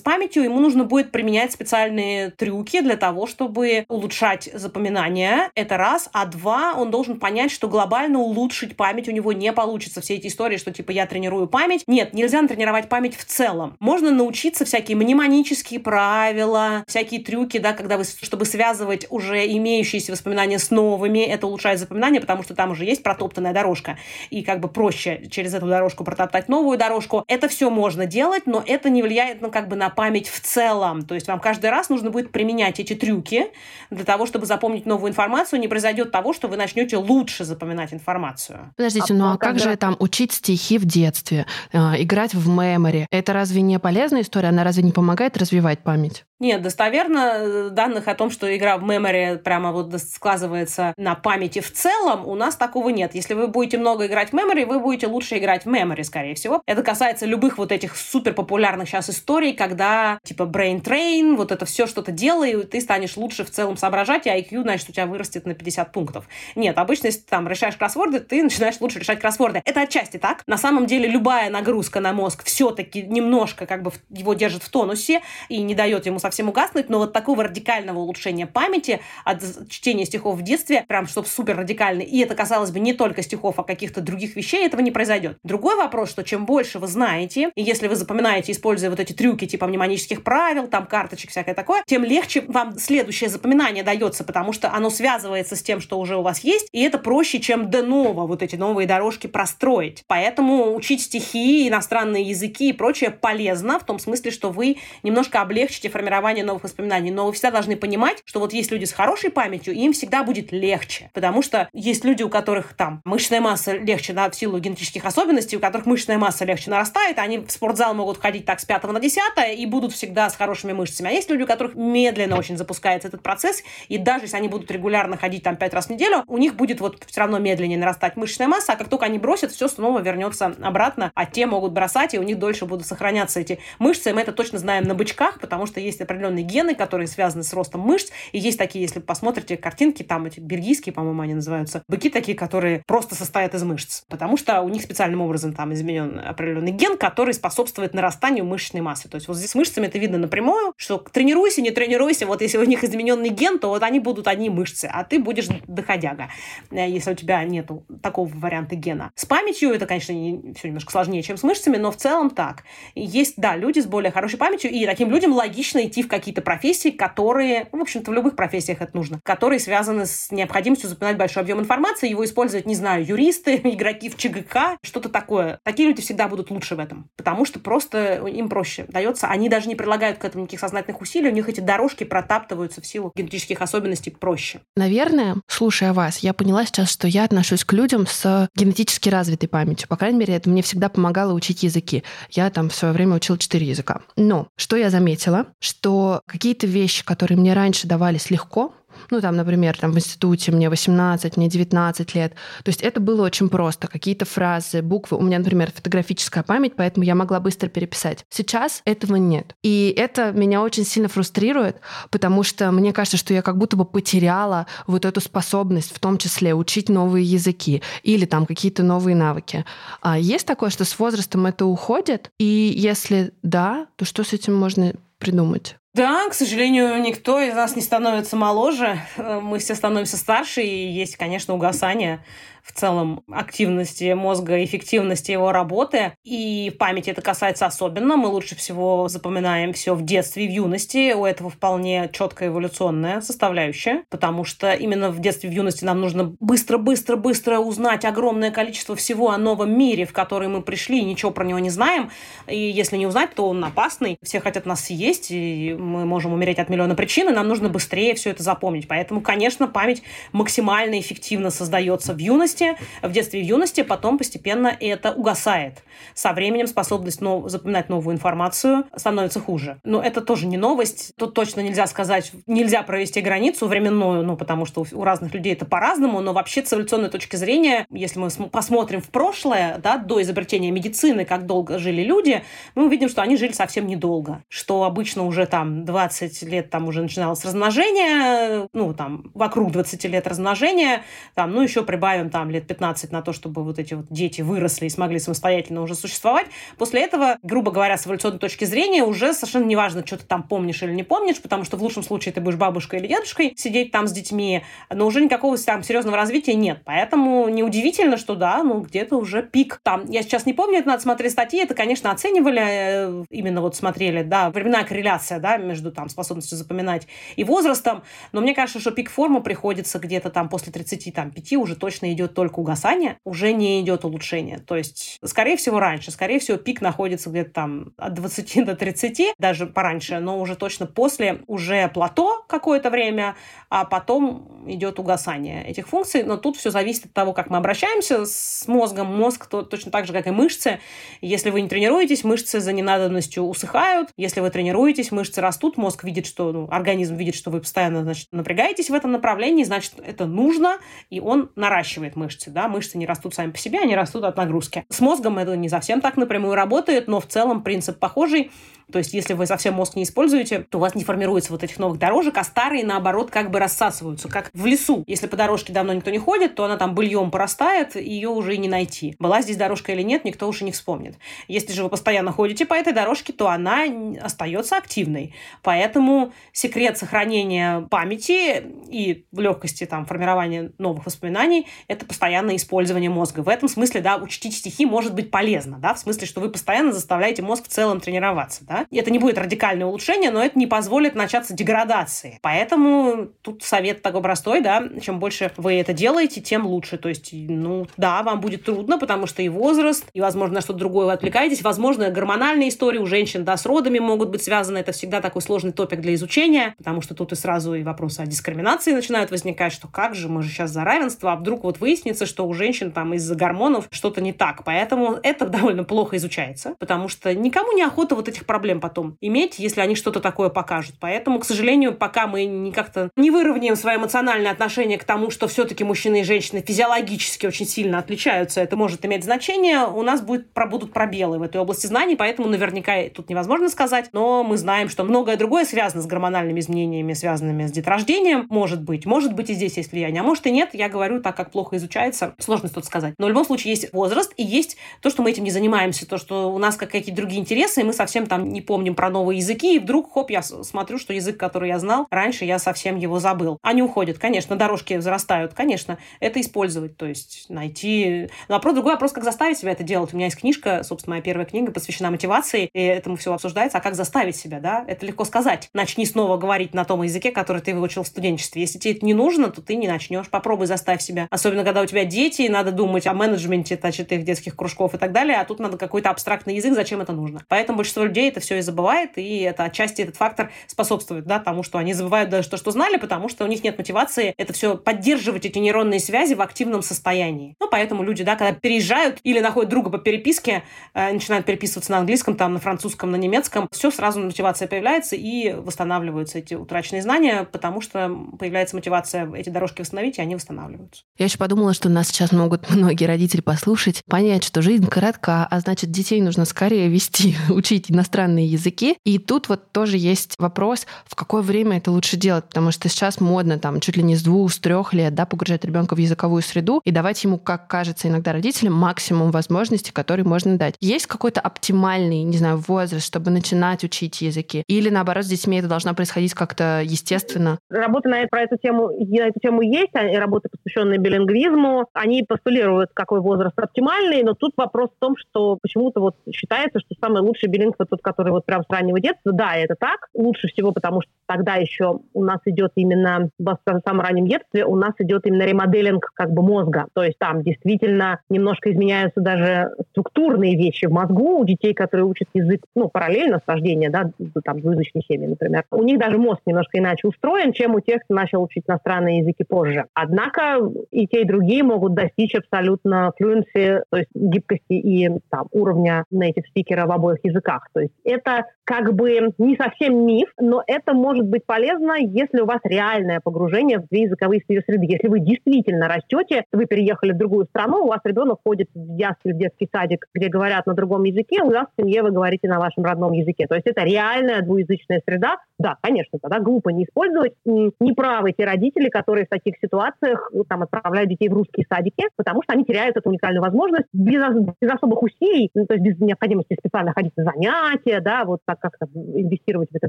памятью, 0.00 0.44
ему 0.44 0.60
нужно 0.60 0.84
будет 0.84 1.10
применять 1.10 1.52
специальные 1.52 2.30
трюки 2.30 2.80
для 2.80 2.96
того, 2.96 3.26
чтобы 3.26 3.84
улучшать 3.88 4.50
запоминание. 4.52 5.50
Это 5.54 5.76
раз. 5.76 6.08
А 6.12 6.26
два, 6.26 6.74
он 6.74 6.90
должен 6.90 7.18
понять, 7.18 7.50
что 7.50 7.68
глобально 7.68 8.18
улучшить 8.18 8.76
память 8.76 9.08
у 9.08 9.12
него 9.12 9.32
не 9.32 9.52
получится. 9.52 10.00
Все 10.00 10.14
эти 10.14 10.28
истории, 10.34 10.56
что 10.56 10.72
типа 10.72 10.90
я 10.90 11.06
тренирую 11.06 11.46
память. 11.46 11.84
Нет, 11.86 12.12
нельзя 12.12 12.44
тренировать 12.46 12.88
память 12.88 13.16
в 13.16 13.24
целом. 13.24 13.76
Можно 13.80 14.10
научиться 14.10 14.64
всякие 14.64 14.96
мнемонические 14.96 15.80
правила, 15.80 16.84
всякие 16.86 17.22
трюки, 17.22 17.58
да, 17.58 17.72
когда 17.72 17.96
вы, 17.96 18.04
чтобы 18.04 18.44
связывать 18.44 19.06
уже 19.10 19.46
имеющиеся 19.46 20.12
воспоминания 20.12 20.58
с 20.58 20.70
новыми, 20.70 21.20
это 21.20 21.46
улучшает 21.46 21.78
запоминание, 21.78 22.20
потому 22.20 22.42
что 22.42 22.54
там 22.54 22.72
уже 22.72 22.84
есть 22.84 23.02
протоптанная 23.02 23.52
дорожка. 23.52 23.98
И 24.30 24.42
как 24.42 24.60
бы 24.60 24.68
проще 24.68 25.26
через 25.30 25.54
эту 25.54 25.66
дорожку 25.66 26.04
протоптать 26.04 26.48
новую 26.48 26.76
дорожку. 26.76 27.24
Это 27.28 27.48
все 27.48 27.70
можно 27.70 28.06
делать, 28.06 28.46
но 28.46 28.62
это 28.66 28.90
не 28.90 29.02
влияет 29.02 29.40
ну, 29.40 29.50
как 29.50 29.68
бы 29.68 29.76
на 29.76 29.90
память 29.90 30.28
в 30.28 30.40
целом. 30.40 31.02
То 31.06 31.14
есть 31.14 31.28
вам 31.28 31.40
каждый 31.40 31.70
раз 31.70 31.88
нужно 31.88 32.10
будет 32.10 32.32
применять 32.32 32.80
эти 32.80 32.94
трюки 32.94 33.46
для 33.90 34.04
того, 34.04 34.26
чтобы 34.26 34.46
запомнить 34.46 34.86
новую 34.86 35.10
информацию. 35.10 35.60
Не 35.60 35.68
произойдет 35.68 36.10
того, 36.10 36.32
что 36.32 36.48
вы 36.48 36.56
начнете 36.56 36.96
лучше 36.96 37.44
запоминать 37.44 37.92
информацию. 37.94 38.72
Подождите, 38.76 39.14
а 39.14 39.16
ну 39.16 39.32
а 39.32 39.38
как 39.38 39.58
же 39.58 39.76
там 39.76 39.96
учить 39.98 40.23
стихи 40.32 40.78
в 40.78 40.84
детстве, 40.84 41.46
э, 41.72 42.02
играть 42.02 42.34
в 42.34 42.48
мемори? 42.48 43.06
Это 43.10 43.32
разве 43.32 43.62
не 43.62 43.78
полезная 43.78 44.22
история? 44.22 44.48
Она 44.48 44.64
разве 44.64 44.82
не 44.82 44.92
помогает 44.92 45.36
развивать 45.36 45.80
память? 45.80 46.24
Нет, 46.44 46.60
достоверно 46.60 47.36
э, 47.36 47.68
данных 47.70 48.06
о 48.06 48.14
том, 48.14 48.30
что 48.30 48.54
игра 48.54 48.76
в 48.76 48.82
мемори 48.82 49.40
прямо 49.42 49.72
вот 49.72 49.98
сказывается 49.98 50.92
на 50.98 51.14
памяти 51.14 51.60
в 51.60 51.72
целом, 51.72 52.28
у 52.28 52.34
нас 52.34 52.54
такого 52.56 52.90
нет. 52.90 53.14
Если 53.14 53.32
вы 53.32 53.48
будете 53.48 53.78
много 53.78 54.06
играть 54.06 54.28
в 54.28 54.32
мемори, 54.34 54.64
вы 54.66 54.78
будете 54.78 55.06
лучше 55.06 55.38
играть 55.38 55.64
в 55.64 55.68
мемори, 55.70 56.02
скорее 56.02 56.34
всего. 56.34 56.60
Это 56.66 56.82
касается 56.82 57.24
любых 57.24 57.56
вот 57.56 57.72
этих 57.72 57.96
супер 57.96 58.34
популярных 58.34 58.90
сейчас 58.90 59.08
историй, 59.08 59.54
когда 59.54 60.18
типа 60.22 60.42
brain 60.42 60.82
train, 60.82 61.34
вот 61.36 61.50
это 61.50 61.64
все 61.64 61.86
что-то 61.86 62.12
делает, 62.12 62.62
и 62.62 62.66
ты 62.66 62.80
станешь 62.82 63.16
лучше 63.16 63.44
в 63.44 63.50
целом 63.50 63.78
соображать, 63.78 64.26
и 64.26 64.28
IQ, 64.28 64.64
значит, 64.64 64.90
у 64.90 64.92
тебя 64.92 65.06
вырастет 65.06 65.46
на 65.46 65.54
50 65.54 65.92
пунктов. 65.92 66.26
Нет, 66.56 66.76
обычно, 66.76 67.06
если 67.06 67.20
ты 67.20 67.28
там 67.30 67.48
решаешь 67.48 67.76
кроссворды, 67.76 68.20
ты 68.20 68.42
начинаешь 68.42 68.78
лучше 68.80 68.98
решать 68.98 69.18
кроссворды. 69.18 69.62
Это 69.64 69.80
отчасти 69.80 70.18
так. 70.18 70.42
На 70.46 70.58
самом 70.58 70.84
деле 70.84 71.08
любая 71.08 71.48
нагрузка 71.48 72.00
на 72.00 72.12
мозг 72.12 72.44
все-таки 72.44 73.00
немножко 73.00 73.64
как 73.64 73.82
бы 73.82 73.92
его 74.10 74.34
держит 74.34 74.62
в 74.62 74.68
тонусе 74.68 75.22
и 75.48 75.62
не 75.62 75.74
дает 75.74 76.04
ему 76.04 76.18
совсем 76.18 76.33
совсем 76.34 76.48
угаснуть, 76.48 76.88
но 76.88 76.98
вот 76.98 77.12
такого 77.12 77.44
радикального 77.44 78.00
улучшения 78.00 78.46
памяти 78.46 79.00
от 79.24 79.40
чтения 79.68 80.04
стихов 80.04 80.36
в 80.36 80.42
детстве, 80.42 80.84
прям 80.88 81.06
чтобы 81.06 81.28
супер 81.28 81.56
радикально, 81.56 82.02
и 82.02 82.18
это 82.18 82.34
касалось 82.34 82.72
бы 82.72 82.80
не 82.80 82.92
только 82.92 83.22
стихов, 83.22 83.60
а 83.60 83.62
каких-то 83.62 84.00
других 84.00 84.34
вещей, 84.34 84.66
этого 84.66 84.80
не 84.80 84.90
произойдет. 84.90 85.38
Другой 85.44 85.76
вопрос, 85.76 86.10
что 86.10 86.24
чем 86.24 86.44
больше 86.44 86.80
вы 86.80 86.88
знаете, 86.88 87.52
и 87.54 87.62
если 87.62 87.86
вы 87.86 87.94
запоминаете, 87.94 88.50
используя 88.50 88.90
вот 88.90 88.98
эти 88.98 89.12
трюки 89.12 89.46
типа 89.46 89.68
мнемонических 89.68 90.24
правил, 90.24 90.66
там 90.66 90.86
карточек, 90.86 91.30
всякое 91.30 91.54
такое, 91.54 91.84
тем 91.86 92.02
легче 92.02 92.42
вам 92.48 92.80
следующее 92.80 93.30
запоминание 93.30 93.84
дается, 93.84 94.24
потому 94.24 94.52
что 94.52 94.72
оно 94.72 94.90
связывается 94.90 95.54
с 95.54 95.62
тем, 95.62 95.80
что 95.80 96.00
уже 96.00 96.16
у 96.16 96.22
вас 96.22 96.40
есть, 96.40 96.68
и 96.72 96.82
это 96.82 96.98
проще, 96.98 97.38
чем 97.38 97.70
де 97.70 97.82
ново 97.82 98.26
вот 98.26 98.42
эти 98.42 98.56
новые 98.56 98.88
дорожки 98.88 99.28
простроить. 99.28 100.02
Поэтому 100.08 100.74
учить 100.74 101.02
стихи, 101.02 101.68
иностранные 101.68 102.24
языки 102.24 102.70
и 102.70 102.72
прочее 102.72 103.10
полезно 103.10 103.78
в 103.78 103.84
том 103.84 104.00
смысле, 104.00 104.32
что 104.32 104.50
вы 104.50 104.78
немножко 105.04 105.40
облегчите 105.40 105.88
формирование 105.88 106.13
формирования 106.14 106.44
новых 106.44 106.62
воспоминаний. 106.62 107.10
Но 107.10 107.26
вы 107.26 107.32
всегда 107.32 107.50
должны 107.50 107.76
понимать, 107.76 108.22
что 108.24 108.40
вот 108.40 108.52
есть 108.52 108.70
люди 108.70 108.84
с 108.84 108.92
хорошей 108.92 109.30
памятью, 109.30 109.74
и 109.74 109.78
им 109.78 109.92
всегда 109.92 110.22
будет 110.22 110.52
легче. 110.52 111.10
Потому 111.12 111.42
что 111.42 111.68
есть 111.72 112.04
люди, 112.04 112.22
у 112.22 112.28
которых 112.28 112.74
там 112.74 113.02
мышечная 113.04 113.40
масса 113.40 113.72
легче 113.72 114.12
на, 114.12 114.30
в 114.30 114.34
силу 114.34 114.58
генетических 114.58 115.04
особенностей, 115.04 115.56
у 115.56 115.60
которых 115.60 115.86
мышечная 115.86 116.18
масса 116.18 116.44
легче 116.44 116.70
нарастает, 116.70 117.18
они 117.18 117.38
в 117.38 117.50
спортзал 117.50 117.94
могут 117.94 118.18
ходить 118.18 118.44
так 118.44 118.60
с 118.60 118.64
пятого 118.64 118.92
на 118.92 119.00
десятое 119.00 119.52
и 119.52 119.66
будут 119.66 119.92
всегда 119.92 120.30
с 120.30 120.36
хорошими 120.36 120.72
мышцами. 120.72 121.10
А 121.10 121.12
есть 121.12 121.30
люди, 121.30 121.42
у 121.42 121.46
которых 121.46 121.74
медленно 121.74 122.38
очень 122.38 122.56
запускается 122.56 123.08
этот 123.08 123.22
процесс, 123.22 123.62
и 123.88 123.98
даже 123.98 124.24
если 124.24 124.36
они 124.36 124.48
будут 124.48 124.70
регулярно 124.70 125.16
ходить 125.16 125.42
там 125.42 125.56
пять 125.56 125.74
раз 125.74 125.86
в 125.86 125.90
неделю, 125.90 126.22
у 126.26 126.38
них 126.38 126.54
будет 126.54 126.80
вот 126.80 127.02
все 127.06 127.20
равно 127.20 127.38
медленнее 127.38 127.78
нарастать 127.78 128.16
мышечная 128.16 128.48
масса, 128.48 128.74
а 128.74 128.76
как 128.76 128.88
только 128.88 129.06
они 129.06 129.18
бросят, 129.18 129.50
все 129.50 129.68
снова 129.68 130.00
вернется 130.00 130.54
обратно, 130.62 131.10
а 131.14 131.26
те 131.26 131.46
могут 131.46 131.72
бросать, 131.72 132.14
и 132.14 132.18
у 132.18 132.22
них 132.22 132.38
дольше 132.38 132.66
будут 132.66 132.86
сохраняться 132.86 133.40
эти 133.40 133.58
мышцы. 133.78 134.12
Мы 134.12 134.20
это 134.20 134.32
точно 134.32 134.58
знаем 134.58 134.84
на 134.84 134.94
бычках, 134.94 135.40
потому 135.40 135.66
что 135.66 135.80
есть 135.80 136.00
определенные 136.04 136.44
гены, 136.44 136.74
которые 136.74 137.06
связаны 137.06 137.42
с 137.42 137.52
ростом 137.52 137.80
мышц. 137.80 138.10
И 138.32 138.38
есть 138.38 138.58
такие, 138.58 138.82
если 138.82 139.00
посмотрите 139.00 139.56
картинки, 139.56 140.02
там 140.02 140.26
эти 140.26 140.40
бельгийские, 140.40 140.92
по-моему, 140.92 141.22
они 141.22 141.34
называются, 141.34 141.82
быки 141.88 142.10
такие, 142.10 142.36
которые 142.36 142.82
просто 142.86 143.14
состоят 143.14 143.54
из 143.54 143.62
мышц. 143.62 144.02
Потому 144.08 144.36
что 144.36 144.60
у 144.62 144.68
них 144.68 144.82
специальным 144.82 145.20
образом 145.20 145.52
там 145.52 145.72
изменен 145.72 146.20
определенный 146.24 146.72
ген, 146.72 146.96
который 146.96 147.34
способствует 147.34 147.94
нарастанию 147.94 148.44
мышечной 148.44 148.80
массы. 148.80 149.08
То 149.08 149.16
есть 149.16 149.28
вот 149.28 149.36
здесь 149.36 149.50
с 149.50 149.54
мышцами 149.54 149.86
это 149.86 149.98
видно 149.98 150.18
напрямую, 150.18 150.74
что 150.76 150.98
тренируйся, 150.98 151.62
не 151.62 151.70
тренируйся, 151.70 152.26
вот 152.26 152.42
если 152.42 152.58
у 152.58 152.64
них 152.64 152.84
измененный 152.84 153.30
ген, 153.30 153.58
то 153.58 153.68
вот 153.68 153.82
они 153.82 154.00
будут 154.00 154.28
одни 154.28 154.50
мышцы, 154.50 154.86
а 154.92 155.04
ты 155.04 155.18
будешь 155.18 155.46
доходяга, 155.66 156.28
э, 156.70 156.88
если 156.88 157.12
у 157.12 157.14
тебя 157.14 157.42
нету 157.44 157.84
такого 158.02 158.28
варианта 158.28 158.76
гена. 158.76 159.10
С 159.14 159.24
памятью 159.24 159.72
это, 159.72 159.86
конечно, 159.86 160.12
не, 160.12 160.52
все 160.54 160.68
немножко 160.68 160.92
сложнее, 160.92 161.22
чем 161.22 161.36
с 161.36 161.42
мышцами, 161.42 161.76
но 161.76 161.90
в 161.90 161.96
целом 161.96 162.30
так. 162.30 162.64
Есть, 162.94 163.34
да, 163.36 163.56
люди 163.56 163.80
с 163.80 163.86
более 163.86 164.10
хорошей 164.10 164.38
памятью, 164.38 164.70
и 164.70 164.86
таким 164.86 165.10
людям 165.10 165.32
логично 165.32 165.84
идти 165.86 165.93
перейти 165.94 166.02
в 166.02 166.08
какие-то 166.08 166.42
профессии, 166.42 166.90
которые, 166.90 167.68
в 167.72 167.80
общем-то, 167.80 168.10
в 168.10 168.14
любых 168.14 168.36
профессиях 168.36 168.80
это 168.80 168.96
нужно, 168.96 169.20
которые 169.22 169.60
связаны 169.60 170.06
с 170.06 170.30
необходимостью 170.30 170.88
запоминать 170.88 171.16
большой 171.16 171.42
объем 171.42 171.60
информации, 171.60 172.08
его 172.08 172.24
использовать, 172.24 172.66
не 172.66 172.74
знаю, 172.74 173.06
юристы, 173.06 173.56
игроки 173.64 174.10
в 174.10 174.16
ЧГК, 174.16 174.76
что-то 174.82 175.08
такое. 175.08 175.58
Такие 175.62 175.88
люди 175.88 176.02
всегда 176.02 176.28
будут 176.28 176.50
лучше 176.50 176.74
в 176.74 176.80
этом, 176.80 177.08
потому 177.16 177.44
что 177.44 177.60
просто 177.60 178.26
им 178.26 178.48
проще 178.48 178.86
дается. 178.88 179.28
Они 179.28 179.48
даже 179.48 179.68
не 179.68 179.76
прилагают 179.76 180.18
к 180.18 180.24
этому 180.24 180.42
никаких 180.42 180.60
сознательных 180.60 181.00
усилий, 181.00 181.28
у 181.28 181.32
них 181.32 181.48
эти 181.48 181.60
дорожки 181.60 182.04
протаптываются 182.04 182.80
в 182.80 182.86
силу 182.86 183.12
генетических 183.14 183.60
особенностей 183.60 184.10
проще. 184.10 184.60
Наверное, 184.76 185.36
слушая 185.46 185.92
вас, 185.92 186.18
я 186.18 186.34
поняла 186.34 186.66
сейчас, 186.66 186.90
что 186.90 187.06
я 187.06 187.24
отношусь 187.24 187.64
к 187.64 187.72
людям 187.72 188.06
с 188.06 188.48
генетически 188.56 189.08
развитой 189.08 189.48
памятью. 189.48 189.88
По 189.88 189.96
крайней 189.96 190.18
мере, 190.18 190.34
это 190.34 190.50
мне 190.50 190.62
всегда 190.62 190.88
помогало 190.88 191.32
учить 191.32 191.62
языки. 191.62 192.02
Я 192.30 192.50
там 192.50 192.68
в 192.68 192.74
свое 192.74 192.92
время 192.92 193.16
учила 193.16 193.38
четыре 193.38 193.66
языка. 193.68 194.02
Но 194.16 194.48
что 194.56 194.76
я 194.76 194.90
заметила, 194.90 195.46
что 195.60 195.83
какие-то 196.26 196.66
вещи, 196.66 197.04
которые 197.04 197.38
мне 197.38 197.52
раньше 197.54 197.86
давались 197.86 198.30
легко, 198.30 198.72
ну, 199.10 199.20
там, 199.20 199.36
например, 199.36 199.76
там 199.76 199.92
в 199.92 199.96
институте 199.96 200.52
мне 200.52 200.68
18, 200.70 201.36
мне 201.36 201.48
19 201.48 202.14
лет. 202.14 202.34
То 202.62 202.68
есть 202.68 202.82
это 202.82 203.00
было 203.00 203.22
очень 203.22 203.48
просто. 203.48 203.88
Какие-то 203.88 204.24
фразы, 204.24 204.82
буквы. 204.82 205.18
У 205.18 205.22
меня, 205.22 205.38
например, 205.38 205.70
фотографическая 205.74 206.42
память, 206.42 206.74
поэтому 206.76 207.04
я 207.04 207.14
могла 207.14 207.40
быстро 207.40 207.68
переписать. 207.68 208.24
Сейчас 208.30 208.82
этого 208.84 209.16
нет. 209.16 209.54
И 209.62 209.94
это 209.96 210.32
меня 210.32 210.62
очень 210.62 210.84
сильно 210.84 211.08
фрустрирует, 211.08 211.80
потому 212.10 212.42
что 212.42 212.70
мне 212.70 212.92
кажется, 212.92 213.16
что 213.16 213.34
я 213.34 213.42
как 213.42 213.58
будто 213.58 213.76
бы 213.76 213.84
потеряла 213.84 214.66
вот 214.86 215.04
эту 215.04 215.20
способность, 215.20 215.94
в 215.94 215.98
том 215.98 216.18
числе 216.18 216.54
учить 216.54 216.88
новые 216.88 217.24
языки 217.24 217.82
или 218.02 218.24
там 218.24 218.46
какие-то 218.46 218.82
новые 218.82 219.16
навыки. 219.16 219.64
А 220.00 220.18
есть 220.18 220.46
такое, 220.46 220.70
что 220.70 220.84
с 220.84 220.98
возрастом 220.98 221.46
это 221.46 221.66
уходит? 221.66 222.30
И 222.38 222.72
если 222.76 223.32
да, 223.42 223.86
то 223.96 224.04
что 224.04 224.24
с 224.24 224.32
этим 224.32 224.54
можно 224.54 224.94
придумать? 225.24 225.76
Да, 225.94 226.28
к 226.28 226.34
сожалению, 226.34 227.00
никто 227.00 227.40
из 227.40 227.54
нас 227.54 227.76
не 227.76 227.82
становится 227.82 228.36
моложе. 228.36 228.98
Мы 229.16 229.58
все 229.58 229.74
становимся 229.74 230.16
старше, 230.16 230.62
и 230.62 230.92
есть, 230.92 231.16
конечно, 231.16 231.54
угасание 231.54 232.24
в 232.64 232.72
целом 232.72 233.22
активности 233.30 234.14
мозга, 234.14 234.64
эффективности 234.64 235.32
его 235.32 235.52
работы. 235.52 236.14
И 236.24 236.72
в 236.74 236.78
памяти 236.78 237.10
это 237.10 237.20
касается 237.20 237.66
особенно. 237.66 238.16
Мы 238.16 238.28
лучше 238.28 238.56
всего 238.56 239.06
запоминаем 239.08 239.74
все 239.74 239.94
в 239.94 240.02
детстве 240.02 240.46
и 240.46 240.48
в 240.48 240.50
юности. 240.50 241.12
У 241.12 241.26
этого 241.26 241.50
вполне 241.50 242.08
четкая 242.12 242.48
эволюционная 242.48 243.20
составляющая, 243.20 244.04
потому 244.08 244.44
что 244.44 244.72
именно 244.72 245.10
в 245.10 245.20
детстве 245.20 245.50
и 245.50 245.52
в 245.52 245.54
юности 245.54 245.84
нам 245.84 246.00
нужно 246.00 246.34
быстро-быстро-быстро 246.40 247.58
узнать 247.58 248.04
огромное 248.04 248.50
количество 248.50 248.96
всего 248.96 249.30
о 249.30 249.36
новом 249.36 249.76
мире, 249.76 250.06
в 250.06 250.12
который 250.12 250.48
мы 250.48 250.62
пришли, 250.62 251.00
и 251.00 251.04
ничего 251.04 251.30
про 251.30 251.44
него 251.44 251.58
не 251.58 251.70
знаем. 251.70 252.10
И 252.46 252.58
если 252.58 252.96
не 252.96 253.06
узнать, 253.06 253.34
то 253.34 253.48
он 253.48 253.62
опасный. 253.62 254.16
Все 254.22 254.40
хотят 254.40 254.64
нас 254.64 254.84
съесть, 254.84 255.30
и 255.30 255.76
мы 255.78 256.06
можем 256.06 256.32
умереть 256.32 256.58
от 256.58 256.70
миллиона 256.70 256.94
причин, 256.94 257.28
и 257.28 257.32
нам 257.32 257.46
нужно 257.46 257.68
быстрее 257.68 258.14
все 258.14 258.30
это 258.30 258.42
запомнить. 258.42 258.88
Поэтому, 258.88 259.20
конечно, 259.20 259.66
память 259.66 260.02
максимально 260.32 260.98
эффективно 260.98 261.50
создается 261.50 262.14
в 262.14 262.18
юности, 262.18 262.53
юности, 262.54 262.76
в 263.02 263.12
детстве 263.12 263.40
и 263.40 263.44
в 263.44 263.46
юности, 263.46 263.82
потом 263.82 264.18
постепенно 264.18 264.74
это 264.78 265.12
угасает. 265.12 265.82
Со 266.14 266.32
временем 266.32 266.66
способность 266.66 267.20
нов... 267.20 267.48
запоминать 267.48 267.88
новую 267.88 268.14
информацию 268.14 268.84
становится 268.94 269.40
хуже. 269.40 269.78
Но 269.84 270.02
это 270.02 270.20
тоже 270.20 270.46
не 270.46 270.56
новость. 270.56 271.12
Тут 271.16 271.34
точно 271.34 271.60
нельзя 271.60 271.86
сказать, 271.86 272.32
нельзя 272.46 272.82
провести 272.82 273.20
границу 273.20 273.66
временную, 273.66 274.24
ну, 274.24 274.36
потому 274.36 274.66
что 274.66 274.84
у 274.92 275.04
разных 275.04 275.34
людей 275.34 275.52
это 275.52 275.64
по-разному, 275.64 276.20
но 276.20 276.32
вообще 276.32 276.64
с 276.64 276.72
эволюционной 276.72 277.10
точки 277.10 277.36
зрения, 277.36 277.86
если 277.90 278.18
мы 278.18 278.30
посмотрим 278.50 279.00
в 279.00 279.08
прошлое, 279.10 279.78
да, 279.78 279.98
до 279.98 280.22
изобретения 280.22 280.70
медицины, 280.70 281.24
как 281.24 281.46
долго 281.46 281.78
жили 281.78 282.02
люди, 282.02 282.42
мы 282.74 282.86
увидим, 282.86 283.08
что 283.08 283.22
они 283.22 283.36
жили 283.36 283.52
совсем 283.52 283.86
недолго, 283.86 284.42
что 284.48 284.84
обычно 284.84 285.24
уже 285.24 285.46
там 285.46 285.84
20 285.84 286.42
лет 286.42 286.70
там 286.70 286.88
уже 286.88 287.02
начиналось 287.02 287.44
размножение, 287.44 288.68
ну, 288.72 288.94
там, 288.94 289.30
вокруг 289.34 289.72
20 289.72 290.04
лет 290.04 290.26
размножения, 290.26 291.02
там, 291.34 291.52
ну, 291.52 291.62
еще 291.62 291.82
прибавим 291.82 292.30
там 292.30 292.43
там 292.44 292.50
лет 292.50 292.66
15 292.66 293.10
на 293.10 293.22
то, 293.22 293.32
чтобы 293.32 293.64
вот 293.64 293.78
эти 293.78 293.94
вот 293.94 294.04
дети 294.10 294.42
выросли 294.42 294.84
и 294.84 294.90
смогли 294.90 295.18
самостоятельно 295.18 295.80
уже 295.80 295.94
существовать. 295.94 296.46
После 296.76 297.00
этого, 297.00 297.38
грубо 297.42 297.70
говоря, 297.70 297.96
с 297.96 298.06
эволюционной 298.06 298.38
точки 298.38 298.66
зрения, 298.66 299.02
уже 299.02 299.32
совершенно 299.32 299.64
неважно, 299.64 300.06
что 300.06 300.18
ты 300.18 300.26
там 300.26 300.42
помнишь 300.42 300.82
или 300.82 300.92
не 300.92 301.04
помнишь, 301.04 301.40
потому 301.40 301.64
что 301.64 301.78
в 301.78 301.82
лучшем 301.82 302.02
случае 302.02 302.34
ты 302.34 302.42
будешь 302.42 302.58
бабушкой 302.58 302.98
или 302.98 303.06
дедушкой 303.06 303.54
сидеть 303.56 303.92
там 303.92 304.06
с 304.06 304.12
детьми, 304.12 304.62
но 304.92 305.06
уже 305.06 305.22
никакого 305.22 305.56
там 305.56 305.82
серьезного 305.82 306.18
развития 306.18 306.54
нет. 306.54 306.82
Поэтому 306.84 307.48
неудивительно, 307.48 308.18
что 308.18 308.34
да, 308.34 308.62
ну 308.62 308.80
где-то 308.80 309.16
уже 309.16 309.42
пик. 309.42 309.80
Там, 309.82 310.04
я 310.10 310.20
сейчас 310.20 310.44
не 310.44 310.52
помню, 310.52 310.80
это 310.80 310.88
надо 310.88 311.02
смотреть 311.02 311.32
статьи, 311.32 311.62
это, 311.62 311.74
конечно, 311.74 312.10
оценивали, 312.10 312.60
э, 312.62 313.24
именно 313.30 313.62
вот 313.62 313.74
смотрели, 313.74 314.22
да, 314.22 314.50
временная 314.50 314.84
корреляция, 314.84 315.38
да, 315.38 315.56
между 315.56 315.90
там 315.90 316.10
способностью 316.10 316.58
запоминать 316.58 317.06
и 317.36 317.44
возрастом, 317.44 318.02
но 318.32 318.42
мне 318.42 318.54
кажется, 318.54 318.80
что 318.80 318.90
пик 318.90 319.10
формы 319.10 319.42
приходится 319.42 319.98
где-то 319.98 320.28
там 320.28 320.50
после 320.50 320.70
35 320.70 321.54
уже 321.54 321.74
точно 321.74 322.12
идет 322.12 322.33
только 322.34 322.60
угасание, 322.60 323.18
уже 323.24 323.52
не 323.52 323.80
идет 323.80 324.04
улучшение. 324.04 324.58
То 324.58 324.76
есть, 324.76 325.18
скорее 325.24 325.56
всего, 325.56 325.80
раньше. 325.80 326.10
Скорее 326.10 326.38
всего, 326.38 326.56
пик 326.56 326.80
находится 326.80 327.30
где-то 327.30 327.50
там 327.50 327.92
от 327.96 328.14
20 328.14 328.64
до 328.64 328.74
30, 328.74 329.34
даже 329.38 329.66
пораньше, 329.66 330.18
но 330.18 330.40
уже 330.40 330.56
точно 330.56 330.86
после 330.86 331.42
уже 331.46 331.88
плато 331.88 332.44
какое-то 332.48 332.90
время, 332.90 333.36
а 333.70 333.84
потом 333.84 334.64
идет 334.66 334.98
угасание 334.98 335.64
этих 335.66 335.88
функций. 335.88 336.22
Но 336.22 336.36
тут 336.36 336.56
все 336.56 336.70
зависит 336.70 337.06
от 337.06 337.12
того, 337.12 337.32
как 337.32 337.50
мы 337.50 337.56
обращаемся 337.56 338.26
с 338.26 338.66
мозгом. 338.66 339.06
Мозг 339.06 339.46
то, 339.46 339.62
точно 339.62 339.90
так 339.90 340.06
же, 340.06 340.12
как 340.12 340.26
и 340.26 340.30
мышцы. 340.30 340.80
Если 341.20 341.50
вы 341.50 341.60
не 341.60 341.68
тренируетесь, 341.68 342.24
мышцы 342.24 342.60
за 342.60 342.72
ненадобностью 342.72 343.44
усыхают. 343.44 344.10
Если 344.16 344.40
вы 344.40 344.50
тренируетесь, 344.50 345.12
мышцы 345.12 345.40
растут, 345.40 345.76
мозг 345.76 346.04
видит, 346.04 346.26
что 346.26 346.52
ну, 346.52 346.68
организм 346.70 347.16
видит, 347.16 347.34
что 347.34 347.50
вы 347.50 347.60
постоянно 347.60 348.02
значит, 348.02 348.28
напрягаетесь 348.32 348.90
в 348.90 348.94
этом 348.94 349.12
направлении, 349.12 349.64
значит, 349.64 349.94
это 350.04 350.26
нужно, 350.26 350.78
и 351.10 351.20
он 351.20 351.50
наращивает 351.56 352.16
мышцы. 352.16 352.23
Да? 352.50 352.68
Мышцы 352.68 352.98
не 352.98 353.06
растут 353.06 353.34
сами 353.34 353.50
по 353.50 353.58
себе, 353.58 353.80
они 353.80 353.94
растут 353.94 354.24
от 354.24 354.36
нагрузки. 354.36 354.84
С 354.88 355.00
мозгом 355.00 355.38
это 355.38 355.56
не 355.56 355.68
совсем 355.68 356.00
так 356.00 356.16
напрямую 356.16 356.54
работает, 356.54 357.08
но 357.08 357.20
в 357.20 357.26
целом 357.26 357.62
принцип 357.62 357.98
похожий. 357.98 358.50
То 358.92 358.98
есть, 358.98 359.14
если 359.14 359.34
вы 359.34 359.46
совсем 359.46 359.74
мозг 359.74 359.96
не 359.96 360.04
используете, 360.04 360.60
то 360.60 360.78
у 360.78 360.80
вас 360.80 360.94
не 360.94 361.04
формируется 361.04 361.52
вот 361.52 361.62
этих 361.62 361.78
новых 361.78 361.98
дорожек, 361.98 362.36
а 362.38 362.44
старые, 362.44 362.84
наоборот, 362.84 363.30
как 363.30 363.50
бы 363.50 363.58
рассасываются, 363.58 364.28
как 364.28 364.50
в 364.52 364.66
лесу. 364.66 365.04
Если 365.06 365.26
по 365.26 365.36
дорожке 365.36 365.72
давно 365.72 365.92
никто 365.92 366.10
не 366.10 366.18
ходит, 366.18 366.54
то 366.54 366.64
она 366.64 366.76
там 366.76 366.94
быльем 366.94 367.30
порастает, 367.30 367.96
и 367.96 368.04
ее 368.04 368.28
уже 368.28 368.54
и 368.54 368.58
не 368.58 368.68
найти. 368.68 369.16
Была 369.18 369.42
здесь 369.42 369.56
дорожка 369.56 369.92
или 369.92 370.02
нет, 370.02 370.24
никто 370.24 370.48
уже 370.48 370.64
не 370.64 370.72
вспомнит. 370.72 371.16
Если 371.48 371.72
же 371.72 371.82
вы 371.82 371.88
постоянно 371.88 372.32
ходите 372.32 372.66
по 372.66 372.74
этой 372.74 372.92
дорожке, 372.92 373.32
то 373.32 373.48
она 373.48 373.84
остается 374.20 374.76
активной. 374.76 375.34
Поэтому 375.62 376.32
секрет 376.52 376.98
сохранения 376.98 377.86
памяти 377.90 378.64
и 378.90 379.26
легкости 379.32 379.86
там, 379.86 380.06
формирования 380.06 380.72
новых 380.78 381.06
воспоминаний– 381.06 381.66
это 381.88 382.06
постоянное 382.06 382.56
использование 382.56 383.10
мозга. 383.10 383.40
В 383.40 383.48
этом 383.48 383.68
смысле, 383.68 384.00
да, 384.00 384.16
учтить 384.16 384.56
стихи 384.56 384.86
может 384.86 385.14
быть 385.14 385.30
полезно, 385.30 385.78
да, 385.78 385.94
в 385.94 385.98
смысле, 385.98 386.26
что 386.26 386.40
вы 386.40 386.50
постоянно 386.50 386.92
заставляете 386.92 387.42
мозг 387.42 387.64
в 387.64 387.68
целом 387.68 388.00
тренироваться, 388.00 388.64
да. 388.64 388.73
И 388.90 388.96
это 388.96 389.10
не 389.10 389.18
будет 389.18 389.38
радикальное 389.38 389.86
улучшение, 389.86 390.30
но 390.30 390.42
это 390.42 390.58
не 390.58 390.66
позволит 390.66 391.14
начаться 391.14 391.54
деградации. 391.54 392.38
Поэтому 392.42 393.28
тут 393.42 393.62
совет 393.62 394.02
такой 394.02 394.22
простой, 394.22 394.60
да, 394.60 394.82
чем 395.00 395.18
больше 395.18 395.50
вы 395.56 395.74
это 395.74 395.92
делаете, 395.92 396.40
тем 396.40 396.66
лучше. 396.66 396.98
То 396.98 397.08
есть, 397.08 397.30
ну, 397.32 397.86
да, 397.96 398.22
вам 398.22 398.40
будет 398.40 398.64
трудно, 398.64 398.98
потому 398.98 399.26
что 399.26 399.42
и 399.42 399.48
возраст, 399.48 400.06
и, 400.12 400.20
возможно, 400.20 400.60
что-то 400.60 400.78
другое 400.78 401.06
вы 401.06 401.12
отвлекаетесь. 401.12 401.62
Возможно, 401.62 402.10
гормональные 402.10 402.68
истории 402.68 402.98
у 402.98 403.06
женщин, 403.06 403.44
да, 403.44 403.56
с 403.56 403.66
родами 403.66 403.98
могут 403.98 404.30
быть 404.30 404.42
связаны. 404.42 404.78
Это 404.78 404.92
всегда 404.92 405.20
такой 405.20 405.42
сложный 405.42 405.72
топик 405.72 406.00
для 406.00 406.14
изучения, 406.14 406.74
потому 406.78 407.00
что 407.00 407.14
тут 407.14 407.32
и 407.32 407.36
сразу 407.36 407.74
и 407.74 407.82
вопросы 407.82 408.20
о 408.20 408.26
дискриминации 408.26 408.92
начинают 408.92 409.30
возникать, 409.30 409.72
что 409.72 409.88
как 409.88 410.14
же, 410.14 410.28
мы 410.28 410.42
же 410.42 410.48
сейчас 410.50 410.70
за 410.70 410.84
равенство, 410.84 411.32
а 411.32 411.36
вдруг 411.36 411.64
вот 411.64 411.80
выяснится, 411.80 412.26
что 412.26 412.46
у 412.46 412.54
женщин 412.54 412.92
там 412.92 413.14
из-за 413.14 413.34
гормонов 413.34 413.88
что-то 413.90 414.20
не 414.20 414.32
так. 414.32 414.64
Поэтому 414.64 415.18
это 415.22 415.46
довольно 415.48 415.84
плохо 415.84 416.16
изучается, 416.16 416.74
потому 416.78 417.08
что 417.08 417.34
никому 417.34 417.72
не 417.72 417.82
охота 417.82 418.14
вот 418.14 418.28
этих 418.28 418.46
проблем 418.46 418.63
потом 418.72 419.16
иметь, 419.20 419.58
если 419.58 419.80
они 419.80 419.94
что-то 419.94 420.20
такое 420.20 420.48
покажут. 420.48 420.96
Поэтому, 421.00 421.38
к 421.38 421.44
сожалению, 421.44 421.94
пока 421.94 422.26
мы 422.26 422.44
не 422.44 422.72
как-то 422.72 423.10
не 423.16 423.30
выровняем 423.30 423.76
свое 423.76 423.98
эмоциональное 423.98 424.50
отношение 424.50 424.98
к 424.98 425.04
тому, 425.04 425.30
что 425.30 425.48
все-таки 425.48 425.84
мужчины 425.84 426.20
и 426.20 426.24
женщины 426.24 426.62
физиологически 426.66 427.46
очень 427.46 427.66
сильно 427.66 427.98
отличаются, 427.98 428.60
это 428.60 428.76
может 428.76 429.04
иметь 429.04 429.24
значение, 429.24 429.86
у 429.86 430.02
нас 430.02 430.20
будет, 430.20 430.48
будут 430.70 430.92
пробелы 430.92 431.38
в 431.38 431.42
этой 431.42 431.60
области 431.60 431.86
знаний, 431.86 432.16
поэтому 432.16 432.48
наверняка 432.48 433.08
тут 433.08 433.28
невозможно 433.28 433.68
сказать, 433.68 434.10
но 434.12 434.42
мы 434.44 434.56
знаем, 434.56 434.88
что 434.88 435.04
многое 435.04 435.36
другое 435.36 435.64
связано 435.64 436.02
с 436.02 436.06
гормональными 436.06 436.60
изменениями, 436.60 437.12
связанными 437.12 437.66
с 437.66 437.72
деторождением, 437.72 438.46
может 438.48 438.82
быть. 438.82 439.06
Может 439.06 439.34
быть 439.34 439.50
и 439.50 439.54
здесь 439.54 439.76
есть 439.76 439.92
влияние, 439.92 440.20
а 440.20 440.24
может 440.24 440.46
и 440.46 440.50
нет, 440.50 440.70
я 440.72 440.88
говорю 440.88 441.20
так, 441.20 441.36
как 441.36 441.50
плохо 441.50 441.76
изучается, 441.76 442.34
сложно 442.38 442.68
тут 442.68 442.84
сказать. 442.84 443.14
Но 443.18 443.26
в 443.26 443.28
любом 443.28 443.44
случае 443.44 443.72
есть 443.72 443.92
возраст 443.92 444.32
и 444.36 444.42
есть 444.42 444.76
то, 445.00 445.10
что 445.10 445.22
мы 445.22 445.30
этим 445.30 445.44
не 445.44 445.50
занимаемся, 445.50 446.06
то, 446.06 446.18
что 446.18 446.52
у 446.52 446.58
нас 446.58 446.76
какие-то 446.76 447.12
другие 447.12 447.40
интересы, 447.40 447.80
и 447.80 447.84
мы 447.84 447.92
совсем 447.92 448.26
там 448.26 448.52
не 448.54 448.62
помним 448.62 448.94
про 448.94 449.10
новые 449.10 449.38
языки, 449.38 449.76
и 449.76 449.78
вдруг, 449.78 450.12
хоп, 450.14 450.30
я 450.30 450.42
смотрю, 450.42 450.96
что 450.96 451.12
язык, 451.12 451.36
который 451.36 451.68
я 451.68 451.78
знал, 451.78 452.06
раньше 452.10 452.46
я 452.46 452.58
совсем 452.58 452.96
его 452.96 453.18
забыл. 453.18 453.58
Они 453.62 453.82
уходят, 453.82 454.18
конечно, 454.18 454.56
дорожки 454.56 454.94
взрастают, 454.94 455.52
конечно, 455.52 455.98
это 456.20 456.40
использовать, 456.40 456.96
то 456.96 457.06
есть 457.06 457.46
найти... 457.48 458.30
Вопрос, 458.48 458.74
другой 458.74 458.94
вопрос, 458.94 459.12
как 459.12 459.24
заставить 459.24 459.58
себя 459.58 459.72
это 459.72 459.82
делать. 459.82 460.14
У 460.14 460.16
меня 460.16 460.26
есть 460.26 460.38
книжка, 460.38 460.82
собственно, 460.84 461.14
моя 461.14 461.22
первая 461.22 461.44
книга 461.44 461.72
посвящена 461.72 462.10
мотивации, 462.10 462.70
и 462.72 462.80
этому 462.80 463.16
все 463.16 463.34
обсуждается, 463.34 463.78
а 463.78 463.80
как 463.80 463.94
заставить 463.94 464.36
себя, 464.36 464.60
да? 464.60 464.84
Это 464.86 465.04
легко 465.04 465.24
сказать. 465.24 465.68
Начни 465.74 466.06
снова 466.06 466.36
говорить 466.36 466.72
на 466.74 466.84
том 466.84 467.02
языке, 467.02 467.32
который 467.32 467.60
ты 467.60 467.74
выучил 467.74 468.04
в 468.04 468.06
студенчестве. 468.06 468.62
Если 468.62 468.78
тебе 468.78 468.94
это 468.94 469.04
не 469.04 469.14
нужно, 469.14 469.50
то 469.50 469.60
ты 469.60 469.74
не 469.74 469.88
начнешь. 469.88 470.28
Попробуй 470.28 470.66
заставь 470.66 471.02
себя. 471.02 471.26
Особенно, 471.30 471.64
когда 471.64 471.82
у 471.82 471.86
тебя 471.86 472.04
дети, 472.04 472.42
и 472.42 472.48
надо 472.48 472.70
думать 472.70 473.06
о 473.06 473.14
менеджменте, 473.14 473.76
значит, 473.80 474.12
их 474.12 474.24
детских 474.24 474.54
кружков 474.56 474.94
и 474.94 474.98
так 474.98 475.12
далее, 475.12 475.38
а 475.38 475.44
тут 475.44 475.58
надо 475.58 475.76
какой-то 475.76 476.10
абстрактный 476.10 476.56
язык, 476.56 476.74
зачем 476.74 477.00
это 477.00 477.12
нужно. 477.12 477.44
Поэтому 477.48 477.78
большинство 477.78 478.04
людей 478.04 478.28
это 478.28 478.40
все 478.44 478.58
и 478.58 478.60
забывает, 478.60 479.16
и 479.16 479.40
это 479.40 479.64
отчасти 479.64 480.02
этот 480.02 480.16
фактор 480.16 480.52
способствует, 480.66 481.24
да, 481.26 481.38
тому, 481.38 481.62
что 481.62 481.78
они 481.78 481.94
забывают 481.94 482.30
даже 482.30 482.48
то, 482.48 482.56
что 482.56 482.70
знали, 482.70 482.96
потому 482.96 483.28
что 483.28 483.44
у 483.44 483.48
них 483.48 483.64
нет 483.64 483.76
мотивации 483.78 484.34
это 484.36 484.52
все 484.52 484.76
поддерживать, 484.76 485.46
эти 485.46 485.58
нейронные 485.58 486.00
связи 486.00 486.34
в 486.34 486.42
активном 486.42 486.82
состоянии. 486.82 487.56
Ну, 487.60 487.68
поэтому 487.70 488.02
люди, 488.02 488.24
да, 488.24 488.36
когда 488.36 488.52
переезжают 488.52 489.18
или 489.24 489.40
находят 489.40 489.70
друга 489.70 489.90
по 489.90 489.98
переписке, 489.98 490.62
э, 490.94 491.12
начинают 491.12 491.46
переписываться 491.46 491.92
на 491.92 491.98
английском, 491.98 492.36
там, 492.36 492.54
на 492.54 492.60
французском, 492.60 493.10
на 493.10 493.16
немецком, 493.16 493.68
все 493.72 493.90
сразу 493.90 494.20
мотивация 494.20 494.68
появляется 494.68 495.16
и 495.16 495.52
восстанавливаются 495.52 496.38
эти 496.38 496.54
утраченные 496.54 497.02
знания, 497.02 497.46
потому 497.50 497.80
что 497.80 498.08
появляется 498.38 498.76
мотивация 498.76 499.32
эти 499.34 499.48
дорожки 499.48 499.80
восстановить, 499.80 500.18
и 500.18 500.22
они 500.22 500.34
восстанавливаются. 500.34 501.02
Я 501.16 501.26
еще 501.26 501.38
подумала, 501.38 501.74
что 501.74 501.88
нас 501.88 502.08
сейчас 502.08 502.32
могут 502.32 502.68
многие 502.74 503.04
родители 503.06 503.40
послушать, 503.40 504.02
понять, 504.08 504.44
что 504.44 504.62
жизнь 504.62 504.86
коротка, 504.86 505.46
а 505.48 505.60
значит, 505.60 505.90
детей 505.90 506.20
нужно 506.20 506.44
скорее 506.44 506.88
вести, 506.88 507.36
учить 507.48 507.90
иностранные 507.90 508.33
языки. 508.42 508.96
И 509.04 509.18
тут 509.18 509.48
вот 509.48 509.72
тоже 509.72 509.96
есть 509.96 510.34
вопрос, 510.38 510.86
в 511.06 511.14
какое 511.14 511.42
время 511.42 511.78
это 511.78 511.90
лучше 511.90 512.16
делать, 512.16 512.44
потому 512.44 512.70
что 512.70 512.88
сейчас 512.88 513.20
модно 513.20 513.58
там 513.58 513.80
чуть 513.80 513.96
ли 513.96 514.02
не 514.02 514.16
с 514.16 514.22
двух, 514.22 514.52
с 514.52 514.58
трех 514.58 514.92
лет, 514.92 515.14
да, 515.14 515.26
погружать 515.26 515.64
ребенка 515.64 515.94
в 515.94 515.98
языковую 515.98 516.42
среду 516.42 516.80
и 516.84 516.90
давать 516.90 517.22
ему, 517.24 517.38
как 517.38 517.68
кажется 517.68 518.08
иногда 518.08 518.32
родителям, 518.32 518.74
максимум 518.74 519.30
возможностей, 519.30 519.92
которые 519.92 520.24
можно 520.24 520.56
дать. 520.56 520.74
Есть 520.80 521.06
какой-то 521.06 521.40
оптимальный, 521.40 522.22
не 522.22 522.36
знаю, 522.36 522.62
возраст, 522.66 523.06
чтобы 523.06 523.30
начинать 523.30 523.84
учить 523.84 524.20
языки? 524.20 524.64
Или 524.68 524.90
наоборот, 524.90 525.24
с 525.24 525.28
детьми 525.28 525.58
это 525.58 525.68
должно 525.68 525.94
происходить 525.94 526.34
как-то 526.34 526.82
естественно? 526.84 527.58
Работа 527.70 528.08
на, 528.08 528.26
про 528.26 528.42
эту 528.42 528.56
тему, 528.56 528.88
на 528.88 529.26
эту 529.28 529.40
тему 529.40 529.62
есть, 529.62 529.94
работы, 529.94 530.48
посвященные 530.48 530.98
билингвизму. 530.98 531.86
Они 531.92 532.22
постулируют, 532.22 532.90
какой 532.94 533.20
возраст 533.20 533.58
оптимальный, 533.58 534.22
но 534.22 534.34
тут 534.34 534.52
вопрос 534.56 534.90
в 534.90 534.98
том, 535.00 535.16
что 535.16 535.58
почему-то 535.60 536.00
вот 536.00 536.16
считается, 536.32 536.80
что 536.80 536.94
самый 537.00 537.22
лучший 537.22 537.48
билинг 537.48 537.74
это 537.78 537.86
тот, 537.90 538.02
который 538.02 538.23
вот 538.30 538.46
прям 538.46 538.62
с 538.62 538.70
раннего 538.70 539.00
детства. 539.00 539.32
Да, 539.32 539.56
это 539.56 539.74
так. 539.78 540.08
Лучше 540.14 540.48
всего, 540.48 540.72
потому 540.72 541.02
что 541.02 541.10
тогда 541.26 541.54
еще 541.54 542.00
у 542.12 542.24
нас 542.24 542.40
идет 542.44 542.72
именно 542.74 543.28
в 543.38 543.58
самом 543.84 544.00
раннем 544.00 544.26
детстве, 544.26 544.64
у 544.64 544.76
нас 544.76 544.92
идет 544.98 545.26
именно 545.26 545.42
ремоделинг 545.42 546.10
как 546.14 546.30
бы 546.32 546.42
мозга. 546.42 546.86
То 546.94 547.02
есть 547.02 547.18
там 547.18 547.42
действительно 547.42 548.20
немножко 548.28 548.70
изменяются 548.72 549.20
даже 549.20 549.70
структурные 549.90 550.56
вещи 550.56 550.86
в 550.86 550.92
мозгу 550.92 551.38
у 551.38 551.44
детей, 551.44 551.74
которые 551.74 552.06
учат 552.06 552.28
язык, 552.34 552.62
ну, 552.74 552.88
параллельно 552.88 553.40
с 553.44 553.48
рождения, 553.48 553.90
да, 553.90 554.10
там, 554.44 554.60
двуязычной 554.60 555.02
семьи, 555.08 555.26
например. 555.26 555.64
У 555.70 555.82
них 555.82 555.98
даже 555.98 556.18
мозг 556.18 556.40
немножко 556.46 556.78
иначе 556.78 557.08
устроен, 557.08 557.52
чем 557.52 557.74
у 557.74 557.80
тех, 557.80 558.02
кто 558.04 558.14
начал 558.14 558.42
учить 558.42 558.64
иностранные 558.66 559.18
языки 559.18 559.44
позже. 559.44 559.86
Однако 559.94 560.58
и 560.90 561.06
те, 561.06 561.22
и 561.22 561.26
другие 561.26 561.62
могут 561.62 561.94
достичь 561.94 562.34
абсолютно 562.34 563.12
fluency, 563.20 563.82
то 563.90 563.96
есть 563.96 564.10
гибкости 564.14 564.72
и 564.72 565.08
там, 565.30 565.46
уровня 565.52 566.04
native 566.12 566.44
спикера 566.48 566.86
в 566.86 566.92
обоих 566.92 567.18
языках. 567.22 567.68
То 567.72 567.80
есть 567.80 567.94
это 568.14 568.46
как 568.64 568.94
бы 568.94 569.32
не 569.38 569.56
совсем 569.56 570.06
миф, 570.06 570.30
но 570.40 570.62
это 570.66 570.94
может 570.94 571.26
быть 571.26 571.44
полезно, 571.44 571.96
если 571.98 572.40
у 572.40 572.46
вас 572.46 572.60
реальное 572.64 573.20
погружение 573.20 573.78
в 573.78 573.88
две 573.88 574.02
языковые 574.02 574.40
среды. 574.46 574.86
Если 574.86 575.08
вы 575.08 575.20
действительно 575.20 575.86
растете, 575.86 576.44
вы 576.52 576.66
переехали 576.66 577.12
в 577.12 577.18
другую 577.18 577.46
страну, 577.46 577.84
у 577.84 577.88
вас 577.88 578.00
ребенок 578.04 578.40
ходит 578.44 578.68
в 578.74 578.96
ясль, 578.96 579.34
в 579.34 579.38
детский 579.38 579.68
садик, 579.70 580.06
где 580.14 580.28
говорят 580.28 580.66
на 580.66 580.74
другом 580.74 581.04
языке, 581.04 581.42
у 581.42 581.50
вас 581.50 581.66
в 581.76 581.80
семье 581.80 582.02
вы 582.02 582.10
говорите 582.10 582.48
на 582.48 582.58
вашем 582.58 582.84
родном 582.84 583.12
языке. 583.12 583.46
То 583.46 583.54
есть 583.54 583.66
это 583.66 583.82
реальная 583.82 584.42
двуязычная 584.42 585.02
среда. 585.06 585.36
Да, 585.58 585.76
конечно, 585.82 586.18
тогда 586.20 586.40
глупо 586.40 586.70
не 586.70 586.84
использовать. 586.84 587.34
Неправы 587.44 588.32
те 588.32 588.44
родители, 588.44 588.88
которые 588.88 589.26
в 589.26 589.28
таких 589.28 589.54
ситуациях 589.60 590.30
ну, 590.32 590.44
там, 590.44 590.62
отправляют 590.62 591.10
детей 591.10 591.28
в 591.28 591.34
русские 591.34 591.66
садики, 591.68 592.08
потому 592.16 592.42
что 592.42 592.54
они 592.54 592.64
теряют 592.64 592.96
эту 592.96 593.08
уникальную 593.10 593.42
возможность 593.42 593.86
без, 593.92 594.22
без 594.60 594.70
особых 594.70 595.02
усилий, 595.02 595.50
ну, 595.54 595.66
то 595.66 595.74
есть 595.74 595.84
без 595.84 595.98
необходимости 596.00 596.56
специально 596.58 596.92
ходить 596.92 597.12
на 597.16 597.24
занятия, 597.24 598.00
да, 598.04 598.24
вот 598.24 598.40
так 598.44 598.60
как-то 598.60 598.86
инвестировать 598.94 599.70
в 599.70 599.74
это 599.74 599.88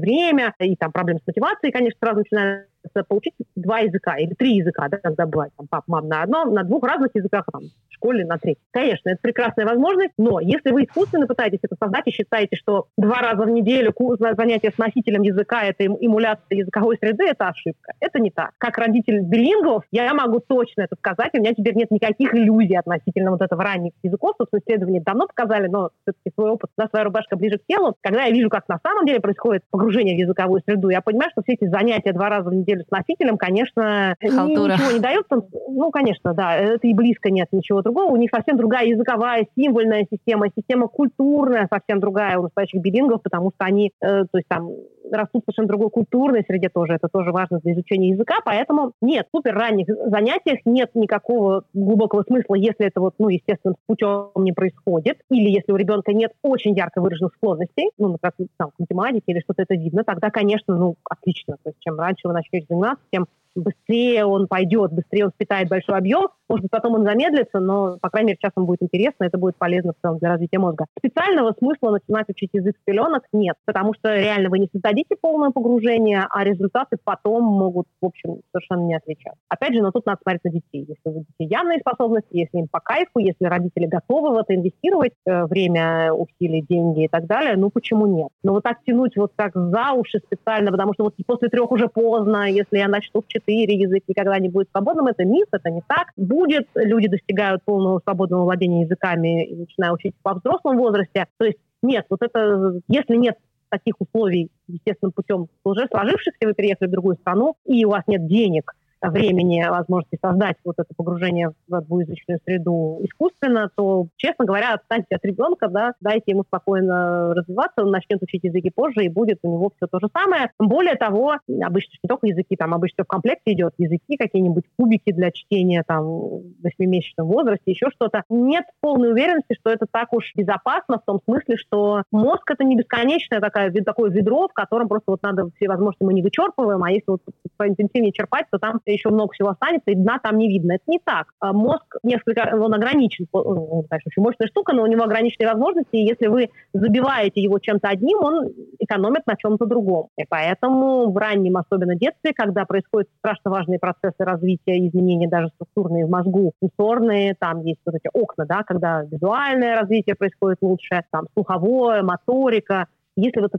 время, 0.00 0.54
и 0.58 0.74
там 0.76 0.90
проблем 0.90 1.18
с 1.18 1.26
мотивацией, 1.26 1.72
конечно, 1.72 1.98
сразу 2.00 2.18
начинают 2.20 2.68
получить 3.08 3.34
два 3.54 3.80
языка 3.80 4.16
или 4.18 4.34
три 4.34 4.56
языка, 4.56 4.88
да, 4.88 4.98
когда 4.98 5.26
бывает 5.26 5.52
там 5.56 5.66
пап, 5.68 5.84
мам 5.86 6.08
на 6.08 6.22
одном, 6.22 6.52
на 6.54 6.62
двух 6.62 6.84
разных 6.84 7.10
языках, 7.14 7.44
там, 7.52 7.62
в 7.88 7.94
школе 7.94 8.24
на 8.24 8.38
третьем. 8.38 8.62
Конечно, 8.70 9.10
это 9.10 9.18
прекрасная 9.22 9.66
возможность, 9.66 10.12
но 10.18 10.40
если 10.40 10.70
вы 10.70 10.84
искусственно 10.84 11.26
пытаетесь 11.26 11.60
это 11.62 11.76
создать 11.80 12.06
и 12.06 12.10
считаете, 12.10 12.56
что 12.56 12.86
два 12.96 13.20
раза 13.20 13.44
в 13.44 13.50
неделю 13.50 13.94
занятие 14.36 14.70
с 14.70 14.78
носителем 14.78 15.22
языка— 15.22 15.64
это 15.64 15.86
эмуляция 15.86 16.58
языковой 16.58 16.96
среды, 16.98 17.24
это 17.26 17.48
ошибка. 17.48 17.92
Это 18.00 18.20
не 18.20 18.30
так. 18.30 18.50
Как 18.58 18.78
родитель 18.78 19.20
билингов, 19.20 19.84
я 19.90 20.12
могу 20.14 20.40
точно 20.40 20.82
это 20.82 20.96
сказать, 20.96 21.30
у 21.34 21.38
меня 21.38 21.52
теперь 21.54 21.74
нет 21.74 21.90
никаких 21.90 22.34
иллюзий 22.34 22.76
относительно 22.76 23.30
вот 23.30 23.42
этого 23.42 23.62
ранних 23.62 23.92
языков. 24.02 24.34
Собственно, 24.38 24.60
исследования 24.60 25.00
давно 25.00 25.26
показали, 25.26 25.68
но 25.68 25.90
все-таки 26.02 26.34
свой 26.34 26.50
опыт, 26.50 26.70
да, 26.76 26.88
своя 26.88 27.04
рубашка 27.04 27.36
ближе 27.36 27.58
к 27.58 27.66
телу. 27.66 27.94
Когда 28.00 28.24
я 28.24 28.30
вижу, 28.30 28.50
как 28.50 28.68
на 28.68 28.78
самом 28.82 29.06
деле 29.06 29.20
происходит 29.20 29.62
погружение 29.70 30.16
в 30.16 30.18
языковую 30.18 30.62
среду, 30.64 30.88
я 30.88 31.00
понимаю, 31.00 31.30
что 31.32 31.42
все 31.42 31.54
эти 31.54 31.66
занятия 31.68 32.12
два 32.12 32.28
раза 32.28 32.50
в 32.50 32.54
неделю 32.54 32.75
с 32.84 32.90
носителем, 32.90 33.36
конечно, 33.36 34.14
Халтура. 34.20 34.74
ничего 34.74 34.92
не 34.92 35.00
дают. 35.00 35.26
Ну, 35.30 35.90
конечно, 35.90 36.34
да, 36.34 36.56
это 36.56 36.86
и 36.86 36.94
близко 36.94 37.30
нет 37.30 37.48
ничего 37.52 37.82
другого. 37.82 38.10
У 38.10 38.16
них 38.16 38.30
совсем 38.34 38.56
другая 38.56 38.86
языковая, 38.86 39.46
символьная 39.56 40.06
система, 40.10 40.48
система 40.56 40.88
культурная 40.88 41.68
совсем 41.70 42.00
другая 42.00 42.38
у 42.38 42.42
настоящих 42.42 42.80
билингов, 42.80 43.22
потому 43.22 43.50
что 43.54 43.64
они, 43.64 43.92
э, 44.00 44.24
то 44.24 44.38
есть 44.38 44.48
там 44.48 44.70
растут 45.12 45.42
в 45.42 45.44
совершенно 45.44 45.68
другой 45.68 45.90
культурной 45.90 46.42
среде 46.46 46.68
тоже, 46.68 46.94
это 46.94 47.08
тоже 47.08 47.32
важно 47.32 47.60
для 47.60 47.72
изучения 47.72 48.10
языка, 48.10 48.36
поэтому 48.44 48.92
нет, 49.00 49.26
супер 49.34 49.54
ранних 49.54 49.86
занятиях 49.88 50.60
нет 50.64 50.90
никакого 50.94 51.64
глубокого 51.74 52.22
смысла, 52.22 52.54
если 52.54 52.86
это 52.86 53.00
вот, 53.00 53.14
ну, 53.18 53.28
естественным 53.28 53.76
путем 53.86 54.30
не 54.36 54.52
происходит, 54.52 55.18
или 55.30 55.50
если 55.50 55.72
у 55.72 55.76
ребенка 55.76 56.12
нет 56.12 56.32
очень 56.42 56.74
ярко 56.74 57.00
выраженных 57.00 57.34
склонностей, 57.34 57.90
ну, 57.98 58.08
например, 58.08 58.48
там, 58.56 58.70
к 58.70 58.78
математике 58.78 59.24
или 59.26 59.40
что-то 59.40 59.62
это 59.62 59.74
видно, 59.74 60.04
тогда, 60.04 60.30
конечно, 60.30 60.76
ну, 60.76 60.96
отлично, 61.08 61.56
то 61.62 61.70
есть 61.70 61.78
чем 61.80 61.98
раньше 61.98 62.22
вы 62.24 62.32
начнете 62.32 62.65
заниматься, 62.68 63.04
тем 63.10 63.26
быстрее 63.54 64.24
он 64.24 64.46
пойдет, 64.46 64.92
быстрее 64.92 65.26
он 65.26 65.30
впитает 65.30 65.68
большой 65.68 65.96
объем, 65.96 66.28
может 66.48 66.62
быть, 66.62 66.70
потом 66.70 66.94
он 66.94 67.04
замедлится, 67.04 67.60
но, 67.60 67.98
по 68.00 68.10
крайней 68.10 68.28
мере, 68.28 68.38
сейчас 68.40 68.52
он 68.56 68.66
будет 68.66 68.82
интересно, 68.82 69.24
это 69.24 69.38
будет 69.38 69.56
полезно 69.56 69.92
в 69.92 70.02
целом 70.02 70.18
для 70.18 70.30
развития 70.30 70.58
мозга. 70.58 70.86
Специального 70.98 71.54
смысла 71.58 71.90
начинать 71.90 72.28
учить 72.28 72.50
язык 72.52 72.76
с 72.76 72.84
пеленок 72.84 73.24
нет, 73.32 73.56
потому 73.64 73.94
что 73.94 74.14
реально 74.14 74.50
вы 74.50 74.58
не 74.58 74.68
создадите 74.72 75.16
полное 75.20 75.50
погружение, 75.50 76.26
а 76.30 76.44
результаты 76.44 76.96
потом 77.02 77.44
могут, 77.44 77.86
в 78.00 78.06
общем, 78.06 78.40
совершенно 78.52 78.86
не 78.86 78.94
отличаться. 78.94 79.38
Опять 79.48 79.74
же, 79.74 79.82
но 79.82 79.90
тут 79.90 80.06
надо 80.06 80.20
смотреть 80.22 80.44
на 80.44 80.50
детей. 80.50 80.86
Если 80.88 81.00
у 81.04 81.20
детей 81.20 81.48
явные 81.48 81.78
способности, 81.80 82.28
если 82.32 82.58
им 82.58 82.68
по 82.68 82.80
кайфу, 82.80 83.18
если 83.18 83.44
родители 83.44 83.86
готовы 83.86 84.30
в 84.30 84.36
это 84.36 84.54
инвестировать 84.54 85.14
э, 85.26 85.44
время, 85.46 86.12
усилия, 86.12 86.62
деньги 86.62 87.04
и 87.04 87.08
так 87.08 87.26
далее, 87.26 87.56
ну 87.56 87.70
почему 87.70 88.06
нет? 88.06 88.28
Но 88.42 88.52
вот 88.52 88.62
так 88.62 88.78
тянуть 88.84 89.16
вот 89.16 89.32
так 89.36 89.52
за 89.54 89.92
уши 89.92 90.20
специально, 90.24 90.70
потому 90.70 90.94
что 90.94 91.04
вот 91.04 91.14
после 91.26 91.48
трех 91.48 91.70
уже 91.70 91.88
поздно, 91.88 92.48
если 92.48 92.78
я 92.78 92.88
начну 92.88 93.22
в 93.22 93.26
четыре, 93.28 93.74
язык 93.74 94.04
никогда 94.06 94.38
не 94.38 94.48
будет 94.48 94.68
свободным, 94.70 95.06
это 95.06 95.24
миф, 95.24 95.46
это 95.52 95.70
не 95.70 95.82
так 95.86 96.12
будет, 96.36 96.68
люди 96.74 97.08
достигают 97.08 97.62
полного 97.64 98.00
свободного 98.00 98.44
владения 98.44 98.82
языками 98.82 99.46
и 99.46 99.56
начинают 99.56 99.98
учиться 99.98 100.20
во 100.22 100.34
взрослом 100.34 100.76
возрасте. 100.76 101.26
То 101.38 101.46
есть 101.46 101.58
нет, 101.82 102.04
вот 102.10 102.22
это, 102.22 102.80
если 102.88 103.16
нет 103.16 103.36
таких 103.70 103.94
условий 103.98 104.50
естественным 104.68 105.12
путем 105.12 105.48
уже 105.64 105.86
сложившихся, 105.90 106.46
вы 106.46 106.52
переехали 106.54 106.88
в 106.88 106.92
другую 106.92 107.16
страну, 107.16 107.56
и 107.64 107.84
у 107.84 107.90
вас 107.90 108.04
нет 108.06 108.26
денег– 108.26 108.74
времени, 109.10 109.64
возможности 109.68 110.18
создать 110.20 110.56
вот 110.64 110.76
это 110.78 110.88
погружение 110.96 111.52
в 111.68 111.80
двуязычную 111.82 112.40
среду 112.44 113.00
искусственно, 113.02 113.70
то, 113.74 114.06
честно 114.16 114.44
говоря, 114.44 114.74
отстаньте 114.74 115.16
от 115.16 115.24
ребенка, 115.24 115.68
да, 115.68 115.92
дайте 116.00 116.32
ему 116.32 116.44
спокойно 116.44 117.34
развиваться, 117.34 117.82
он 117.82 117.90
начнет 117.90 118.22
учить 118.22 118.44
языки 118.44 118.70
позже, 118.70 119.04
и 119.04 119.08
будет 119.08 119.38
у 119.42 119.52
него 119.52 119.70
все 119.76 119.86
то 119.86 119.98
же 120.00 120.08
самое. 120.12 120.50
Более 120.58 120.96
того, 120.96 121.34
обычно 121.62 121.92
не 122.02 122.08
только 122.08 122.26
языки, 122.26 122.56
там 122.56 122.74
обычно 122.74 123.04
в 123.04 123.06
комплекте 123.06 123.52
идет 123.52 123.74
языки, 123.78 124.16
какие-нибудь 124.16 124.64
кубики 124.78 125.12
для 125.12 125.30
чтения 125.30 125.82
там 125.86 126.04
в 126.04 126.62
восьмимесячном 126.62 127.26
возрасте, 127.26 127.70
еще 127.70 127.90
что-то. 127.90 128.22
Нет 128.28 128.64
полной 128.80 129.12
уверенности, 129.12 129.54
что 129.60 129.70
это 129.70 129.86
так 129.90 130.12
уж 130.12 130.32
безопасно 130.34 130.98
в 130.98 131.04
том 131.04 131.20
смысле, 131.24 131.56
что 131.56 132.02
мозг 132.10 132.50
это 132.50 132.64
не 132.64 132.76
бесконечное 132.76 133.40
такое, 133.40 133.70
такое 133.70 134.10
ведро, 134.10 134.48
в 134.48 134.52
котором 134.52 134.88
просто 134.88 135.10
вот 135.12 135.22
надо 135.22 135.48
все 135.56 135.68
возможности 135.68 136.04
мы 136.04 136.14
не 136.14 136.22
вычерпываем, 136.22 136.82
а 136.82 136.90
если 136.90 137.04
вот 137.08 137.22
поинтенсивнее 137.56 138.12
черпать, 138.12 138.46
то 138.50 138.58
там 138.58 138.80
еще 138.96 139.10
много 139.10 139.32
всего 139.32 139.50
останется, 139.50 139.90
и 139.90 139.94
дна 139.94 140.18
там 140.22 140.38
не 140.38 140.48
видно. 140.48 140.72
Это 140.72 140.84
не 140.86 140.98
так. 140.98 141.32
А 141.40 141.52
мозг 141.52 141.96
несколько, 142.02 142.50
он 142.54 142.74
ограничен, 142.74 143.26
он, 143.32 143.84
конечно, 143.88 144.10
очень 144.10 144.22
мощная 144.22 144.48
штука, 144.48 144.72
но 144.72 144.82
у 144.82 144.86
него 144.86 145.04
ограниченные 145.04 145.48
возможности, 145.48 145.96
и 145.96 146.06
если 146.06 146.26
вы 146.26 146.50
забиваете 146.72 147.40
его 147.40 147.58
чем-то 147.58 147.88
одним, 147.88 148.18
он 148.18 148.52
экономит 148.78 149.26
на 149.26 149.36
чем-то 149.36 149.66
другом. 149.66 150.08
И 150.18 150.24
поэтому 150.28 151.10
в 151.10 151.16
раннем, 151.16 151.56
особенно 151.56 151.94
детстве, 151.94 152.32
когда 152.34 152.64
происходят 152.64 153.08
страшно 153.18 153.50
важные 153.50 153.78
процессы 153.78 154.16
развития, 154.18 154.86
изменения 154.86 155.28
даже 155.28 155.48
структурные 155.48 156.06
в 156.06 156.10
мозгу, 156.10 156.52
сенсорные, 156.60 157.34
там 157.38 157.62
есть 157.62 157.80
вот 157.84 157.94
эти 157.94 158.08
окна, 158.12 158.46
да, 158.46 158.62
когда 158.62 159.02
визуальное 159.02 159.80
развитие 159.80 160.14
происходит 160.14 160.58
лучше, 160.60 161.02
там 161.10 161.26
слуховое, 161.34 162.02
моторика, 162.02 162.86
если 163.16 163.40
вот 163.40 163.52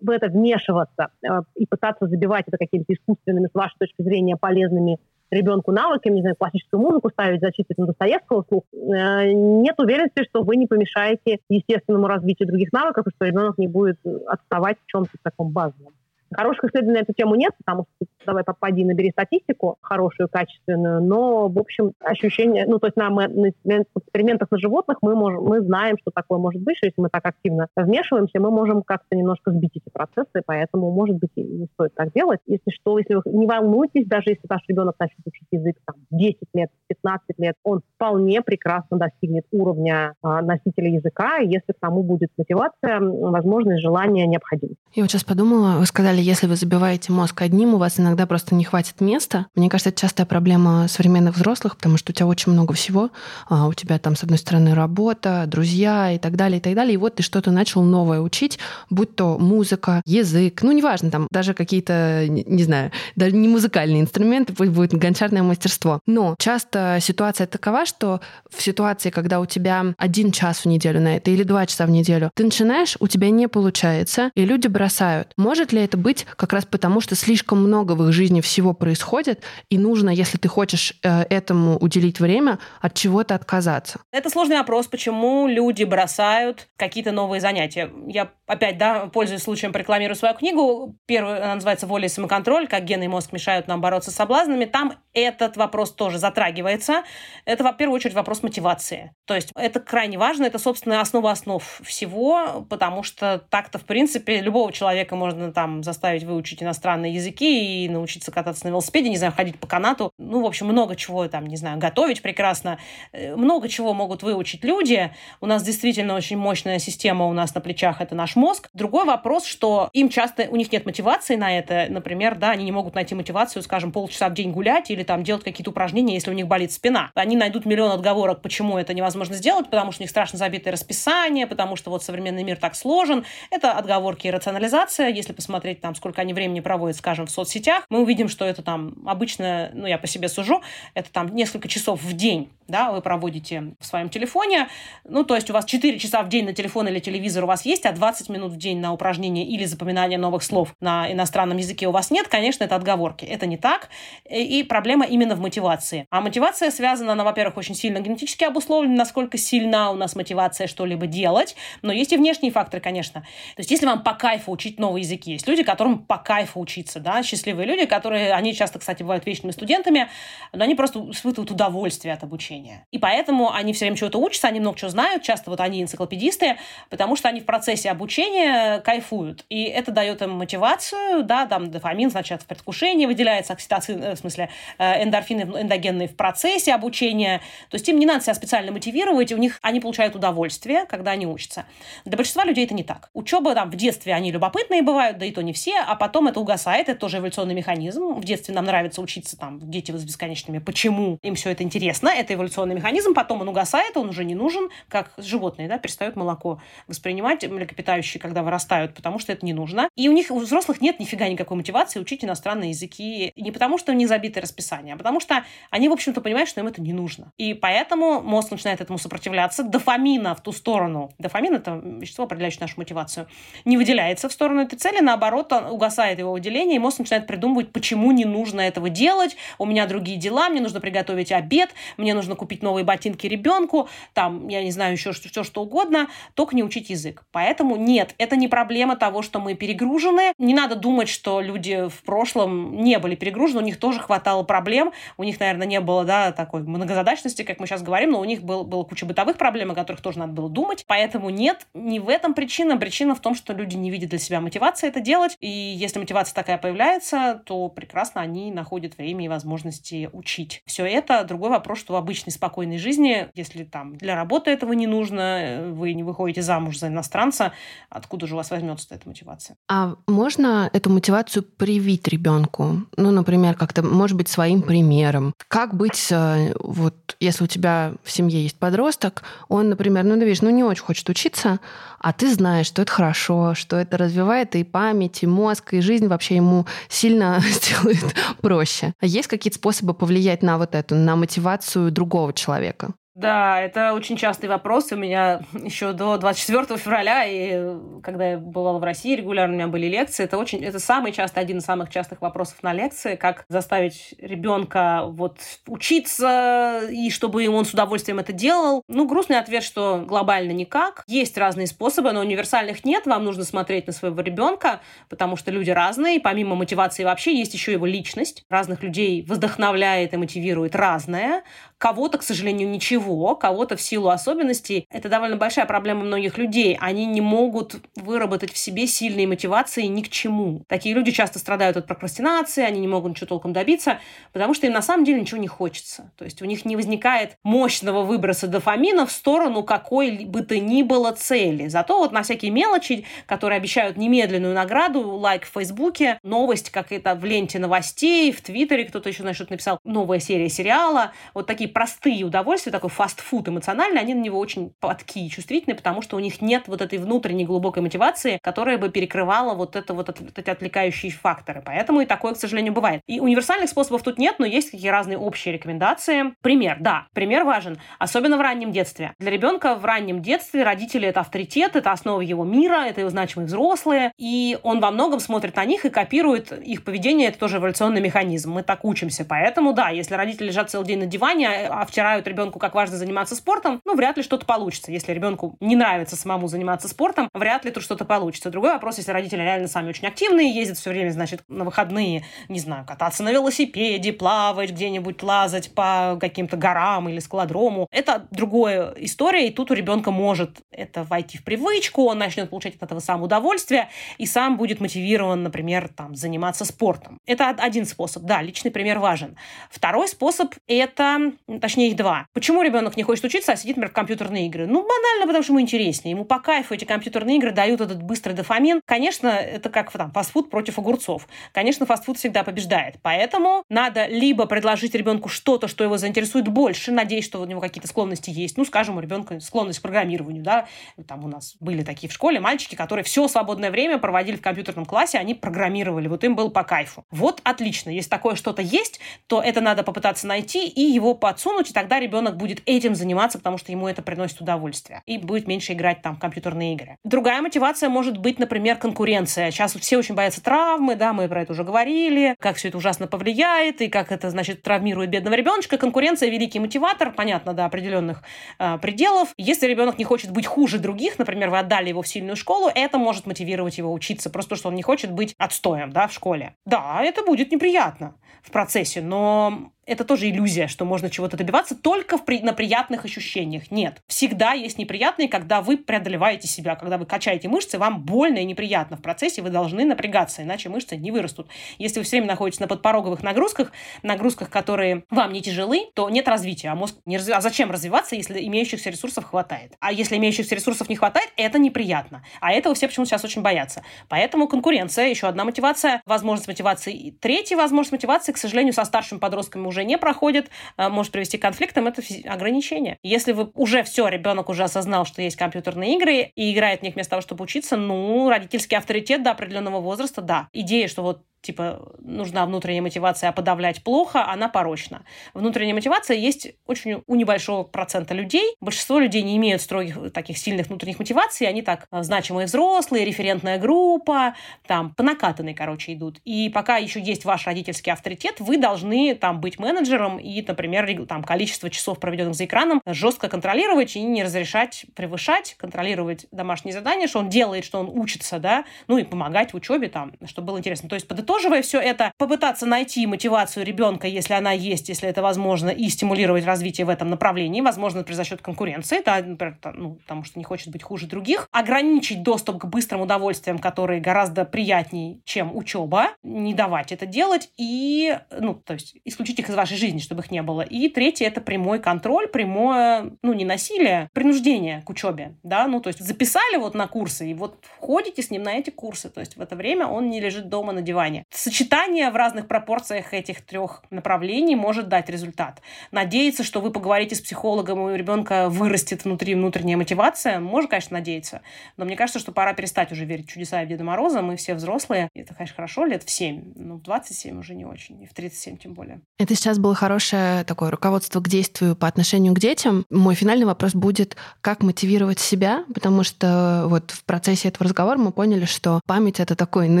в 0.00 0.10
это 0.10 0.28
вмешиваться 0.28 1.08
э, 1.22 1.42
и 1.56 1.66
пытаться 1.66 2.06
забивать 2.06 2.44
это 2.48 2.58
какими-то 2.58 2.92
искусственными, 2.92 3.48
с 3.48 3.54
вашей 3.54 3.76
точки 3.78 4.02
зрения, 4.02 4.36
полезными 4.36 4.98
ребенку 5.30 5.72
навыками, 5.72 6.16
не 6.16 6.20
знаю, 6.22 6.36
классическую 6.36 6.80
музыку 6.80 7.10
ставить, 7.10 7.40
зачитывать 7.40 7.78
на 7.78 7.86
Достоевского 7.86 8.42
вслух, 8.42 8.64
э, 8.72 9.32
нет 9.32 9.78
уверенности, 9.78 10.24
что 10.28 10.42
вы 10.42 10.56
не 10.56 10.66
помешаете 10.66 11.38
естественному 11.48 12.06
развитию 12.06 12.48
других 12.48 12.72
навыков, 12.72 13.06
и 13.06 13.10
что 13.14 13.24
ребенок 13.24 13.58
не 13.58 13.68
будет 13.68 13.98
отставать 14.26 14.78
в 14.84 14.86
чем-то 14.86 15.10
таком 15.22 15.50
базовом. 15.50 15.92
Хороших 16.32 16.64
исследований 16.64 16.98
на 16.98 17.02
эту 17.02 17.12
тему 17.12 17.34
нет, 17.34 17.52
потому 17.58 17.86
что 17.96 18.06
давай 18.26 18.44
попади, 18.44 18.84
набери 18.84 19.10
статистику 19.10 19.76
хорошую, 19.80 20.28
качественную, 20.28 21.02
но, 21.02 21.48
в 21.48 21.58
общем, 21.58 21.92
ощущение, 22.00 22.66
ну, 22.66 22.78
то 22.78 22.86
есть 22.86 22.96
на, 22.96 23.10
на, 23.10 23.28
на 23.28 23.82
экспериментах 23.96 24.50
на 24.50 24.58
животных 24.58 24.98
мы, 25.02 25.14
можем, 25.14 25.42
мы 25.44 25.60
знаем, 25.60 25.96
что 26.00 26.10
такое 26.14 26.38
может 26.38 26.62
быть, 26.62 26.76
что 26.76 26.86
если 26.86 27.00
мы 27.00 27.08
так 27.10 27.26
активно 27.26 27.68
вмешиваемся, 27.76 28.40
мы 28.40 28.50
можем 28.50 28.82
как-то 28.82 29.16
немножко 29.16 29.50
сбить 29.50 29.72
эти 29.76 29.90
процессы, 29.92 30.42
поэтому, 30.44 30.90
может 30.90 31.16
быть, 31.16 31.30
и 31.34 31.42
не 31.42 31.66
стоит 31.74 31.94
так 31.94 32.12
делать. 32.12 32.40
Если 32.46 32.70
что, 32.70 32.98
если 32.98 33.14
вы 33.14 33.22
не 33.26 33.46
волнуйтесь, 33.46 34.06
даже 34.06 34.30
если 34.30 34.46
ваш 34.48 34.62
ребенок 34.68 34.96
начнет 34.98 35.26
учить 35.26 35.48
язык 35.50 35.76
там, 35.84 35.96
10 36.10 36.36
лет, 36.54 36.70
15 36.88 37.38
лет, 37.38 37.54
он 37.64 37.80
вполне 37.94 38.42
прекрасно 38.42 38.98
достигнет 38.98 39.44
уровня 39.50 40.14
а, 40.22 40.42
носителя 40.42 40.90
языка, 40.90 41.38
если 41.38 41.72
к 41.72 41.80
тому 41.80 42.02
будет 42.02 42.30
мотивация, 42.36 43.00
возможность, 43.00 43.82
желание, 43.82 44.26
необходимость. 44.26 44.78
Я 44.94 45.02
вот 45.02 45.10
сейчас 45.10 45.24
подумала, 45.24 45.76
вы 45.78 45.86
сказали, 45.86 46.19
если 46.20 46.46
вы 46.46 46.56
забиваете 46.56 47.12
мозг 47.12 47.42
одним, 47.42 47.74
у 47.74 47.78
вас 47.78 47.98
иногда 47.98 48.26
просто 48.26 48.54
не 48.54 48.64
хватит 48.64 49.00
места. 49.00 49.46
Мне 49.54 49.68
кажется, 49.68 49.90
это 49.90 50.00
частая 50.00 50.26
проблема 50.26 50.86
современных 50.88 51.36
взрослых, 51.36 51.76
потому 51.76 51.96
что 51.96 52.12
у 52.12 52.14
тебя 52.14 52.26
очень 52.26 52.52
много 52.52 52.74
всего. 52.74 53.10
А 53.48 53.66
у 53.66 53.72
тебя 53.72 53.98
там, 53.98 54.16
с 54.16 54.22
одной 54.22 54.38
стороны, 54.38 54.74
работа, 54.74 55.44
друзья 55.46 56.12
и 56.12 56.18
так 56.18 56.36
далее, 56.36 56.58
и 56.58 56.60
так 56.60 56.74
далее. 56.74 56.94
И 56.94 56.96
вот 56.96 57.16
ты 57.16 57.22
что-то 57.22 57.50
начал 57.50 57.82
новое 57.82 58.20
учить, 58.20 58.58
будь 58.88 59.16
то 59.16 59.38
музыка, 59.38 60.02
язык, 60.06 60.62
ну, 60.62 60.72
неважно, 60.72 61.10
там 61.10 61.26
даже 61.30 61.54
какие-то, 61.54 62.26
не 62.28 62.62
знаю, 62.62 62.90
даже 63.16 63.34
не 63.36 63.48
музыкальные 63.48 64.02
инструменты, 64.02 64.52
пусть 64.52 64.70
будет 64.70 64.92
гончарное 64.92 65.42
мастерство. 65.42 66.00
Но 66.06 66.34
часто 66.38 66.98
ситуация 67.00 67.46
такова, 67.46 67.86
что 67.86 68.20
в 68.50 68.62
ситуации, 68.62 69.10
когда 69.10 69.40
у 69.40 69.46
тебя 69.46 69.94
один 69.96 70.32
час 70.32 70.60
в 70.60 70.66
неделю 70.66 71.00
на 71.00 71.16
это 71.16 71.30
или 71.30 71.42
два 71.42 71.66
часа 71.66 71.86
в 71.86 71.90
неделю, 71.90 72.30
ты 72.34 72.44
начинаешь, 72.44 72.96
у 73.00 73.06
тебя 73.06 73.30
не 73.30 73.48
получается, 73.48 74.30
и 74.34 74.44
люди 74.44 74.66
бросают. 74.66 75.32
Может 75.36 75.72
ли 75.72 75.82
это 75.82 75.96
быть 75.96 76.09
быть 76.10 76.26
как 76.36 76.52
раз 76.52 76.64
потому, 76.64 77.00
что 77.00 77.14
слишком 77.14 77.62
много 77.62 77.92
в 77.92 78.08
их 78.08 78.12
жизни 78.12 78.40
всего 78.40 78.72
происходит, 78.72 79.44
и 79.68 79.78
нужно, 79.78 80.10
если 80.10 80.38
ты 80.38 80.48
хочешь 80.48 80.94
э, 81.02 81.22
этому 81.30 81.76
уделить 81.78 82.18
время, 82.18 82.58
от 82.80 82.94
чего-то 82.94 83.36
отказаться. 83.36 84.00
Это 84.12 84.28
сложный 84.28 84.56
вопрос, 84.56 84.88
почему 84.88 85.46
люди 85.46 85.84
бросают 85.84 86.68
какие-то 86.76 87.12
новые 87.12 87.40
занятия. 87.40 87.90
Я 88.08 88.30
опять, 88.46 88.78
да, 88.78 89.06
пользуясь 89.06 89.42
случаем, 89.42 89.72
рекламирую 89.72 90.16
свою 90.16 90.34
книгу. 90.34 90.96
Первая, 91.06 91.44
она 91.44 91.54
называется 91.54 91.86
«Воля 91.86 92.06
и 92.06 92.08
самоконтроль. 92.08 92.66
Как 92.66 92.84
гены 92.84 93.04
и 93.04 93.08
мозг 93.08 93.32
мешают 93.32 93.68
нам 93.68 93.80
бороться 93.80 94.10
с 94.10 94.14
соблазнами». 94.16 94.64
Там 94.64 94.94
этот 95.12 95.56
вопрос 95.56 95.92
тоже 95.92 96.18
затрагивается. 96.18 97.04
Это, 97.44 97.62
во 97.62 97.72
первую 97.72 97.96
очередь, 97.96 98.14
вопрос 98.14 98.42
мотивации. 98.42 99.12
То 99.26 99.34
есть 99.34 99.52
это 99.54 99.78
крайне 99.78 100.18
важно, 100.18 100.44
это, 100.44 100.58
собственно, 100.58 101.00
основа 101.00 101.30
основ 101.30 101.62
всего, 101.84 102.66
потому 102.68 103.04
что 103.04 103.44
так-то, 103.50 103.78
в 103.78 103.84
принципе, 103.84 104.40
любого 104.40 104.72
человека 104.72 105.14
можно 105.14 105.52
там 105.52 105.84
заставить 105.84 105.99
заставить 106.00 106.24
выучить 106.24 106.62
иностранные 106.62 107.12
языки 107.12 107.84
и 107.84 107.88
научиться 107.90 108.32
кататься 108.32 108.64
на 108.64 108.70
велосипеде, 108.70 109.10
не 109.10 109.18
знаю, 109.18 109.34
ходить 109.36 109.58
по 109.58 109.66
канату. 109.66 110.12
Ну, 110.16 110.42
в 110.42 110.46
общем, 110.46 110.66
много 110.66 110.96
чего 110.96 111.28
там, 111.28 111.46
не 111.46 111.56
знаю, 111.56 111.78
готовить 111.78 112.22
прекрасно. 112.22 112.78
Э, 113.12 113.36
много 113.36 113.68
чего 113.68 113.92
могут 113.92 114.22
выучить 114.22 114.64
люди. 114.64 115.12
У 115.42 115.46
нас 115.46 115.62
действительно 115.62 116.14
очень 116.14 116.38
мощная 116.38 116.78
система 116.78 117.26
у 117.26 117.34
нас 117.34 117.54
на 117.54 117.60
плечах, 117.60 118.00
это 118.00 118.14
наш 118.14 118.34
мозг. 118.34 118.70
Другой 118.72 119.04
вопрос, 119.04 119.44
что 119.44 119.90
им 119.92 120.08
часто, 120.08 120.46
у 120.48 120.56
них 120.56 120.72
нет 120.72 120.86
мотивации 120.86 121.36
на 121.36 121.58
это. 121.58 121.86
Например, 121.90 122.34
да, 122.34 122.52
они 122.52 122.64
не 122.64 122.72
могут 122.72 122.94
найти 122.94 123.14
мотивацию, 123.14 123.62
скажем, 123.62 123.92
полчаса 123.92 124.30
в 124.30 124.32
день 124.32 124.52
гулять 124.52 124.90
или 124.90 125.02
там 125.02 125.22
делать 125.22 125.44
какие-то 125.44 125.70
упражнения, 125.70 126.14
если 126.14 126.30
у 126.30 126.34
них 126.34 126.46
болит 126.46 126.72
спина. 126.72 127.10
Они 127.14 127.36
найдут 127.36 127.66
миллион 127.66 127.90
отговорок, 127.90 128.40
почему 128.40 128.78
это 128.78 128.94
невозможно 128.94 129.34
сделать, 129.34 129.66
потому 129.66 129.92
что 129.92 130.00
у 130.00 130.04
них 130.04 130.10
страшно 130.10 130.38
забитое 130.38 130.72
расписание, 130.72 131.46
потому 131.46 131.76
что 131.76 131.90
вот 131.90 132.02
современный 132.02 132.42
мир 132.42 132.56
так 132.56 132.74
сложен. 132.74 133.26
Это 133.50 133.72
отговорки 133.72 134.28
и 134.28 134.30
рационализация. 134.30 135.10
Если 135.10 135.34
посмотреть 135.34 135.82
там 135.82 135.89
там, 135.90 135.96
сколько 135.96 136.22
они 136.22 136.32
времени 136.32 136.60
проводят, 136.60 136.96
скажем, 136.96 137.26
в 137.26 137.30
соцсетях, 137.30 137.84
мы 137.90 138.00
увидим, 138.00 138.28
что 138.28 138.44
это 138.44 138.62
там 138.62 138.94
обычно, 139.06 139.70
ну, 139.74 139.86
я 139.86 139.98
по 139.98 140.06
себе 140.06 140.28
сужу, 140.28 140.62
это 140.94 141.10
там 141.10 141.34
несколько 141.34 141.66
часов 141.68 142.00
в 142.02 142.12
день 142.12 142.48
да, 142.70 142.92
вы 142.92 143.02
проводите 143.02 143.74
в 143.78 143.84
своем 143.84 144.08
телефоне. 144.08 144.68
Ну, 145.04 145.24
то 145.24 145.34
есть 145.34 145.50
у 145.50 145.52
вас 145.52 145.64
4 145.64 145.98
часа 145.98 146.22
в 146.22 146.28
день 146.28 146.46
на 146.46 146.52
телефон 146.52 146.88
или 146.88 147.00
телевизор 147.00 147.44
у 147.44 147.46
вас 147.46 147.66
есть, 147.66 147.84
а 147.84 147.92
20 147.92 148.28
минут 148.28 148.52
в 148.52 148.56
день 148.56 148.78
на 148.78 148.92
упражнение 148.92 149.44
или 149.44 149.64
запоминание 149.64 150.18
новых 150.18 150.42
слов 150.42 150.74
на 150.80 151.10
иностранном 151.12 151.58
языке 151.58 151.88
у 151.88 151.90
вас 151.90 152.10
нет, 152.10 152.28
конечно, 152.28 152.64
это 152.64 152.76
отговорки. 152.76 153.24
Это 153.24 153.46
не 153.46 153.56
так. 153.56 153.88
И 154.30 154.62
проблема 154.62 155.04
именно 155.04 155.34
в 155.34 155.40
мотивации. 155.40 156.06
А 156.10 156.20
мотивация 156.20 156.70
связана, 156.70 157.12
она, 157.12 157.24
во-первых, 157.24 157.56
очень 157.56 157.74
сильно 157.74 158.00
генетически 158.00 158.44
обусловлена, 158.44 158.94
насколько 158.94 159.36
сильна 159.36 159.90
у 159.90 159.96
нас 159.96 160.14
мотивация 160.14 160.66
что-либо 160.66 161.06
делать. 161.06 161.56
Но 161.82 161.92
есть 161.92 162.12
и 162.12 162.16
внешние 162.16 162.52
факторы, 162.52 162.80
конечно. 162.80 163.22
То 163.56 163.60
есть 163.60 163.70
если 163.70 163.86
вам 163.86 164.02
по 164.02 164.14
кайфу 164.14 164.52
учить 164.52 164.78
новые 164.78 165.02
языки, 165.02 165.32
есть 165.32 165.48
люди, 165.48 165.62
которым 165.80 166.04
по 166.04 166.18
кайфу 166.18 166.60
учиться, 166.60 167.00
да, 167.00 167.22
счастливые 167.22 167.66
люди, 167.66 167.86
которые, 167.86 168.34
они 168.34 168.54
часто, 168.54 168.78
кстати, 168.78 169.02
бывают 169.02 169.24
вечными 169.24 169.50
студентами, 169.50 170.10
но 170.52 170.64
они 170.64 170.74
просто 170.74 171.10
испытывают 171.10 171.50
удовольствие 171.50 172.12
от 172.12 172.22
обучения. 172.22 172.86
И 172.90 172.98
поэтому 172.98 173.50
они 173.50 173.72
все 173.72 173.86
время 173.86 173.96
чего-то 173.96 174.18
учатся, 174.18 174.48
они 174.48 174.60
много 174.60 174.76
чего 174.76 174.90
знают, 174.90 175.22
часто 175.22 175.48
вот 175.48 175.58
они 175.58 175.82
энциклопедисты, 175.82 176.58
потому 176.90 177.16
что 177.16 177.30
они 177.30 177.40
в 177.40 177.46
процессе 177.46 177.90
обучения 177.90 178.80
кайфуют. 178.80 179.46
И 179.48 179.62
это 179.64 179.90
дает 179.90 180.20
им 180.20 180.32
мотивацию, 180.32 181.22
да, 181.22 181.46
там 181.46 181.70
дофамин, 181.70 182.10
значит, 182.10 182.42
в 182.42 182.44
предвкушении 182.44 183.06
выделяется 183.06 183.54
окситоцин, 183.54 184.02
э, 184.02 184.14
в 184.16 184.18
смысле 184.18 184.50
э, 184.76 185.02
эндорфины 185.02 185.62
эндогенные 185.62 186.08
в 186.08 186.14
процессе 186.14 186.74
обучения. 186.74 187.40
То 187.70 187.76
есть 187.76 187.88
им 187.88 187.98
не 187.98 188.04
надо 188.04 188.22
себя 188.22 188.34
специально 188.34 188.70
мотивировать, 188.70 189.32
у 189.32 189.38
них 189.38 189.58
они 189.62 189.80
получают 189.80 190.14
удовольствие, 190.14 190.84
когда 190.84 191.12
они 191.12 191.26
учатся. 191.26 191.64
Для 192.04 192.18
большинства 192.18 192.44
людей 192.44 192.66
это 192.66 192.74
не 192.74 192.84
так. 192.84 193.08
Учеба 193.14 193.54
там 193.54 193.70
в 193.70 193.76
детстве 193.76 194.12
они 194.12 194.30
любопытные 194.30 194.82
бывают, 194.82 195.16
да 195.16 195.24
и 195.24 195.30
то 195.30 195.42
не 195.42 195.54
все, 195.54 195.59
а 195.68 195.94
потом 195.96 196.28
это 196.28 196.40
угасает, 196.40 196.88
это 196.88 196.98
тоже 196.98 197.18
эволюционный 197.18 197.54
механизм. 197.54 198.14
В 198.14 198.24
детстве 198.24 198.54
нам 198.54 198.64
нравится 198.64 199.00
учиться 199.00 199.36
там, 199.36 199.58
дети 199.70 199.92
с 199.92 200.04
бесконечными, 200.04 200.58
почему 200.58 201.18
им 201.22 201.34
все 201.34 201.50
это 201.50 201.62
интересно, 201.62 202.08
это 202.08 202.34
эволюционный 202.34 202.74
механизм, 202.74 203.14
потом 203.14 203.42
он 203.42 203.48
угасает, 203.48 203.96
он 203.96 204.08
уже 204.08 204.24
не 204.24 204.34
нужен, 204.34 204.68
как 204.88 205.12
животные, 205.18 205.68
да, 205.68 205.78
перестают 205.78 206.16
молоко 206.16 206.60
воспринимать, 206.86 207.46
млекопитающие, 207.46 208.20
когда 208.20 208.42
вырастают, 208.42 208.94
потому 208.94 209.18
что 209.18 209.32
это 209.32 209.44
не 209.44 209.52
нужно. 209.52 209.88
И 209.96 210.08
у 210.08 210.12
них, 210.12 210.30
у 210.30 210.38
взрослых 210.38 210.80
нет 210.80 211.00
нифига 211.00 211.28
никакой 211.28 211.56
мотивации 211.56 212.00
учить 212.00 212.24
иностранные 212.24 212.70
языки. 212.70 213.32
Не 213.36 213.50
потому, 213.52 213.78
что 213.78 213.92
у 213.92 213.94
них 213.94 214.08
забитое 214.08 214.42
расписание, 214.42 214.94
а 214.94 214.96
потому 214.96 215.20
что 215.20 215.44
они, 215.70 215.88
в 215.88 215.92
общем-то, 215.92 216.20
понимают, 216.20 216.48
что 216.48 216.60
им 216.60 216.66
это 216.66 216.80
не 216.80 216.92
нужно. 216.92 217.32
И 217.38 217.54
поэтому 217.54 218.20
мозг 218.20 218.50
начинает 218.50 218.80
этому 218.80 218.98
сопротивляться. 218.98 219.62
Дофамина 219.62 220.34
в 220.34 220.42
ту 220.42 220.52
сторону, 220.52 221.12
дофамин— 221.18 221.54
это 221.56 221.80
вещество, 221.82 222.24
определяющее 222.24 222.60
нашу 222.60 222.74
мотивацию, 222.76 223.26
не 223.64 223.76
выделяется 223.76 224.28
в 224.28 224.32
сторону 224.32 224.62
этой 224.62 224.76
цели, 224.76 225.00
наоборот, 225.00 225.49
он 225.52 225.66
угасает 225.66 226.18
его 226.18 226.32
выделение, 226.32 226.76
и 226.76 226.78
мозг 226.78 226.98
начинает 226.98 227.26
придумывать, 227.26 227.72
почему 227.72 228.12
не 228.12 228.24
нужно 228.24 228.60
этого 228.60 228.88
делать, 228.88 229.36
у 229.58 229.66
меня 229.66 229.86
другие 229.86 230.18
дела, 230.18 230.48
мне 230.48 230.60
нужно 230.60 230.80
приготовить 230.80 231.32
обед, 231.32 231.70
мне 231.96 232.14
нужно 232.14 232.34
купить 232.34 232.62
новые 232.62 232.84
ботинки 232.84 233.26
ребенку, 233.26 233.88
там, 234.14 234.48
я 234.48 234.62
не 234.62 234.70
знаю, 234.70 234.92
еще 234.92 235.12
все 235.12 235.44
что 235.44 235.62
угодно, 235.62 236.08
только 236.34 236.56
не 236.56 236.62
учить 236.62 236.90
язык. 236.90 237.24
Поэтому 237.32 237.76
нет, 237.76 238.14
это 238.18 238.36
не 238.36 238.48
проблема 238.48 238.96
того, 238.96 239.22
что 239.22 239.40
мы 239.40 239.54
перегружены. 239.54 240.32
Не 240.38 240.54
надо 240.54 240.76
думать, 240.76 241.08
что 241.08 241.40
люди 241.40 241.88
в 241.88 242.02
прошлом 242.02 242.82
не 242.82 242.98
были 242.98 243.14
перегружены, 243.14 243.60
у 243.60 243.64
них 243.64 243.78
тоже 243.78 244.00
хватало 244.00 244.42
проблем, 244.42 244.92
у 245.16 245.24
них, 245.24 245.38
наверное, 245.40 245.66
не 245.66 245.80
было, 245.80 246.04
да, 246.04 246.32
такой 246.32 246.62
многозадачности, 246.62 247.42
как 247.42 247.60
мы 247.60 247.66
сейчас 247.66 247.82
говорим, 247.82 248.12
но 248.12 248.20
у 248.20 248.24
них 248.24 248.42
был, 248.42 248.64
была 248.64 248.84
куча 248.84 249.06
бытовых 249.06 249.36
проблем, 249.36 249.70
о 249.70 249.74
которых 249.74 250.00
тоже 250.00 250.18
надо 250.18 250.32
было 250.32 250.48
думать. 250.48 250.84
Поэтому 250.86 251.30
нет, 251.30 251.66
не 251.74 252.00
в 252.00 252.08
этом 252.08 252.34
причина. 252.34 252.76
Причина 252.76 253.14
в 253.14 253.20
том, 253.20 253.34
что 253.34 253.52
люди 253.52 253.76
не 253.76 253.90
видят 253.90 254.10
для 254.10 254.18
себя 254.18 254.40
мотивации 254.40 254.88
это 254.88 255.00
делать. 255.00 255.36
И 255.40 255.48
если 255.48 255.98
мотивация 255.98 256.34
такая 256.34 256.58
появляется, 256.58 257.42
то 257.46 257.68
прекрасно 257.68 258.20
они 258.20 258.52
находят 258.52 258.98
время 258.98 259.24
и 259.24 259.28
возможности 259.28 260.10
учить. 260.12 260.62
Все 260.66 260.84
это 260.84 261.24
другой 261.24 261.50
вопрос, 261.50 261.78
что 261.78 261.94
в 261.94 261.96
обычной 261.96 262.32
спокойной 262.32 262.78
жизни, 262.78 263.28
если 263.34 263.64
там 263.64 263.96
для 263.96 264.16
работы 264.16 264.50
этого 264.50 264.72
не 264.72 264.86
нужно, 264.86 265.70
вы 265.72 265.94
не 265.94 266.02
выходите 266.02 266.42
замуж 266.42 266.78
за 266.78 266.88
иностранца, 266.88 267.52
откуда 267.88 268.26
же 268.26 268.34
у 268.34 268.36
вас 268.36 268.50
возьмется 268.50 268.94
эта 268.94 269.08
мотивация? 269.08 269.56
А 269.68 269.94
можно 270.06 270.68
эту 270.72 270.90
мотивацию 270.90 271.42
привить 271.42 272.06
ребенку? 272.08 272.82
Ну, 272.96 273.10
например, 273.10 273.54
как-то, 273.54 273.82
может 273.82 274.16
быть, 274.16 274.28
своим 274.28 274.60
примером. 274.62 275.32
Как 275.48 275.74
быть, 275.74 276.08
э, 276.10 276.52
вот, 276.60 277.16
если 277.18 277.44
у 277.44 277.46
тебя 277.46 277.94
в 278.02 278.10
семье 278.10 278.42
есть 278.42 278.58
подросток, 278.58 279.22
он, 279.48 279.70
например, 279.70 280.04
ну, 280.04 280.18
видишь, 280.18 280.42
ну, 280.42 280.50
не 280.50 280.64
очень 280.64 280.82
хочет 280.82 281.08
учиться, 281.08 281.60
а 281.98 282.12
ты 282.12 282.32
знаешь, 282.32 282.66
что 282.66 282.82
это 282.82 282.92
хорошо, 282.92 283.54
что 283.54 283.76
это 283.76 283.96
развивает 283.96 284.54
и 284.56 284.64
память, 284.64 285.22
и 285.22 285.26
мозг, 285.30 285.74
и 285.74 285.80
жизнь 285.80 286.06
вообще 286.06 286.36
ему 286.36 286.66
сильно 286.88 287.40
сделает 287.50 288.14
проще. 288.40 288.92
А 289.00 289.06
есть 289.06 289.28
какие-то 289.28 289.58
способы 289.58 289.94
повлиять 289.94 290.42
на 290.42 290.58
вот 290.58 290.74
эту, 290.74 290.94
на 290.94 291.16
мотивацию 291.16 291.90
другого 291.90 292.32
человека? 292.32 292.94
Да, 293.20 293.60
это 293.60 293.92
очень 293.92 294.16
частый 294.16 294.48
вопрос. 294.48 294.92
У 294.92 294.96
меня 294.96 295.42
еще 295.52 295.92
до 295.92 296.16
24 296.16 296.78
февраля, 296.78 297.26
и 297.26 297.76
когда 298.02 298.30
я 298.30 298.38
бывала 298.38 298.78
в 298.78 298.82
России, 298.82 299.14
регулярно 299.14 299.52
у 299.52 299.56
меня 299.56 299.68
были 299.68 299.88
лекции. 299.88 300.24
Это 300.24 300.38
очень, 300.38 300.64
это 300.64 300.78
самый 300.78 301.12
частый, 301.12 301.42
один 301.42 301.58
из 301.58 301.64
самых 301.64 301.90
частых 301.90 302.22
вопросов 302.22 302.62
на 302.62 302.72
лекции, 302.72 303.16
как 303.16 303.44
заставить 303.48 304.14
ребенка 304.18 305.02
вот 305.06 305.36
учиться, 305.66 306.80
и 306.90 307.10
чтобы 307.10 307.46
он 307.48 307.66
с 307.66 307.74
удовольствием 307.74 308.18
это 308.20 308.32
делал. 308.32 308.82
Ну, 308.88 309.06
грустный 309.06 309.38
ответ, 309.38 309.64
что 309.64 310.02
глобально 310.06 310.52
никак. 310.52 311.04
Есть 311.06 311.36
разные 311.36 311.66
способы, 311.66 312.12
но 312.12 312.20
универсальных 312.20 312.86
нет. 312.86 313.04
Вам 313.04 313.24
нужно 313.24 313.44
смотреть 313.44 313.86
на 313.86 313.92
своего 313.92 314.22
ребенка, 314.22 314.80
потому 315.10 315.36
что 315.36 315.50
люди 315.50 315.70
разные. 315.70 316.20
Помимо 316.20 316.56
мотивации 316.56 317.04
вообще 317.04 317.36
есть 317.36 317.52
еще 317.52 317.72
его 317.72 317.84
личность. 317.84 318.44
Разных 318.48 318.82
людей 318.82 319.22
вдохновляет 319.28 320.14
и 320.14 320.16
мотивирует 320.16 320.74
разное. 320.74 321.42
Кого-то, 321.80 322.18
к 322.18 322.22
сожалению, 322.22 322.68
ничего, 322.68 323.34
кого-то 323.34 323.74
в 323.74 323.80
силу 323.80 324.10
особенностей. 324.10 324.86
Это 324.90 325.08
довольно 325.08 325.36
большая 325.36 325.64
проблема 325.64 326.04
многих 326.04 326.36
людей. 326.36 326.76
Они 326.78 327.06
не 327.06 327.22
могут 327.22 327.76
выработать 327.96 328.52
в 328.52 328.58
себе 328.58 328.86
сильные 328.86 329.26
мотивации 329.26 329.84
ни 329.84 330.02
к 330.02 330.10
чему. 330.10 330.62
Такие 330.68 330.94
люди 330.94 331.10
часто 331.10 331.38
страдают 331.38 331.78
от 331.78 331.86
прокрастинации, 331.86 332.62
они 332.62 332.80
не 332.80 332.86
могут 332.86 333.12
ничего 333.12 333.28
толком 333.28 333.54
добиться, 333.54 333.98
потому 334.34 334.52
что 334.52 334.66
им 334.66 334.74
на 334.74 334.82
самом 334.82 335.06
деле 335.06 335.22
ничего 335.22 335.40
не 335.40 335.48
хочется. 335.48 336.12
То 336.18 336.26
есть 336.26 336.42
у 336.42 336.44
них 336.44 336.66
не 336.66 336.76
возникает 336.76 337.38
мощного 337.44 338.02
выброса 338.02 338.46
дофамина 338.46 339.06
в 339.06 339.10
сторону 339.10 339.62
какой 339.62 340.26
бы 340.26 340.42
то 340.42 340.58
ни 340.58 340.82
было 340.82 341.12
цели. 341.12 341.68
Зато 341.68 341.96
вот 341.96 342.12
на 342.12 342.22
всякие 342.22 342.50
мелочи, 342.50 343.06
которые 343.24 343.56
обещают 343.56 343.96
немедленную 343.96 344.54
награду, 344.54 345.00
лайк 345.16 345.46
в 345.46 345.52
Фейсбуке, 345.54 346.18
новость 346.22 346.68
какая-то 346.68 347.14
в 347.14 347.24
ленте 347.24 347.58
новостей, 347.58 348.32
в 348.32 348.42
Твиттере 348.42 348.84
кто-то 348.84 349.08
еще, 349.08 349.22
значит, 349.22 349.48
написал, 349.48 349.78
новая 349.84 350.20
серия 350.20 350.50
сериала, 350.50 351.12
вот 351.32 351.46
такие 351.46 351.69
простые 351.70 352.24
удовольствия, 352.24 352.72
такой 352.72 352.90
фастфуд 352.90 353.48
эмоциональный, 353.48 354.00
они 354.00 354.14
на 354.14 354.20
него 354.20 354.38
очень 354.38 354.70
подки 354.80 355.18
и 355.18 355.30
чувствительны, 355.30 355.74
потому 355.74 356.02
что 356.02 356.16
у 356.16 356.20
них 356.20 356.40
нет 356.40 356.64
вот 356.66 356.82
этой 356.82 356.98
внутренней 356.98 357.44
глубокой 357.44 357.82
мотивации, 357.82 358.38
которая 358.42 358.78
бы 358.78 358.90
перекрывала 358.90 359.54
вот, 359.54 359.76
это, 359.76 359.94
вот, 359.94 360.08
вот 360.08 360.38
эти 360.38 360.50
отвлекающие 360.50 361.10
факторы. 361.12 361.62
Поэтому 361.64 362.00
и 362.00 362.06
такое, 362.06 362.34
к 362.34 362.36
сожалению, 362.36 362.72
бывает. 362.72 363.02
И 363.06 363.20
универсальных 363.20 363.70
способов 363.70 364.02
тут 364.02 364.18
нет, 364.18 364.36
но 364.38 364.46
есть 364.46 364.70
какие 364.70 364.90
разные 364.90 365.18
общие 365.18 365.54
рекомендации. 365.54 366.34
Пример, 366.42 366.78
да, 366.80 367.06
пример 367.12 367.44
важен, 367.44 367.78
особенно 367.98 368.36
в 368.36 368.40
раннем 368.40 368.72
детстве. 368.72 369.14
Для 369.18 369.30
ребенка 369.30 369.74
в 369.74 369.84
раннем 369.84 370.22
детстве 370.22 370.62
родители 370.62 371.08
это 371.08 371.20
авторитет, 371.20 371.76
это 371.76 371.92
основа 371.92 372.20
его 372.20 372.44
мира, 372.44 372.86
это 372.86 373.00
его 373.00 373.10
значимые 373.10 373.46
взрослые, 373.46 374.12
и 374.16 374.58
он 374.62 374.80
во 374.80 374.90
многом 374.90 375.20
смотрит 375.20 375.56
на 375.56 375.64
них 375.64 375.84
и 375.84 375.90
копирует 375.90 376.52
их 376.52 376.84
поведение, 376.84 377.28
это 377.28 377.38
тоже 377.38 377.58
эволюционный 377.58 378.00
механизм. 378.00 378.52
Мы 378.52 378.62
так 378.62 378.84
учимся. 378.84 379.24
Поэтому, 379.24 379.72
да, 379.72 379.90
если 379.90 380.14
родители 380.14 380.48
лежат 380.48 380.70
целый 380.70 380.86
день 380.86 381.00
на 381.00 381.06
диване, 381.06 381.59
а 381.66 381.84
втирают 381.84 382.26
ребенку, 382.26 382.58
как 382.58 382.74
важно 382.74 382.96
заниматься 382.96 383.34
спортом, 383.36 383.80
ну, 383.84 383.94
вряд 383.94 384.16
ли 384.16 384.22
что-то 384.22 384.46
получится. 384.46 384.92
Если 384.92 385.12
ребенку 385.12 385.56
не 385.60 385.76
нравится 385.76 386.16
самому 386.16 386.48
заниматься 386.48 386.88
спортом, 386.88 387.28
вряд 387.34 387.64
ли 387.64 387.70
тут 387.70 387.82
что-то 387.82 388.04
получится. 388.04 388.50
Другой 388.50 388.72
вопрос, 388.72 388.98
если 388.98 389.12
родители 389.12 389.42
реально 389.42 389.68
сами 389.68 389.88
очень 389.88 390.06
активные, 390.06 390.54
ездят 390.54 390.78
все 390.78 390.90
время, 390.90 391.10
значит, 391.10 391.42
на 391.48 391.64
выходные, 391.64 392.24
не 392.48 392.60
знаю, 392.60 392.84
кататься 392.86 393.22
на 393.22 393.32
велосипеде, 393.32 394.12
плавать 394.12 394.70
где-нибудь, 394.70 395.22
лазать 395.22 395.74
по 395.74 396.18
каким-то 396.20 396.56
горам 396.56 397.08
или 397.08 397.18
скалодрому. 397.18 397.86
Это 397.90 398.26
другая 398.30 398.94
история, 398.96 399.48
и 399.48 399.52
тут 399.52 399.70
у 399.70 399.74
ребенка 399.74 400.10
может 400.10 400.58
это 400.70 401.04
войти 401.04 401.38
в 401.38 401.44
привычку, 401.44 402.04
он 402.04 402.18
начнет 402.18 402.50
получать 402.50 402.76
от 402.76 402.82
этого 402.82 403.00
сам 403.00 403.22
удовольствие 403.22 403.88
и 404.18 404.26
сам 404.26 404.56
будет 404.56 404.80
мотивирован, 404.80 405.42
например, 405.42 405.88
там, 405.88 406.14
заниматься 406.14 406.64
спортом. 406.64 407.18
Это 407.26 407.50
один 407.50 407.86
способ. 407.86 408.24
Да, 408.24 408.42
личный 408.42 408.70
пример 408.70 408.98
важен. 408.98 409.36
Второй 409.70 410.08
способ– 410.08 410.54
это 410.66 411.32
точнее 411.58 411.90
их 411.90 411.96
два. 411.96 412.26
Почему 412.32 412.62
ребенок 412.62 412.96
не 412.96 413.02
хочет 413.02 413.24
учиться, 413.24 413.52
а 413.52 413.56
сидит, 413.56 413.76
например, 413.76 413.90
в 413.90 413.94
компьютерные 413.94 414.46
игры? 414.46 414.66
Ну, 414.66 414.82
банально, 414.82 415.26
потому 415.26 415.42
что 415.42 415.52
ему 415.52 415.60
интереснее. 415.60 416.12
Ему 416.12 416.24
по 416.24 416.38
кайфу 416.38 416.74
эти 416.74 416.84
компьютерные 416.84 417.38
игры 417.38 417.50
дают 417.50 417.80
этот 417.80 418.02
быстрый 418.02 418.32
дофамин. 418.32 418.80
Конечно, 418.84 419.28
это 419.28 419.70
как 419.70 419.90
там 419.90 420.12
фастфуд 420.12 420.50
против 420.50 420.78
огурцов. 420.78 421.26
Конечно, 421.52 421.86
фастфуд 421.86 422.18
всегда 422.18 422.44
побеждает. 422.44 422.96
Поэтому 423.02 423.64
надо 423.68 424.06
либо 424.06 424.46
предложить 424.46 424.94
ребенку 424.94 425.28
что-то, 425.28 425.68
что 425.68 425.84
его 425.84 425.96
заинтересует 425.96 426.48
больше, 426.48 426.92
надеясь, 426.92 427.24
что 427.24 427.40
у 427.40 427.46
него 427.46 427.60
какие-то 427.60 427.88
склонности 427.88 428.30
есть. 428.30 428.56
Ну, 428.56 428.64
скажем, 428.64 428.96
у 428.96 429.00
ребенка 429.00 429.40
склонность 429.40 429.78
к 429.78 429.82
программированию, 429.82 430.42
да. 430.42 430.66
Там 431.06 431.24
у 431.24 431.28
нас 431.28 431.56
были 431.60 431.82
такие 431.82 432.08
в 432.08 432.12
школе 432.12 432.40
мальчики, 432.40 432.74
которые 432.74 433.04
все 433.04 433.26
свободное 433.28 433.70
время 433.70 433.98
проводили 433.98 434.36
в 434.36 434.42
компьютерном 434.42 434.86
классе, 434.86 435.18
они 435.18 435.34
программировали. 435.34 436.08
Вот 436.08 436.24
им 436.24 436.36
было 436.36 436.48
по 436.48 436.64
кайфу. 436.64 437.04
Вот 437.10 437.40
отлично. 437.44 437.90
Если 437.90 438.10
такое 438.10 438.34
что-то 438.34 438.62
есть, 438.62 439.00
то 439.26 439.40
это 439.40 439.60
надо 439.60 439.82
попытаться 439.82 440.26
найти 440.26 440.66
и 440.66 440.82
его 440.82 441.14
подсунуть, 441.40 441.70
и 441.70 441.72
тогда 441.72 441.98
ребенок 441.98 442.36
будет 442.36 442.62
этим 442.66 442.94
заниматься, 442.94 443.38
потому 443.38 443.56
что 443.56 443.72
ему 443.72 443.88
это 443.88 444.02
приносит 444.02 444.40
удовольствие. 444.42 445.02
И 445.06 445.16
будет 445.16 445.48
меньше 445.48 445.72
играть 445.72 446.02
там 446.02 446.16
в 446.16 446.18
компьютерные 446.18 446.74
игры. 446.74 446.98
Другая 447.02 447.40
мотивация 447.40 447.88
может 447.88 448.18
быть, 448.18 448.38
например, 448.38 448.76
конкуренция. 448.76 449.50
Сейчас 449.50 449.74
все 449.74 449.96
очень 449.96 450.14
боятся 450.14 450.42
травмы, 450.42 450.96
да, 450.96 451.14
мы 451.14 451.28
про 451.28 451.42
это 451.42 451.52
уже 451.52 451.64
говорили, 451.64 452.36
как 452.38 452.56
все 452.56 452.68
это 452.68 452.76
ужасно 452.76 453.06
повлияет, 453.06 453.80
и 453.80 453.88
как 453.88 454.12
это, 454.12 454.28
значит, 454.28 454.62
травмирует 454.62 455.08
бедного 455.08 455.34
ребеночка. 455.34 455.78
Конкуренция– 455.78 456.28
великий 456.30 456.60
мотиватор, 456.60 457.12
понятно, 457.12 457.54
до 457.54 457.64
определенных 457.64 458.22
э, 458.58 458.76
пределов. 458.78 459.32
Если 459.38 459.66
ребенок 459.66 459.98
не 459.98 460.04
хочет 460.04 460.32
быть 460.32 460.46
хуже 460.46 460.78
других, 460.78 461.18
например, 461.18 461.48
вы 461.48 461.58
отдали 461.58 461.88
его 461.88 462.02
в 462.02 462.08
сильную 462.08 462.36
школу, 462.36 462.70
это 462.74 462.98
может 462.98 463.26
мотивировать 463.26 463.78
его 463.78 463.92
учиться, 463.92 464.28
просто 464.28 464.56
что 464.56 464.68
он 464.68 464.74
не 464.74 464.82
хочет 464.82 465.10
быть 465.10 465.34
отстоем, 465.38 465.90
да, 465.90 466.06
в 466.06 466.12
школе. 466.12 466.54
Да, 466.66 467.00
это 467.02 467.22
будет 467.22 467.50
неприятно 467.50 468.14
в 468.42 468.50
процессе, 468.50 469.00
но 469.00 469.70
это 469.90 470.04
тоже 470.04 470.30
иллюзия, 470.30 470.68
что 470.68 470.84
можно 470.84 471.10
чего-то 471.10 471.36
добиваться 471.36 471.74
только 471.74 472.16
в 472.16 472.24
при... 472.24 472.38
на 472.40 472.52
приятных 472.52 473.04
ощущениях. 473.04 473.72
Нет. 473.72 474.02
Всегда 474.06 474.52
есть 474.52 474.78
неприятные, 474.78 475.28
когда 475.28 475.60
вы 475.60 475.76
преодолеваете 475.76 476.46
себя, 476.46 476.76
когда 476.76 476.96
вы 476.96 477.06
качаете 477.06 477.48
мышцы, 477.48 477.76
вам 477.76 478.02
больно 478.02 478.38
и 478.38 478.44
неприятно 478.44 478.96
в 478.96 479.02
процессе, 479.02 479.42
вы 479.42 479.50
должны 479.50 479.84
напрягаться, 479.84 480.44
иначе 480.44 480.68
мышцы 480.68 480.96
не 480.96 481.10
вырастут. 481.10 481.48
Если 481.78 481.98
вы 481.98 482.04
все 482.04 482.16
время 482.18 482.28
находитесь 482.28 482.60
на 482.60 482.68
подпороговых 482.68 483.24
нагрузках, 483.24 483.72
нагрузках, 484.04 484.48
которые 484.48 485.02
вам 485.10 485.32
не 485.32 485.42
тяжелы, 485.42 485.86
то 485.94 486.08
нет 486.08 486.28
развития, 486.28 486.68
а 486.68 486.76
мозг 486.76 486.96
не 487.04 487.16
разви... 487.16 487.32
А 487.32 487.40
зачем 487.40 487.72
развиваться, 487.72 488.14
если 488.14 488.46
имеющихся 488.46 488.90
ресурсов 488.90 489.24
хватает? 489.24 489.74
А 489.80 489.90
если 489.92 490.16
имеющихся 490.18 490.54
ресурсов 490.54 490.88
не 490.88 490.94
хватает, 490.94 491.30
это 491.36 491.58
неприятно. 491.58 492.24
А 492.40 492.52
этого 492.52 492.76
все 492.76 492.86
почему-то 492.86 493.10
сейчас 493.10 493.24
очень 493.24 493.42
боятся. 493.42 493.82
Поэтому 494.08 494.46
конкуренция, 494.46 495.08
еще 495.08 495.26
одна 495.26 495.44
мотивация, 495.44 496.00
возможность 496.06 496.46
мотивации. 496.46 496.94
И 496.94 497.10
третья 497.10 497.56
возможность 497.56 497.90
мотивации, 497.90 498.30
к 498.30 498.38
сожалению, 498.38 498.72
со 498.72 498.84
старшими 498.84 499.18
подростками 499.18 499.66
уже 499.66 499.79
уже 499.80 499.84
не 499.84 499.98
проходит, 499.98 500.50
э, 500.76 500.88
может 500.88 501.12
привести 501.12 501.38
к 501.38 501.42
конфликтам, 501.42 501.86
это 501.86 502.02
ограничение. 502.26 502.98
Если 503.02 503.32
вы 503.32 503.50
уже 503.54 503.82
все, 503.82 504.08
ребенок 504.08 504.48
уже 504.48 504.64
осознал, 504.64 505.04
что 505.06 505.22
есть 505.22 505.36
компьютерные 505.36 505.96
игры 505.96 506.32
и 506.34 506.52
играет 506.52 506.80
в 506.80 506.82
них 506.82 506.94
вместо 506.94 507.10
того, 507.10 507.22
чтобы 507.22 507.44
учиться, 507.44 507.76
ну, 507.76 508.28
родительский 508.28 508.76
авторитет 508.76 509.22
до 509.22 509.30
определенного 509.30 509.80
возраста, 509.80 510.20
да. 510.20 510.48
Идея, 510.52 510.88
что 510.88 511.02
вот 511.02 511.22
типа 511.42 511.92
нужна 511.98 512.44
внутренняя 512.46 512.82
мотивация, 512.82 513.30
а 513.30 513.32
подавлять 513.32 513.82
плохо, 513.82 514.26
она 514.30 514.48
порочна. 514.48 515.04
Внутренняя 515.34 515.74
мотивация 515.74 516.16
есть 516.16 516.52
очень 516.66 517.02
у 517.06 517.14
небольшого 517.14 517.64
процента 517.64 518.14
людей. 518.14 518.54
Большинство 518.60 518.98
людей 518.98 519.22
не 519.22 519.36
имеют 519.36 519.62
строгих 519.62 520.12
таких 520.12 520.38
сильных 520.38 520.68
внутренних 520.68 520.98
мотиваций, 520.98 521.46
они 521.46 521.62
так 521.62 521.86
э, 521.90 522.02
значимые 522.02 522.46
взрослые, 522.46 523.04
референтная 523.04 523.58
группа, 523.58 524.34
там 524.66 524.94
по 524.94 525.02
накатанной, 525.02 525.54
короче, 525.54 525.94
идут. 525.94 526.18
И 526.24 526.48
пока 526.48 526.76
еще 526.76 527.00
есть 527.00 527.24
ваш 527.24 527.46
родительский 527.46 527.92
авторитет, 527.92 528.40
вы 528.40 528.58
должны 528.58 529.14
там 529.14 529.40
быть 529.40 529.58
менеджером 529.58 530.18
и, 530.18 530.42
например, 530.42 531.06
там 531.06 531.22
количество 531.22 531.70
часов, 531.70 531.98
проведенных 532.00 532.34
за 532.34 532.44
экраном, 532.44 532.80
жестко 532.86 533.28
контролировать 533.28 533.96
и 533.96 534.02
не 534.02 534.22
разрешать 534.22 534.86
превышать, 534.94 535.54
контролировать 535.58 536.26
домашние 536.30 536.72
задания, 536.72 537.06
что 537.06 537.18
он 537.18 537.28
делает, 537.28 537.64
что 537.64 537.78
он 537.78 537.88
учится, 537.88 538.38
да, 538.38 538.64
ну 538.88 538.98
и 538.98 539.04
помогать 539.04 539.52
в 539.52 539.56
учебе 539.56 539.88
там, 539.88 540.12
чтобы 540.26 540.48
было 540.48 540.58
интересно. 540.58 540.88
То 540.88 540.94
есть, 540.94 541.06
подытожить 541.06 541.29
подытоживая 541.30 541.62
все 541.62 541.80
это, 541.80 542.12
попытаться 542.18 542.66
найти 542.66 543.06
мотивацию 543.06 543.64
ребенка, 543.64 544.08
если 544.08 544.34
она 544.34 544.50
есть, 544.52 544.88
если 544.88 545.08
это 545.08 545.22
возможно, 545.22 545.68
и 545.68 545.88
стимулировать 545.88 546.44
развитие 546.44 546.84
в 546.84 546.88
этом 546.88 547.10
направлении, 547.10 547.60
возможно, 547.60 548.00
например, 548.00 548.16
за 548.16 548.24
счет 548.24 548.42
конкуренции, 548.42 549.00
да, 549.04 549.22
например, 549.22 549.56
ну, 549.74 549.94
потому 549.94 550.24
что 550.24 550.38
не 550.38 550.44
хочет 550.44 550.68
быть 550.68 550.82
хуже 550.82 551.06
других, 551.06 551.48
ограничить 551.52 552.22
доступ 552.22 552.58
к 552.58 552.64
быстрым 552.66 553.02
удовольствиям, 553.02 553.58
которые 553.58 554.00
гораздо 554.00 554.44
приятнее, 554.44 555.20
чем 555.24 555.56
учеба, 555.56 556.08
не 556.24 556.52
давать 556.52 556.90
это 556.90 557.06
делать 557.06 557.50
и, 557.56 558.18
ну, 558.36 558.54
то 558.54 558.74
есть 558.74 558.96
исключить 559.04 559.38
их 559.38 559.48
из 559.48 559.54
вашей 559.54 559.76
жизни, 559.76 559.98
чтобы 559.98 560.22
их 560.22 560.30
не 560.32 560.42
было. 560.42 560.62
И 560.62 560.88
третье— 560.88 561.26
это 561.28 561.40
прямой 561.40 561.78
контроль, 561.78 562.26
прямое, 562.26 563.12
ну, 563.22 563.32
не 563.34 563.44
насилие, 563.44 564.08
принуждение 564.12 564.82
к 564.82 564.90
учебе, 564.90 565.36
да, 565.44 565.68
ну, 565.68 565.80
то 565.80 565.88
есть 565.88 566.00
записали 566.00 566.56
вот 566.56 566.74
на 566.74 566.88
курсы, 566.88 567.30
и 567.30 567.34
вот 567.34 567.64
ходите 567.78 568.22
с 568.22 568.30
ним 568.30 568.42
на 568.42 568.54
эти 568.58 568.70
курсы, 568.70 569.08
то 569.10 569.20
есть 569.20 569.36
в 569.36 569.40
это 569.40 569.54
время 569.54 569.86
он 569.86 570.10
не 570.10 570.20
лежит 570.20 570.48
дома 570.48 570.72
на 570.72 570.82
диване. 570.82 571.19
Сочетание 571.30 572.10
в 572.10 572.16
разных 572.16 572.48
пропорциях 572.48 573.12
этих 573.12 573.42
трех 573.42 573.82
направлений 573.90 574.56
может 574.56 574.88
дать 574.88 575.08
результат. 575.08 575.60
Надеяться, 575.90 576.44
что 576.44 576.60
вы 576.60 576.70
поговорите 576.70 577.14
с 577.14 577.20
психологом, 577.20 577.80
и 577.88 577.92
у 577.92 577.94
ребенка 577.94 578.48
вырастет 578.48 579.04
внутри 579.04 579.34
внутренняя 579.34 579.76
мотивация, 579.76 580.40
можно, 580.40 580.68
конечно, 580.68 580.98
надеяться, 580.98 581.42
но 581.76 581.84
мне 581.84 581.96
кажется, 581.96 582.18
что 582.18 582.32
пора 582.32 582.54
перестать 582.54 582.92
уже 582.92 583.04
верить 583.04 583.28
в 583.28 583.32
чудеса 583.32 583.62
и 583.62 583.66
в 583.66 583.68
Деда 583.68 583.84
Мороза, 583.84 584.22
мы 584.22 584.36
все 584.36 584.54
взрослые, 584.54 585.08
это, 585.14 585.34
конечно, 585.34 585.56
хорошо, 585.56 585.84
лет 585.84 586.02
в 586.02 586.10
7, 586.10 586.52
но 586.56 586.76
в 586.76 586.82
27 586.82 587.38
уже 587.38 587.54
не 587.54 587.64
очень, 587.64 588.02
и 588.02 588.06
в 588.06 588.14
37 588.14 588.58
тем 588.58 588.74
более. 588.74 589.00
Это 589.18 589.34
сейчас 589.34 589.58
было 589.58 589.74
хорошее 589.74 590.44
такое 590.44 590.70
руководство 590.70 591.20
к 591.20 591.28
действию 591.28 591.76
по 591.76 591.86
отношению 591.86 592.34
к 592.34 592.38
детям. 592.38 592.84
Мой 592.90 593.14
финальный 593.14 593.46
вопрос 593.46 593.74
будет, 593.74 594.16
как 594.40 594.62
мотивировать 594.62 595.18
себя, 595.18 595.64
потому 595.74 596.04
что 596.04 596.64
вот 596.66 596.90
в 596.90 597.04
процессе 597.04 597.48
этого 597.48 597.64
разговора 597.64 597.98
мы 597.98 598.12
поняли, 598.12 598.44
что 598.44 598.80
память— 598.86 599.20
это 599.20 599.34
такой, 599.34 599.68
ну, 599.68 599.80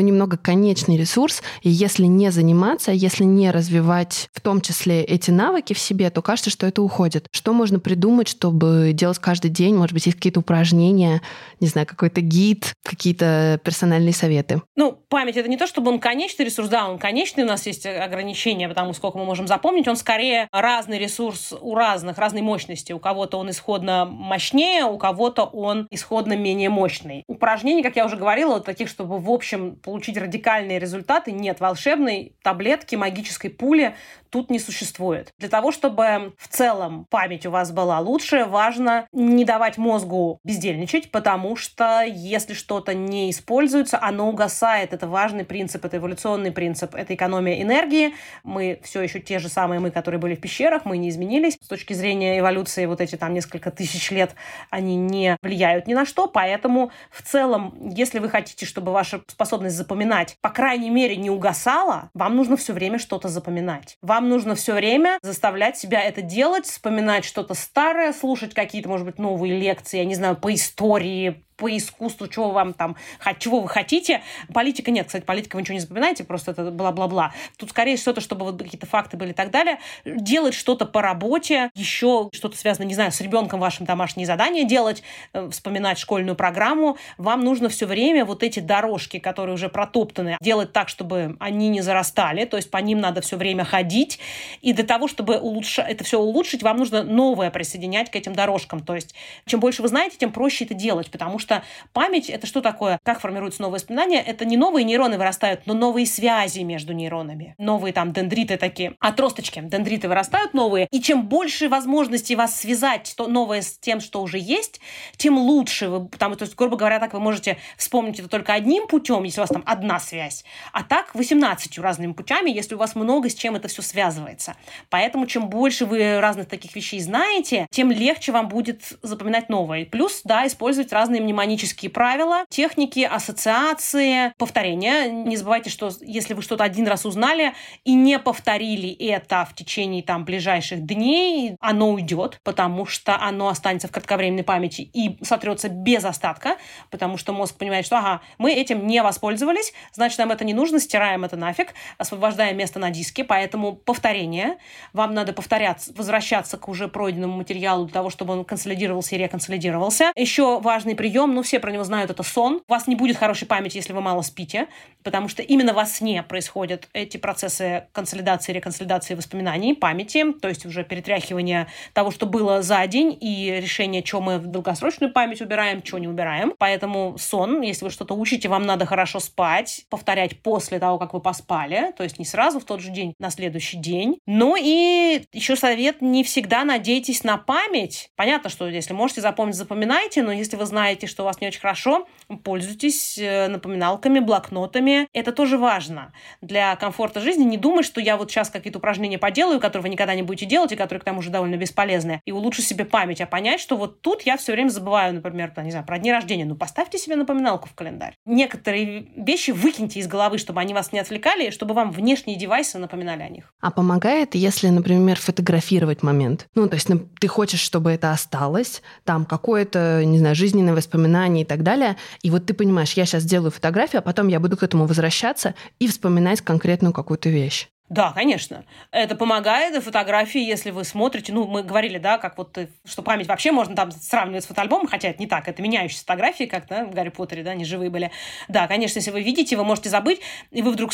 немного 0.00 0.36
конечный 0.36 0.96
ресурс, 0.96 1.29
и 1.62 1.70
если 1.70 2.04
не 2.04 2.30
заниматься, 2.30 2.92
если 2.92 3.24
не 3.24 3.50
развивать 3.50 4.28
в 4.32 4.40
том 4.40 4.60
числе 4.60 5.02
эти 5.02 5.30
навыки 5.30 5.72
в 5.72 5.78
себе, 5.78 6.10
то 6.10 6.22
кажется, 6.22 6.50
что 6.50 6.66
это 6.66 6.82
уходит. 6.82 7.26
Что 7.32 7.52
можно 7.52 7.78
придумать, 7.78 8.28
чтобы 8.28 8.90
делать 8.92 9.18
каждый 9.18 9.50
день? 9.50 9.74
Может 9.74 9.92
быть, 9.92 10.06
есть 10.06 10.16
какие-то 10.16 10.40
упражнения, 10.40 11.22
не 11.60 11.68
знаю, 11.68 11.86
какой-то 11.86 12.20
гид, 12.20 12.74
какие-то 12.84 13.60
персональные 13.64 14.12
советы? 14.12 14.62
Ну, 14.76 14.92
память— 15.08 15.36
это 15.36 15.48
не 15.48 15.56
то, 15.56 15.66
чтобы 15.66 15.90
он 15.90 15.98
конечный 15.98 16.44
ресурс, 16.44 16.68
да, 16.68 16.88
он 16.88 16.98
конечный, 16.98 17.44
у 17.44 17.46
нас 17.46 17.66
есть 17.66 17.86
ограничения, 17.86 18.68
потому 18.68 18.92
сколько 18.94 19.18
мы 19.18 19.24
можем 19.24 19.46
запомнить, 19.46 19.88
он 19.88 19.96
скорее 19.96 20.48
разный 20.52 20.98
ресурс 20.98 21.52
у 21.60 21.74
разных, 21.74 22.18
разной 22.18 22.42
мощности. 22.42 22.92
У 22.92 22.98
кого-то 22.98 23.38
он 23.38 23.50
исходно 23.50 24.06
мощнее, 24.06 24.84
у 24.84 24.98
кого-то 24.98 25.44
он 25.44 25.86
исходно 25.90 26.34
менее 26.36 26.70
мощный. 26.70 27.24
Упражнений, 27.26 27.82
как 27.82 27.96
я 27.96 28.06
уже 28.06 28.16
говорила, 28.16 28.54
вот 28.54 28.64
таких, 28.64 28.88
чтобы 28.88 29.18
в 29.18 29.30
общем 29.30 29.76
получить 29.76 30.16
радикальные 30.16 30.78
результаты, 30.78 31.19
нет. 31.28 31.60
Волшебной 31.60 32.32
таблетки, 32.42 32.96
магической 32.96 33.50
пули 33.50 33.96
тут 34.30 34.50
не 34.50 34.58
существует. 34.58 35.32
Для 35.38 35.48
того, 35.48 35.72
чтобы 35.72 36.32
в 36.38 36.48
целом 36.48 37.06
память 37.10 37.46
у 37.46 37.50
вас 37.50 37.72
была 37.72 38.00
лучше, 38.00 38.44
важно 38.44 39.06
не 39.12 39.44
давать 39.44 39.78
мозгу 39.78 40.40
бездельничать, 40.44 41.10
потому 41.10 41.56
что 41.56 42.02
если 42.02 42.54
что-то 42.54 42.94
не 42.94 43.30
используется, 43.30 43.98
оно 44.00 44.28
угасает. 44.28 44.92
Это 44.92 45.06
важный 45.06 45.44
принцип, 45.44 45.84
это 45.84 45.96
эволюционный 45.96 46.52
принцип, 46.52 46.94
это 46.94 47.14
экономия 47.14 47.62
энергии. 47.62 48.14
Мы 48.44 48.80
все 48.82 49.02
еще 49.02 49.20
те 49.20 49.38
же 49.38 49.48
самые 49.48 49.80
мы, 49.80 49.90
которые 49.90 50.20
были 50.20 50.34
в 50.34 50.40
пещерах, 50.40 50.84
мы 50.84 50.96
не 50.98 51.08
изменились. 51.08 51.58
С 51.60 51.68
точки 51.68 51.92
зрения 51.92 52.38
эволюции 52.38 52.86
вот 52.86 53.00
эти 53.00 53.16
там 53.16 53.34
несколько 53.34 53.70
тысяч 53.70 54.10
лет, 54.10 54.34
они 54.70 54.96
не 54.96 55.36
влияют 55.42 55.86
ни 55.86 55.94
на 55.94 56.04
что, 56.04 56.26
поэтому 56.26 56.90
в 57.10 57.22
целом, 57.22 57.74
если 57.94 58.18
вы 58.18 58.28
хотите, 58.28 58.66
чтобы 58.66 58.92
ваша 58.92 59.22
способность 59.26 59.76
запоминать, 59.76 60.36
по 60.40 60.50
крайней 60.50 60.90
мере, 60.90 61.16
не 61.16 61.30
угасала, 61.30 62.10
вам 62.14 62.36
нужно 62.36 62.56
все 62.56 62.72
время 62.72 62.98
что-то 62.98 63.28
запоминать. 63.28 63.96
Вам 64.02 64.19
вам 64.20 64.28
нужно 64.28 64.54
все 64.54 64.74
время 64.74 65.18
заставлять 65.22 65.78
себя 65.78 66.02
это 66.02 66.20
делать, 66.20 66.66
вспоминать 66.66 67.24
что-то 67.24 67.54
старое, 67.54 68.12
слушать 68.12 68.52
какие-то, 68.52 68.86
может 68.86 69.06
быть, 69.06 69.18
новые 69.18 69.58
лекции, 69.58 69.96
я 69.96 70.04
не 70.04 70.14
знаю, 70.14 70.36
по 70.36 70.52
истории, 70.52 71.42
по 71.60 71.76
искусству, 71.76 72.26
чего 72.26 72.50
вам 72.50 72.72
там, 72.72 72.96
чего 73.38 73.60
вы 73.60 73.68
хотите. 73.68 74.22
Политика 74.52 74.90
нет, 74.90 75.06
кстати, 75.06 75.24
политика 75.24 75.56
вы 75.56 75.62
ничего 75.62 75.74
не 75.74 75.80
запоминаете, 75.80 76.24
просто 76.24 76.52
это 76.52 76.70
бла-бла-бла. 76.70 77.34
Тут 77.58 77.68
скорее 77.70 77.98
что-то, 77.98 78.22
чтобы 78.22 78.46
вот 78.46 78.60
какие-то 78.60 78.86
факты 78.86 79.18
были 79.18 79.30
и 79.30 79.34
так 79.34 79.50
далее. 79.50 79.78
Делать 80.06 80.54
что-то 80.54 80.86
по 80.86 81.02
работе, 81.02 81.70
еще 81.74 82.30
что-то 82.32 82.56
связано, 82.56 82.86
не 82.86 82.94
знаю, 82.94 83.12
с 83.12 83.20
ребенком 83.20 83.60
вашим 83.60 83.84
домашние 83.84 84.26
задания 84.26 84.64
делать, 84.64 85.02
э, 85.34 85.50
вспоминать 85.50 85.98
школьную 85.98 86.34
программу. 86.34 86.96
Вам 87.18 87.44
нужно 87.44 87.68
все 87.68 87.84
время 87.84 88.24
вот 88.24 88.42
эти 88.42 88.60
дорожки, 88.60 89.18
которые 89.18 89.54
уже 89.54 89.68
протоптаны, 89.68 90.38
делать 90.40 90.72
так, 90.72 90.88
чтобы 90.88 91.36
они 91.40 91.68
не 91.68 91.82
зарастали, 91.82 92.46
то 92.46 92.56
есть 92.56 92.70
по 92.70 92.78
ним 92.78 93.00
надо 93.00 93.20
все 93.20 93.36
время 93.36 93.64
ходить. 93.64 94.18
И 94.62 94.72
для 94.72 94.84
того, 94.84 95.08
чтобы 95.08 95.38
улучшать, 95.38 95.90
это 95.90 96.04
все 96.04 96.18
улучшить, 96.18 96.62
вам 96.62 96.78
нужно 96.78 97.02
новое 97.02 97.50
присоединять 97.50 98.10
к 98.10 98.16
этим 98.16 98.34
дорожкам. 98.34 98.80
То 98.80 98.94
есть 98.94 99.14
чем 99.44 99.60
больше 99.60 99.82
вы 99.82 99.88
знаете, 99.88 100.16
тем 100.16 100.32
проще 100.32 100.64
это 100.64 100.72
делать, 100.72 101.10
потому 101.10 101.38
что 101.38 101.49
что 101.50 101.64
память— 101.92 102.30
это 102.30 102.46
что 102.46 102.60
такое? 102.60 103.00
Как 103.02 103.20
формируются 103.20 103.62
новые 103.62 103.80
воспоминания? 103.80 104.22
Это 104.22 104.44
не 104.44 104.56
новые 104.56 104.84
нейроны 104.84 105.18
вырастают, 105.18 105.62
но 105.66 105.74
новые 105.74 106.06
связи 106.06 106.60
между 106.60 106.92
нейронами. 106.92 107.54
Новые 107.58 107.92
там 107.92 108.12
дендриты 108.12 108.56
такие, 108.56 108.94
отросточки, 109.00 109.60
дендриты 109.60 110.08
вырастают 110.08 110.54
новые. 110.54 110.86
И 110.92 111.00
чем 111.00 111.26
больше 111.26 111.68
возможностей 111.68 112.36
вас 112.36 112.58
связать 112.60 113.14
то 113.16 113.26
новое 113.26 113.62
с 113.62 113.76
тем, 113.78 114.00
что 114.00 114.22
уже 114.22 114.38
есть, 114.38 114.80
тем 115.16 115.38
лучше 115.38 115.88
вы, 115.88 116.06
потому, 116.06 116.36
то 116.36 116.44
есть, 116.44 116.54
грубо 116.54 116.76
говоря, 116.76 117.00
так 117.00 117.12
вы 117.12 117.20
можете 117.20 117.58
вспомнить 117.76 118.20
это 118.20 118.28
только 118.28 118.52
одним 118.52 118.86
путем, 118.86 119.24
если 119.24 119.40
у 119.40 119.42
вас 119.42 119.50
там 119.50 119.64
одна 119.66 119.98
связь, 119.98 120.44
а 120.72 120.84
так 120.84 121.14
18 121.14 121.78
разными 121.78 122.12
путями, 122.12 122.50
если 122.50 122.76
у 122.76 122.78
вас 122.78 122.94
много 122.94 123.28
с 123.28 123.34
чем 123.34 123.56
это 123.56 123.68
все 123.68 123.82
связывается. 123.82 124.54
Поэтому 124.88 125.26
чем 125.26 125.48
больше 125.48 125.86
вы 125.86 126.20
разных 126.20 126.48
таких 126.48 126.76
вещей 126.76 127.00
знаете, 127.00 127.66
тем 127.70 127.90
легче 127.90 128.32
вам 128.32 128.48
будет 128.48 128.92
запоминать 129.02 129.48
новое. 129.48 129.84
Плюс, 129.84 130.20
да, 130.24 130.46
использовать 130.46 130.92
разные 130.92 131.20
мнемонические 131.20 131.39
мнемонические 131.40 131.90
правила, 131.90 132.44
техники, 132.50 133.00
ассоциации, 133.00 134.32
повторения. 134.36 135.08
Не 135.08 135.36
забывайте, 135.36 135.70
что 135.70 135.90
если 136.02 136.34
вы 136.34 136.42
что-то 136.42 136.64
один 136.64 136.86
раз 136.86 137.06
узнали 137.06 137.54
и 137.84 137.94
не 137.94 138.18
повторили 138.18 138.90
это 138.90 139.46
в 139.50 139.54
течение 139.54 140.02
там 140.02 140.24
ближайших 140.26 140.84
дней, 140.84 141.56
оно 141.60 141.90
уйдет, 141.90 142.38
потому 142.44 142.84
что 142.84 143.18
оно 143.18 143.48
останется 143.48 143.88
в 143.88 143.90
кратковременной 143.90 144.44
памяти 144.44 144.82
и 144.82 145.18
сотрется 145.24 145.70
без 145.70 146.04
остатка, 146.04 146.56
потому 146.90 147.16
что 147.16 147.32
мозг 147.32 147.56
понимает, 147.56 147.86
что 147.86 147.98
ага, 147.98 148.20
мы 148.36 148.52
этим 148.52 148.86
не 148.86 149.02
воспользовались, 149.02 149.72
значит, 149.92 150.18
нам 150.18 150.30
это 150.30 150.44
не 150.44 150.52
нужно, 150.52 150.78
стираем 150.78 151.24
это 151.24 151.36
нафиг, 151.36 151.72
освобождаем 151.96 152.56
место 152.58 152.78
на 152.78 152.90
диске, 152.90 153.24
поэтому 153.24 153.72
повторение. 153.72 154.58
Вам 154.92 155.14
надо 155.14 155.32
повторяться, 155.32 155.92
возвращаться 155.96 156.58
к 156.58 156.68
уже 156.68 156.88
пройденному 156.88 157.38
материалу 157.38 157.86
для 157.86 157.94
того, 157.94 158.10
чтобы 158.10 158.34
он 158.34 158.44
консолидировался 158.44 159.14
и 159.14 159.18
реконсолидировался. 159.18 160.12
Еще 160.16 160.60
важный 160.60 160.94
прием 160.94 161.19
прием, 161.20 161.34
ну, 161.34 161.42
все 161.42 161.60
про 161.60 161.70
него 161.70 161.84
знают, 161.84 162.10
это 162.10 162.22
сон. 162.22 162.62
У 162.66 162.72
вас 162.72 162.86
не 162.86 162.96
будет 162.96 163.16
хорошей 163.16 163.46
памяти, 163.46 163.76
если 163.76 163.92
вы 163.92 164.00
мало 164.00 164.22
спите, 164.22 164.68
потому 165.02 165.28
что 165.28 165.42
именно 165.42 165.72
во 165.72 165.84
сне 165.84 166.22
происходят 166.22 166.88
эти 166.92 167.16
процессы 167.16 167.84
консолидации, 167.92 168.52
реконсолидации 168.52 169.14
воспоминаний, 169.14 169.74
памяти, 169.74 170.32
то 170.32 170.48
есть 170.48 170.66
уже 170.66 170.84
перетряхивание 170.84 171.66
того, 171.92 172.10
что 172.10 172.26
было 172.26 172.62
за 172.62 172.86
день, 172.86 173.16
и 173.20 173.58
решение, 173.60 174.02
что 174.04 174.20
мы 174.20 174.38
в 174.38 174.46
долгосрочную 174.46 175.12
память 175.12 175.40
убираем, 175.40 175.84
что 175.84 175.98
не 175.98 176.08
убираем. 176.08 176.54
Поэтому 176.58 177.16
сон, 177.18 177.60
если 177.60 177.84
вы 177.84 177.90
что-то 177.90 178.14
учите, 178.14 178.48
вам 178.48 178.64
надо 178.64 178.86
хорошо 178.86 179.20
спать, 179.20 179.84
повторять 179.90 180.40
после 180.42 180.78
того, 180.78 180.98
как 180.98 181.12
вы 181.12 181.20
поспали, 181.20 181.92
то 181.96 182.02
есть 182.02 182.18
не 182.18 182.24
сразу 182.24 182.60
в 182.60 182.64
тот 182.64 182.80
же 182.80 182.90
день, 182.90 183.14
на 183.18 183.30
следующий 183.30 183.76
день. 183.76 184.18
Ну 184.26 184.56
и 184.58 185.24
еще 185.32 185.56
совет, 185.56 186.00
не 186.00 186.24
всегда 186.24 186.64
надейтесь 186.64 187.24
на 187.24 187.36
память. 187.36 188.10
Понятно, 188.16 188.48
что 188.48 188.68
если 188.68 188.94
можете 188.94 189.20
запомнить, 189.20 189.56
запоминайте, 189.56 190.22
но 190.22 190.32
если 190.32 190.56
вы 190.56 190.66
знаете, 190.66 191.06
что 191.10 191.22
у 191.22 191.26
вас 191.26 191.40
не 191.40 191.48
очень 191.48 191.60
хорошо, 191.60 192.06
пользуйтесь 192.44 193.18
э, 193.18 193.48
напоминалками, 193.48 194.20
блокнотами. 194.20 195.08
Это 195.12 195.32
тоже 195.32 195.58
важно 195.58 196.12
для 196.40 196.76
комфорта 196.76 197.20
жизни. 197.20 197.44
Не 197.44 197.56
думай, 197.56 197.82
что 197.82 198.00
я 198.00 198.16
вот 198.16 198.30
сейчас 198.30 198.50
какие-то 198.50 198.78
упражнения 198.78 199.18
поделаю, 199.18 199.60
которые 199.60 199.82
вы 199.82 199.88
никогда 199.90 200.14
не 200.14 200.22
будете 200.22 200.46
делать, 200.46 200.72
и 200.72 200.76
которые 200.76 201.00
к 201.00 201.04
тому 201.04 201.22
же 201.22 201.30
довольно 201.30 201.56
бесполезны, 201.56 202.20
и 202.24 202.32
улучшу 202.32 202.62
себе 202.62 202.84
память, 202.84 203.20
а 203.20 203.26
понять, 203.26 203.60
что 203.60 203.76
вот 203.76 204.00
тут 204.00 204.22
я 204.22 204.36
все 204.36 204.52
время 204.52 204.68
забываю, 204.68 205.14
например, 205.14 205.52
не 205.62 205.70
знаю, 205.70 205.84
про 205.86 205.98
дни 205.98 206.12
рождения. 206.12 206.44
Ну, 206.44 206.54
поставьте 206.54 206.98
себе 206.98 207.16
напоминалку 207.16 207.68
в 207.68 207.74
календарь. 207.74 208.14
Некоторые 208.24 209.06
вещи 209.16 209.50
выкиньте 209.50 210.00
из 210.00 210.06
головы, 210.06 210.38
чтобы 210.38 210.60
они 210.60 210.72
вас 210.72 210.92
не 210.92 211.00
отвлекали, 211.00 211.50
чтобы 211.50 211.74
вам 211.74 211.90
внешние 211.90 212.38
девайсы 212.38 212.78
напоминали 212.78 213.22
о 213.22 213.28
них. 213.28 213.52
А 213.60 213.70
помогает, 213.70 214.34
если, 214.34 214.68
например, 214.68 215.18
фотографировать 215.18 216.02
момент? 216.02 216.46
Ну, 216.54 216.68
то 216.68 216.74
есть 216.74 216.88
ты 217.20 217.28
хочешь, 217.28 217.60
чтобы 217.60 217.90
это 217.90 218.12
осталось, 218.12 218.82
там 219.04 219.24
какое-то, 219.24 220.04
не 220.04 220.18
знаю, 220.18 220.34
жизненное 220.34 220.74
воспоминание 220.74 220.99
и 221.42 221.44
так 221.44 221.62
далее, 221.62 221.96
и 222.22 222.30
вот 222.30 222.46
ты 222.46 222.54
понимаешь, 222.54 222.92
я 222.92 223.06
сейчас 223.06 223.22
сделаю 223.22 223.50
фотографию, 223.50 224.00
а 224.00 224.02
потом 224.02 224.28
я 224.28 224.40
буду 224.40 224.56
к 224.56 224.62
этому 224.62 224.86
возвращаться 224.86 225.54
и 225.78 225.86
вспоминать 225.88 226.40
конкретную 226.40 226.92
какую-то 226.92 227.28
вещь. 227.28 227.68
Да, 227.90 228.12
конечно. 228.12 228.64
Это 228.92 229.16
помогает, 229.16 229.82
фотографии, 229.82 230.40
если 230.40 230.70
вы 230.70 230.84
смотрите, 230.84 231.32
ну, 231.32 231.48
мы 231.48 231.64
говорили, 231.64 231.98
да, 231.98 232.18
как 232.18 232.38
вот, 232.38 232.56
что 232.84 233.02
память 233.02 233.26
вообще 233.26 233.50
можно 233.50 233.74
там 233.74 233.90
сравнивать 233.90 234.44
с 234.44 234.46
фотоальбомом, 234.46 234.86
хотя 234.86 235.08
это 235.08 235.18
не 235.18 235.26
так, 235.26 235.48
это 235.48 235.60
меняющиеся 235.60 236.02
фотографии, 236.02 236.44
как 236.44 236.68
да, 236.68 236.84
в 236.84 236.94
Гарри 236.94 237.08
Поттере, 237.08 237.42
да, 237.42 237.50
они 237.50 237.64
живые 237.64 237.90
были. 237.90 238.12
Да, 238.46 238.68
конечно, 238.68 239.00
если 239.00 239.10
вы 239.10 239.22
видите, 239.22 239.56
вы 239.56 239.64
можете 239.64 239.88
забыть, 239.88 240.20
и 240.52 240.62
вы 240.62 240.70
вдруг 240.70 240.92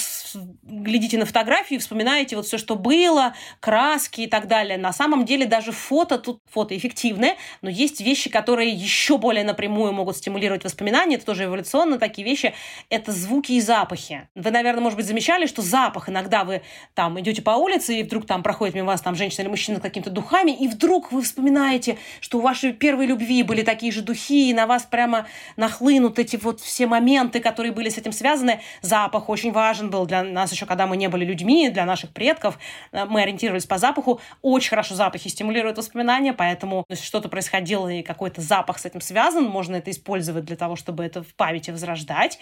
глядите 0.62 1.18
на 1.18 1.26
фотографии, 1.26 1.76
вспоминаете 1.76 2.34
вот 2.34 2.46
все, 2.46 2.56
что 2.56 2.76
было, 2.76 3.34
краски 3.60 4.22
и 4.22 4.26
так 4.26 4.46
далее. 4.46 4.78
На 4.78 4.94
самом 4.94 5.26
деле 5.26 5.44
даже 5.44 5.72
фото, 5.72 6.16
тут 6.16 6.40
фото 6.50 6.74
эффективное, 6.74 7.36
но 7.60 7.68
есть 7.68 8.00
вещи, 8.00 8.30
которые 8.30 8.70
еще 8.70 9.18
более 9.18 9.44
напрямую 9.44 9.92
могут 9.92 10.16
стимулировать 10.16 10.64
воспоминания, 10.64 11.16
это 11.16 11.26
тоже 11.26 11.44
эволюционно 11.44 11.98
такие 11.98 12.24
вещи, 12.24 12.54
это 12.88 13.12
звуки 13.12 13.52
и 13.52 13.60
запахи. 13.60 14.30
Вы, 14.34 14.50
наверное, 14.50 14.82
может 14.82 14.96
быть, 14.96 15.04
замечали, 15.04 15.44
что 15.44 15.60
запах 15.60 16.08
иногда 16.08 16.44
вы 16.44 16.62
там 16.94 17.18
идете 17.20 17.42
по 17.42 17.50
улице, 17.50 18.00
и 18.00 18.02
вдруг 18.02 18.26
там 18.26 18.42
проходит 18.42 18.74
мимо 18.74 18.88
вас 18.88 19.00
там 19.00 19.14
женщина 19.14 19.42
или 19.42 19.48
мужчина 19.48 19.78
с 19.78 19.82
какими-то 19.82 20.10
духами, 20.10 20.50
и 20.50 20.68
вдруг 20.68 21.12
вы 21.12 21.22
вспоминаете, 21.22 21.98
что 22.20 22.38
у 22.38 22.40
вашей 22.40 22.72
первой 22.72 23.06
любви 23.06 23.42
были 23.42 23.62
такие 23.62 23.92
же 23.92 24.02
духи, 24.02 24.50
и 24.50 24.54
на 24.54 24.66
вас 24.66 24.84
прямо 24.84 25.26
нахлынут 25.56 26.18
эти 26.18 26.36
вот 26.36 26.60
все 26.60 26.86
моменты, 26.86 27.40
которые 27.40 27.72
были 27.72 27.88
с 27.88 27.98
этим 27.98 28.12
связаны. 28.12 28.60
Запах 28.82 29.28
очень 29.28 29.52
важен 29.52 29.90
был 29.90 30.06
для 30.06 30.22
нас 30.22 30.52
еще, 30.52 30.66
когда 30.66 30.86
мы 30.86 30.96
не 30.96 31.08
были 31.08 31.24
людьми, 31.24 31.68
для 31.70 31.84
наших 31.84 32.10
предков. 32.10 32.58
Э, 32.92 33.04
мы 33.04 33.22
ориентировались 33.22 33.66
по 33.66 33.78
запаху. 33.78 34.20
Очень 34.42 34.70
хорошо 34.70 34.94
запахи 34.94 35.28
стимулируют 35.28 35.78
воспоминания, 35.78 36.32
поэтому 36.32 36.84
если 36.88 37.04
что-то 37.04 37.28
происходило 37.28 37.88
и 37.88 38.02
какой-то 38.02 38.40
запах 38.40 38.78
с 38.78 38.86
этим 38.86 39.00
связан, 39.00 39.44
можно 39.44 39.76
это 39.76 39.90
использовать 39.90 40.44
для 40.44 40.56
того, 40.56 40.76
чтобы 40.76 41.04
это 41.04 41.22
в 41.22 41.34
памяти 41.34 41.70
возрождать. 41.70 42.38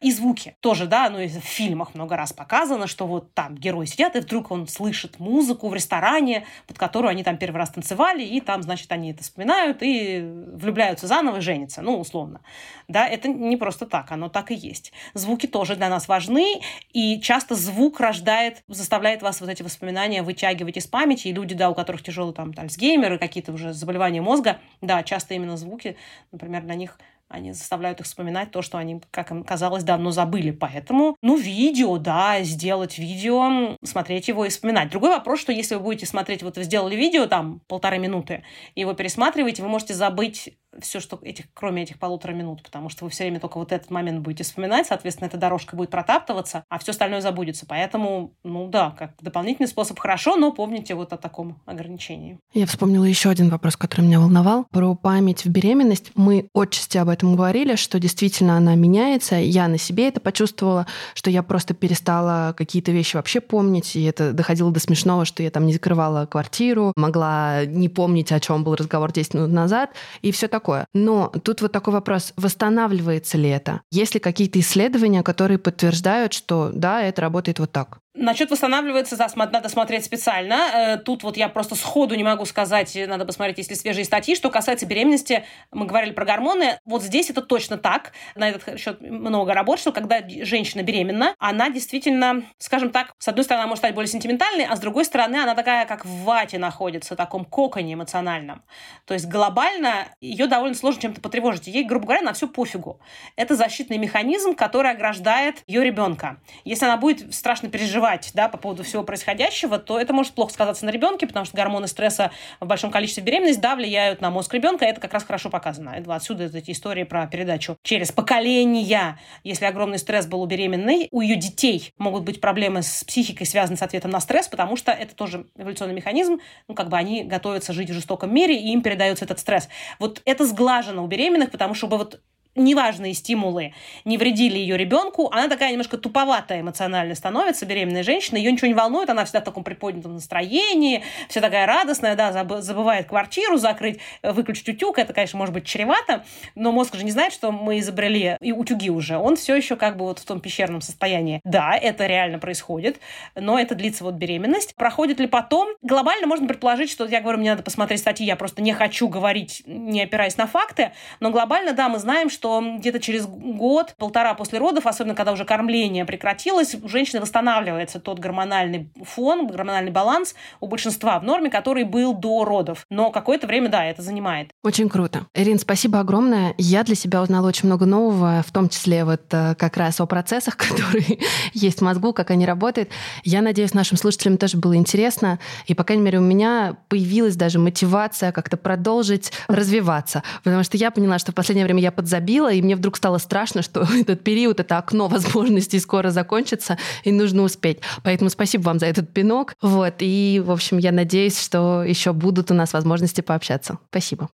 И 0.00 0.12
звуки 0.12 0.56
тоже, 0.60 0.86
да, 0.86 1.10
ну, 1.10 1.18
в 1.18 1.44
фильмах 1.44 1.94
много 1.94 2.16
раз 2.16 2.32
показано, 2.32 2.86
что 2.86 3.06
вот 3.06 3.34
там 3.34 3.56
герой 3.56 3.86
сидят, 3.88 4.14
и 4.14 4.20
вдруг 4.20 4.50
он 4.50 4.68
слышит 4.68 5.18
музыку 5.18 5.68
в 5.68 5.74
ресторане, 5.74 6.46
под 6.66 6.78
которую 6.78 7.10
они 7.10 7.24
там 7.24 7.36
первый 7.36 7.56
раз 7.56 7.70
танцевали, 7.70 8.22
и 8.22 8.40
там, 8.40 8.62
значит, 8.62 8.90
они 8.92 9.10
это 9.10 9.22
вспоминают 9.22 9.78
и 9.82 10.20
влюбляются 10.22 11.06
заново 11.06 11.38
и 11.38 11.40
женятся, 11.40 11.82
ну, 11.82 11.98
условно. 11.98 12.40
Да, 12.86 13.06
это 13.06 13.28
не 13.28 13.56
просто 13.56 13.86
так, 13.86 14.12
оно 14.12 14.28
так 14.28 14.50
и 14.50 14.54
есть. 14.54 14.92
Звуки 15.14 15.46
тоже 15.46 15.76
для 15.76 15.88
нас 15.88 16.08
важны, 16.08 16.60
и 16.92 17.20
часто 17.20 17.54
звук 17.54 18.00
рождает, 18.00 18.62
заставляет 18.68 19.22
вас 19.22 19.40
вот 19.40 19.50
эти 19.50 19.62
воспоминания 19.62 20.22
вытягивать 20.22 20.76
из 20.76 20.86
памяти, 20.86 21.28
и 21.28 21.32
люди, 21.32 21.54
да, 21.54 21.70
у 21.70 21.74
которых 21.74 22.02
тяжелый 22.02 22.34
там 22.34 22.52
альцгеймер 22.56 23.18
какие-то 23.18 23.52
уже 23.52 23.72
заболевания 23.72 24.20
мозга, 24.20 24.58
да, 24.80 25.02
часто 25.02 25.34
именно 25.34 25.56
звуки, 25.56 25.96
например, 26.30 26.62
для 26.62 26.74
них 26.74 26.98
они 27.28 27.52
заставляют 27.52 28.00
их 28.00 28.06
вспоминать 28.06 28.50
то, 28.50 28.62
что 28.62 28.78
они, 28.78 29.02
как 29.10 29.30
им 29.30 29.44
казалось, 29.44 29.84
давно 29.84 30.10
забыли. 30.10 30.50
Поэтому, 30.50 31.16
ну, 31.22 31.36
видео, 31.36 31.98
да, 31.98 32.42
сделать 32.42 32.98
видео, 32.98 33.76
смотреть 33.84 34.28
его 34.28 34.44
и 34.46 34.48
вспоминать. 34.48 34.90
Другой 34.90 35.10
вопрос, 35.10 35.40
что 35.40 35.52
если 35.52 35.74
вы 35.74 35.82
будете 35.82 36.06
смотреть, 36.06 36.42
вот 36.42 36.56
вы 36.56 36.64
сделали 36.64 36.96
видео 36.96 37.26
там 37.26 37.60
полторы 37.68 37.98
минуты, 37.98 38.44
его 38.74 38.94
пересматриваете, 38.94 39.62
вы 39.62 39.68
можете 39.68 39.94
забыть 39.94 40.56
все, 40.80 41.00
что 41.00 41.18
этих, 41.22 41.46
кроме 41.54 41.82
этих 41.82 41.98
полутора 41.98 42.32
минут, 42.32 42.62
потому 42.62 42.88
что 42.88 43.04
вы 43.04 43.10
все 43.10 43.24
время 43.24 43.40
только 43.40 43.58
вот 43.58 43.72
этот 43.72 43.90
момент 43.90 44.20
будете 44.20 44.44
вспоминать, 44.44 44.86
соответственно, 44.86 45.28
эта 45.28 45.36
дорожка 45.36 45.76
будет 45.76 45.90
протаптываться, 45.90 46.64
а 46.68 46.78
все 46.78 46.92
остальное 46.92 47.20
забудется. 47.20 47.66
Поэтому, 47.66 48.34
ну 48.44 48.68
да, 48.68 48.94
как 48.98 49.12
дополнительный 49.20 49.68
способ 49.68 49.98
хорошо, 49.98 50.36
но 50.36 50.52
помните 50.52 50.94
вот 50.94 51.12
о 51.12 51.16
таком 51.16 51.60
ограничении. 51.66 52.38
Я 52.52 52.66
вспомнила 52.66 53.04
еще 53.04 53.30
один 53.30 53.48
вопрос, 53.48 53.76
который 53.76 54.02
меня 54.02 54.20
волновал. 54.20 54.66
Про 54.70 54.94
память 54.94 55.44
в 55.44 55.48
беременность. 55.48 56.12
Мы 56.14 56.48
отчасти 56.54 56.98
об 56.98 57.08
этом 57.08 57.34
говорили, 57.34 57.76
что 57.76 57.98
действительно 57.98 58.56
она 58.56 58.74
меняется. 58.74 59.36
Я 59.36 59.68
на 59.68 59.78
себе 59.78 60.08
это 60.08 60.20
почувствовала, 60.20 60.86
что 61.14 61.30
я 61.30 61.42
просто 61.42 61.74
перестала 61.74 62.54
какие-то 62.56 62.92
вещи 62.92 63.16
вообще 63.16 63.40
помнить, 63.40 63.96
и 63.96 64.04
это 64.04 64.32
доходило 64.32 64.70
до 64.70 64.80
смешного, 64.80 65.24
что 65.24 65.42
я 65.42 65.50
там 65.50 65.66
не 65.66 65.72
закрывала 65.72 66.26
квартиру, 66.26 66.92
могла 66.96 67.64
не 67.64 67.88
помнить, 67.88 68.32
о 68.32 68.40
чем 68.40 68.64
был 68.64 68.74
разговор 68.74 69.12
10 69.12 69.34
минут 69.34 69.50
назад, 69.50 69.90
и 70.22 70.30
все 70.30 70.48
такое 70.48 70.57
такое. 70.58 70.86
Но 70.94 71.32
тут 71.42 71.62
вот 71.62 71.72
такой 71.72 71.92
вопрос, 71.92 72.32
восстанавливается 72.36 73.38
ли 73.38 73.48
это? 73.48 73.80
Есть 73.92 74.14
ли 74.14 74.20
какие-то 74.20 74.58
исследования, 74.58 75.22
которые 75.22 75.58
подтверждают, 75.58 76.32
что 76.32 76.70
да, 76.74 77.02
это 77.02 77.22
работает 77.22 77.58
вот 77.58 77.72
так? 77.72 77.98
Насчет 78.20 78.50
восстанавливается, 78.50 79.16
да, 79.16 79.28
надо 79.36 79.68
смотреть 79.68 80.04
специально. 80.04 80.54
Э, 80.74 80.96
тут 80.96 81.22
вот 81.22 81.36
я 81.36 81.48
просто 81.48 81.76
сходу 81.76 82.16
не 82.16 82.24
могу 82.24 82.46
сказать, 82.46 82.98
надо 83.06 83.24
посмотреть, 83.24 83.58
если 83.58 83.74
свежие 83.74 84.04
статьи. 84.04 84.34
Что 84.34 84.50
касается 84.50 84.86
беременности, 84.86 85.44
мы 85.70 85.86
говорили 85.86 86.10
про 86.10 86.24
гормоны. 86.24 86.80
Вот 86.84 87.04
здесь 87.04 87.30
это 87.30 87.42
точно 87.42 87.78
так. 87.78 88.12
На 88.34 88.48
этот 88.48 88.80
счет 88.80 89.00
много 89.00 89.54
работ, 89.54 89.78
что 89.78 89.92
когда 89.92 90.20
женщина 90.42 90.82
беременна, 90.82 91.36
она 91.38 91.70
действительно, 91.70 92.42
скажем 92.58 92.90
так, 92.90 93.14
с 93.18 93.28
одной 93.28 93.44
стороны, 93.44 93.62
она 93.62 93.68
может 93.68 93.82
стать 93.82 93.94
более 93.94 94.10
сентиментальной, 94.10 94.64
а 94.64 94.74
с 94.74 94.80
другой 94.80 95.04
стороны, 95.04 95.36
она 95.36 95.54
такая, 95.54 95.86
как 95.86 96.04
в 96.04 96.24
вате 96.24 96.58
находится, 96.58 97.14
в 97.14 97.16
таком 97.16 97.44
коконе 97.44 97.94
эмоциональном. 97.94 98.64
То 99.04 99.14
есть 99.14 99.28
глобально 99.28 100.08
ее 100.20 100.48
довольно 100.48 100.74
сложно 100.74 101.02
чем-то 101.02 101.20
потревожить. 101.20 101.68
Ей, 101.68 101.84
грубо 101.84 102.06
говоря, 102.06 102.22
на 102.22 102.32
все 102.32 102.48
пофигу. 102.48 103.00
Это 103.36 103.54
защитный 103.54 103.98
механизм, 103.98 104.56
который 104.56 104.90
ограждает 104.90 105.62
ее 105.68 105.84
ребенка. 105.84 106.40
Если 106.64 106.84
она 106.84 106.96
будет 106.96 107.32
страшно 107.32 107.68
переживать 107.68 108.07
переживать 108.08 108.30
да, 108.34 108.48
по 108.48 108.58
поводу 108.58 108.82
всего 108.82 109.02
происходящего, 109.02 109.78
то 109.78 109.98
это 109.98 110.12
может 110.12 110.32
плохо 110.32 110.52
сказаться 110.52 110.84
на 110.84 110.90
ребенке, 110.90 111.26
потому 111.26 111.44
что 111.44 111.56
гормоны 111.56 111.86
стресса 111.86 112.30
в 112.60 112.66
большом 112.66 112.90
количестве 112.90 113.22
беременности 113.22 113.60
да, 113.60 113.76
влияют 113.76 114.20
на 114.20 114.30
мозг 114.30 114.52
ребенка. 114.54 114.84
Это 114.84 115.00
как 115.00 115.12
раз 115.12 115.24
хорошо 115.24 115.50
показано. 115.50 115.94
Отсюда 116.08 116.44
эти 116.44 116.70
истории 116.70 117.04
про 117.04 117.26
передачу 117.26 117.76
через 117.82 118.12
поколения. 118.12 119.18
Если 119.44 119.64
огромный 119.64 119.98
стресс 119.98 120.26
был 120.26 120.42
у 120.42 120.46
беременной, 120.46 121.08
у 121.10 121.20
ее 121.20 121.36
детей 121.36 121.92
могут 121.98 122.24
быть 122.24 122.40
проблемы 122.40 122.82
с 122.82 123.04
психикой, 123.04 123.46
связанные 123.46 123.78
с 123.78 123.82
ответом 123.82 124.10
на 124.10 124.20
стресс, 124.20 124.48
потому 124.48 124.76
что 124.76 124.92
это 124.92 125.14
тоже 125.14 125.46
эволюционный 125.56 125.94
механизм. 125.94 126.38
Ну, 126.68 126.74
как 126.74 126.88
бы 126.88 126.96
они 126.96 127.24
готовятся 127.24 127.72
жить 127.72 127.90
в 127.90 127.94
жестоком 127.94 128.32
мире, 128.32 128.56
и 128.56 128.72
им 128.72 128.82
передается 128.82 129.24
этот 129.24 129.38
стресс. 129.38 129.68
Вот 129.98 130.22
это 130.24 130.46
сглажено 130.46 131.04
у 131.04 131.06
беременных, 131.06 131.50
потому 131.50 131.74
что 131.74 131.78
чтобы 131.78 131.98
вот 131.98 132.20
неважные 132.58 133.14
стимулы 133.14 133.72
не 134.04 134.18
вредили 134.18 134.58
ее 134.58 134.76
ребенку, 134.76 135.30
она 135.32 135.48
такая 135.48 135.70
немножко 135.70 135.96
туповатая 135.96 136.60
эмоционально 136.60 137.14
становится, 137.14 137.66
беременная 137.66 138.02
женщина, 138.02 138.36
ее 138.36 138.52
ничего 138.52 138.68
не 138.68 138.74
волнует, 138.74 139.08
она 139.10 139.24
всегда 139.24 139.40
в 139.40 139.44
таком 139.44 139.64
приподнятом 139.64 140.14
настроении, 140.14 141.02
вся 141.28 141.40
такая 141.40 141.66
радостная, 141.66 142.16
да, 142.16 142.32
забывает 142.60 143.06
квартиру 143.06 143.56
закрыть, 143.56 144.00
выключить 144.22 144.68
утюг, 144.68 144.98
это, 144.98 145.12
конечно, 145.12 145.38
может 145.38 145.54
быть 145.54 145.64
чревато, 145.64 146.24
но 146.54 146.72
мозг 146.72 146.96
же 146.96 147.04
не 147.04 147.10
знает, 147.10 147.32
что 147.32 147.52
мы 147.52 147.78
изобрели 147.78 148.36
и 148.40 148.52
утюги 148.52 148.90
уже, 148.90 149.16
он 149.16 149.36
все 149.36 149.56
еще 149.56 149.76
как 149.76 149.96
бы 149.96 150.04
вот 150.04 150.18
в 150.18 150.24
том 150.24 150.40
пещерном 150.40 150.80
состоянии. 150.80 151.40
Да, 151.44 151.76
это 151.76 152.06
реально 152.06 152.38
происходит, 152.38 152.98
но 153.34 153.58
это 153.58 153.74
длится 153.74 154.04
вот 154.04 154.14
беременность. 154.14 154.74
Проходит 154.74 155.20
ли 155.20 155.26
потом? 155.26 155.68
Глобально 155.82 156.26
можно 156.26 156.46
предположить, 156.46 156.90
что, 156.90 157.06
я 157.06 157.20
говорю, 157.20 157.38
мне 157.38 157.50
надо 157.50 157.62
посмотреть 157.62 158.00
статьи, 158.00 158.26
я 158.26 158.36
просто 158.36 158.62
не 158.62 158.72
хочу 158.72 159.08
говорить, 159.08 159.62
не 159.66 160.02
опираясь 160.02 160.36
на 160.36 160.46
факты, 160.46 160.92
но 161.20 161.30
глобально, 161.30 161.72
да, 161.72 161.88
мы 161.88 161.98
знаем, 161.98 162.30
что 162.30 162.47
что 162.48 162.62
где-то 162.78 163.00
через 163.00 163.26
год, 163.26 163.94
полтора 163.98 164.34
после 164.34 164.58
родов, 164.58 164.86
особенно 164.86 165.14
когда 165.14 165.32
уже 165.32 165.44
кормление 165.44 166.04
прекратилось, 166.04 166.74
у 166.74 166.88
женщины 166.88 167.20
восстанавливается 167.20 168.00
тот 168.00 168.18
гормональный 168.18 168.90
фон, 169.04 169.46
гормональный 169.46 169.90
баланс 169.90 170.34
у 170.60 170.66
большинства 170.66 171.18
в 171.18 171.24
норме, 171.24 171.50
который 171.50 171.84
был 171.84 172.14
до 172.14 172.44
родов. 172.44 172.86
Но 172.90 173.10
какое-то 173.10 173.46
время, 173.46 173.68
да, 173.68 173.84
это 173.84 174.02
занимает. 174.02 174.50
Очень 174.64 174.88
круто. 174.88 175.26
Ирин, 175.34 175.58
спасибо 175.58 176.00
огромное. 176.00 176.54
Я 176.56 176.84
для 176.84 176.94
себя 176.94 177.22
узнала 177.22 177.48
очень 177.48 177.66
много 177.66 177.84
нового, 177.84 178.42
в 178.46 178.50
том 178.50 178.68
числе 178.68 179.04
вот 179.04 179.22
э, 179.32 179.54
как 179.56 179.76
раз 179.76 180.00
о 180.00 180.06
процессах, 180.06 180.56
которые 180.56 181.18
есть 181.52 181.80
в 181.80 181.82
мозгу, 181.82 182.12
как 182.12 182.30
они 182.30 182.46
работают. 182.46 182.88
Я 183.24 183.42
надеюсь, 183.42 183.74
нашим 183.74 183.98
слушателям 183.98 184.38
тоже 184.38 184.56
было 184.56 184.74
интересно. 184.76 185.38
И, 185.66 185.74
по 185.74 185.84
крайней 185.84 186.04
мере, 186.04 186.18
у 186.18 186.22
меня 186.22 186.76
появилась 186.88 187.36
даже 187.36 187.58
мотивация 187.58 188.32
как-то 188.32 188.56
продолжить 188.56 189.32
развиваться. 189.48 190.22
Потому 190.44 190.64
что 190.64 190.76
я 190.76 190.90
поняла, 190.90 191.18
что 191.18 191.32
в 191.32 191.34
последнее 191.34 191.66
время 191.66 191.82
я 191.82 191.92
подзабила, 191.92 192.37
забила, 192.38 192.52
и 192.52 192.62
мне 192.62 192.76
вдруг 192.76 192.96
стало 192.96 193.18
страшно, 193.18 193.62
что 193.62 193.82
этот 194.00 194.22
период, 194.22 194.60
это 194.60 194.78
окно 194.78 195.08
возможностей 195.08 195.80
скоро 195.80 196.10
закончится, 196.10 196.78
и 197.04 197.12
нужно 197.12 197.42
успеть. 197.42 197.78
Поэтому 198.02 198.30
спасибо 198.30 198.62
вам 198.62 198.78
за 198.78 198.86
этот 198.86 199.12
пинок. 199.12 199.54
Вот, 199.62 199.94
и, 200.00 200.42
в 200.44 200.50
общем, 200.50 200.78
я 200.78 200.92
надеюсь, 200.92 201.40
что 201.40 201.82
еще 201.84 202.12
будут 202.12 202.50
у 202.50 202.54
нас 202.54 202.72
возможности 202.72 203.20
пообщаться. 203.20 203.78
Спасибо. 203.90 204.28